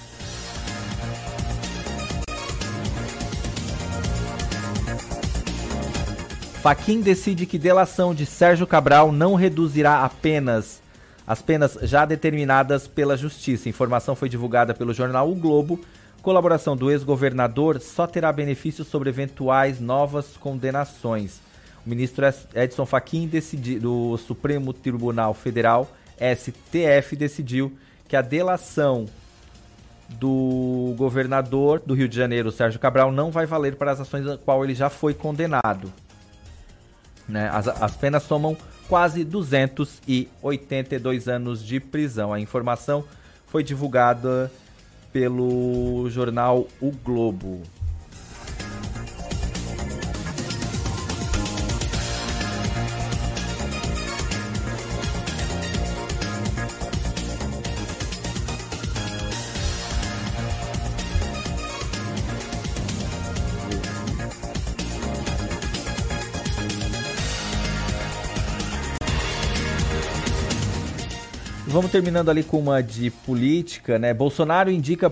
Faquin 6.68 7.00
decide 7.00 7.46
que 7.46 7.58
delação 7.58 8.14
de 8.14 8.26
Sérgio 8.26 8.66
Cabral 8.66 9.10
não 9.10 9.34
reduzirá 9.34 10.04
apenas 10.04 10.82
as 11.26 11.40
penas 11.40 11.78
já 11.80 12.04
determinadas 12.04 12.86
pela 12.86 13.16
Justiça. 13.16 13.70
Informação 13.70 14.14
foi 14.14 14.28
divulgada 14.28 14.74
pelo 14.74 14.92
jornal 14.92 15.32
O 15.32 15.34
Globo. 15.34 15.80
Colaboração 16.20 16.76
do 16.76 16.90
ex-governador 16.90 17.80
só 17.80 18.06
terá 18.06 18.30
benefícios 18.30 18.86
sobre 18.86 19.08
eventuais 19.08 19.80
novas 19.80 20.36
condenações. 20.36 21.40
O 21.86 21.88
ministro 21.88 22.26
Edson 22.54 22.84
Fachin 22.84 23.30
do 23.80 24.18
Supremo 24.18 24.74
Tribunal 24.74 25.32
Federal, 25.32 25.90
STF, 26.20 27.16
decidiu 27.16 27.72
que 28.06 28.14
a 28.14 28.20
delação 28.20 29.06
do 30.06 30.92
governador 30.98 31.80
do 31.80 31.94
Rio 31.94 32.10
de 32.10 32.16
Janeiro, 32.16 32.52
Sérgio 32.52 32.78
Cabral, 32.78 33.10
não 33.10 33.30
vai 33.30 33.46
valer 33.46 33.76
para 33.76 33.90
as 33.90 34.00
ações 34.00 34.26
a 34.26 34.36
qual 34.36 34.62
ele 34.62 34.74
já 34.74 34.90
foi 34.90 35.14
condenado. 35.14 35.90
Né? 37.28 37.50
As, 37.52 37.68
as 37.68 37.96
penas 37.96 38.22
somam 38.22 38.56
quase 38.88 39.24
282 39.24 41.28
anos 41.28 41.64
de 41.64 41.78
prisão. 41.78 42.32
A 42.32 42.40
informação 42.40 43.04
foi 43.46 43.62
divulgada 43.62 44.50
pelo 45.12 46.08
jornal 46.10 46.66
O 46.80 46.90
Globo. 46.90 47.62
Terminando 71.90 72.28
ali 72.28 72.42
com 72.42 72.58
uma 72.58 72.82
de 72.82 73.10
política, 73.10 73.98
né? 73.98 74.12
Bolsonaro 74.12 74.70
indica 74.70 75.10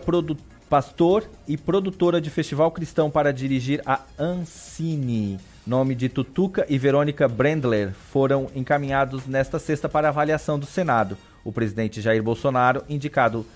pastor 0.68 1.24
e 1.49 1.57
produtora 1.57 2.20
de 2.20 2.29
festival 2.29 2.70
cristão 2.70 3.11
para 3.11 3.33
dirigir 3.33 3.81
a 3.87 4.01
Ancine. 4.18 5.39
Nome 5.66 5.95
de 5.95 6.09
Tutuca 6.09 6.66
e 6.68 6.79
Verônica 6.79 7.27
Brendler 7.27 7.93
foram 7.93 8.49
encaminhados 8.55 9.27
nesta 9.27 9.59
sexta 9.59 9.89
para 9.89 10.11
avaliação 10.11 10.59
do 10.59 10.66
Senado. 10.66 11.16
O 11.43 11.51
presidente 11.51 12.01
Jair 12.03 12.22
Bolsonaro 12.22 12.83
indicado, 12.89 13.47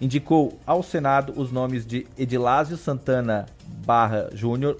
indicou 0.00 0.58
ao 0.66 0.82
Senado 0.82 1.34
os 1.36 1.52
nomes 1.52 1.86
de 1.86 2.06
Edilásio 2.18 2.78
Santana 2.78 3.46
Barra 3.84 4.30
Júnior, 4.32 4.78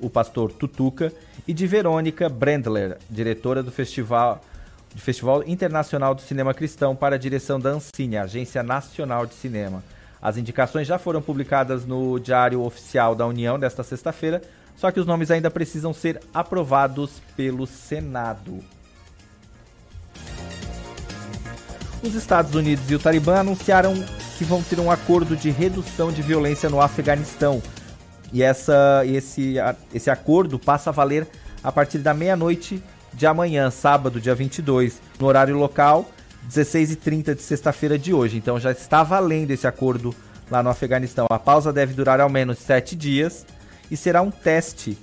o 0.00 0.10
pastor 0.10 0.50
Tutuca, 0.50 1.12
e 1.46 1.52
de 1.52 1.66
Verônica 1.66 2.28
Brendler, 2.28 2.96
diretora 3.10 3.62
do 3.62 3.70
Festival 3.70 4.40
do 4.94 5.00
Festival 5.00 5.42
Internacional 5.46 6.14
do 6.14 6.22
Cinema 6.22 6.54
Cristão 6.54 6.94
para 6.94 7.16
a 7.16 7.18
direção 7.18 7.58
da 7.58 7.70
Ancine, 7.70 8.16
Agência 8.16 8.62
Nacional 8.62 9.26
de 9.26 9.34
Cinema. 9.34 9.82
As 10.22 10.36
indicações 10.36 10.86
já 10.86 10.98
foram 10.98 11.20
publicadas 11.20 11.84
no 11.84 12.18
Diário 12.18 12.62
Oficial 12.62 13.14
da 13.14 13.26
União 13.26 13.58
desta 13.58 13.82
sexta-feira, 13.82 14.40
só 14.76 14.90
que 14.90 15.00
os 15.00 15.06
nomes 15.06 15.30
ainda 15.30 15.50
precisam 15.50 15.92
ser 15.92 16.20
aprovados 16.32 17.20
pelo 17.36 17.66
Senado. 17.66 18.64
Os 22.02 22.14
Estados 22.14 22.54
Unidos 22.54 22.90
e 22.90 22.94
o 22.94 22.98
Talibã 22.98 23.40
anunciaram 23.40 23.94
que 24.38 24.44
vão 24.44 24.62
ter 24.62 24.78
um 24.78 24.90
acordo 24.90 25.36
de 25.36 25.50
redução 25.50 26.12
de 26.12 26.22
violência 26.22 26.70
no 26.70 26.80
Afeganistão. 26.80 27.62
E 28.32 28.42
essa, 28.42 29.02
esse, 29.06 29.56
esse 29.92 30.10
acordo 30.10 30.58
passa 30.58 30.90
a 30.90 30.92
valer 30.92 31.26
a 31.62 31.72
partir 31.72 31.98
da 31.98 32.12
meia-noite 32.12 32.82
de 33.16 33.26
amanhã, 33.26 33.70
sábado, 33.70 34.20
dia 34.20 34.34
22, 34.34 35.00
no 35.18 35.26
horário 35.26 35.56
local, 35.56 36.10
16h30 36.48 37.34
de 37.34 37.42
sexta-feira 37.42 37.98
de 37.98 38.12
hoje. 38.12 38.36
Então 38.36 38.58
já 38.58 38.72
está 38.72 39.02
valendo 39.02 39.50
esse 39.50 39.66
acordo 39.66 40.14
lá 40.50 40.62
no 40.62 40.70
Afeganistão. 40.70 41.26
A 41.30 41.38
pausa 41.38 41.72
deve 41.72 41.94
durar 41.94 42.20
ao 42.20 42.28
menos 42.28 42.58
sete 42.58 42.96
dias 42.96 43.46
e 43.90 43.96
será 43.96 44.22
um 44.22 44.30
teste 44.30 44.98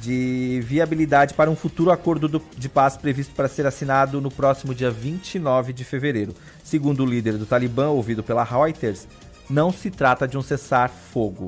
de 0.00 0.60
viabilidade 0.64 1.34
para 1.34 1.50
um 1.50 1.56
futuro 1.56 1.90
acordo 1.90 2.28
do, 2.28 2.42
de 2.56 2.68
paz 2.68 2.96
previsto 2.96 3.34
para 3.34 3.48
ser 3.48 3.66
assinado 3.66 4.20
no 4.20 4.30
próximo 4.30 4.74
dia 4.74 4.90
29 4.90 5.72
de 5.72 5.84
fevereiro. 5.84 6.34
Segundo 6.62 7.02
o 7.02 7.06
líder 7.06 7.36
do 7.36 7.46
Talibã, 7.46 7.88
ouvido 7.88 8.22
pela 8.22 8.44
Reuters, 8.44 9.08
não 9.50 9.72
se 9.72 9.90
trata 9.90 10.28
de 10.28 10.38
um 10.38 10.42
cessar-fogo. 10.42 11.46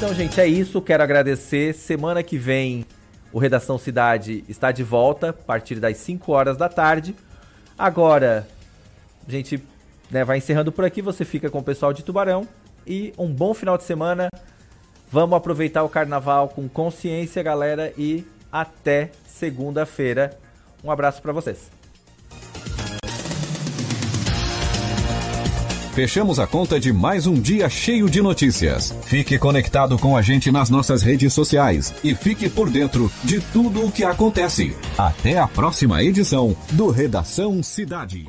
Então, 0.00 0.14
gente, 0.14 0.40
é 0.40 0.46
isso. 0.46 0.80
Quero 0.80 1.02
agradecer. 1.02 1.74
Semana 1.74 2.22
que 2.22 2.38
vem 2.38 2.86
o 3.34 3.38
Redação 3.38 3.76
Cidade 3.76 4.42
está 4.48 4.72
de 4.72 4.82
volta 4.82 5.28
a 5.28 5.32
partir 5.34 5.78
das 5.78 5.98
5 5.98 6.32
horas 6.32 6.56
da 6.56 6.70
tarde. 6.70 7.14
Agora, 7.78 8.48
a 9.28 9.30
gente 9.30 9.62
né, 10.10 10.24
vai 10.24 10.38
encerrando 10.38 10.72
por 10.72 10.86
aqui. 10.86 11.02
Você 11.02 11.22
fica 11.22 11.50
com 11.50 11.58
o 11.58 11.62
pessoal 11.62 11.92
de 11.92 12.02
Tubarão. 12.02 12.48
E 12.86 13.12
um 13.18 13.30
bom 13.30 13.52
final 13.52 13.76
de 13.76 13.84
semana. 13.84 14.30
Vamos 15.12 15.36
aproveitar 15.36 15.82
o 15.82 15.88
carnaval 15.90 16.48
com 16.48 16.66
consciência, 16.66 17.42
galera. 17.42 17.92
E 17.98 18.24
até 18.50 19.10
segunda-feira. 19.26 20.34
Um 20.82 20.90
abraço 20.90 21.20
para 21.20 21.30
vocês. 21.30 21.79
Fechamos 25.94 26.38
a 26.38 26.46
conta 26.46 26.78
de 26.78 26.92
mais 26.92 27.26
um 27.26 27.34
dia 27.34 27.68
cheio 27.68 28.08
de 28.08 28.22
notícias. 28.22 28.94
Fique 29.06 29.38
conectado 29.38 29.98
com 29.98 30.16
a 30.16 30.22
gente 30.22 30.50
nas 30.50 30.70
nossas 30.70 31.02
redes 31.02 31.32
sociais 31.32 31.92
e 32.04 32.14
fique 32.14 32.48
por 32.48 32.70
dentro 32.70 33.10
de 33.24 33.40
tudo 33.40 33.84
o 33.84 33.90
que 33.90 34.04
acontece. 34.04 34.76
Até 34.96 35.38
a 35.38 35.48
próxima 35.48 36.02
edição 36.02 36.56
do 36.72 36.90
Redação 36.90 37.60
Cidade. 37.62 38.24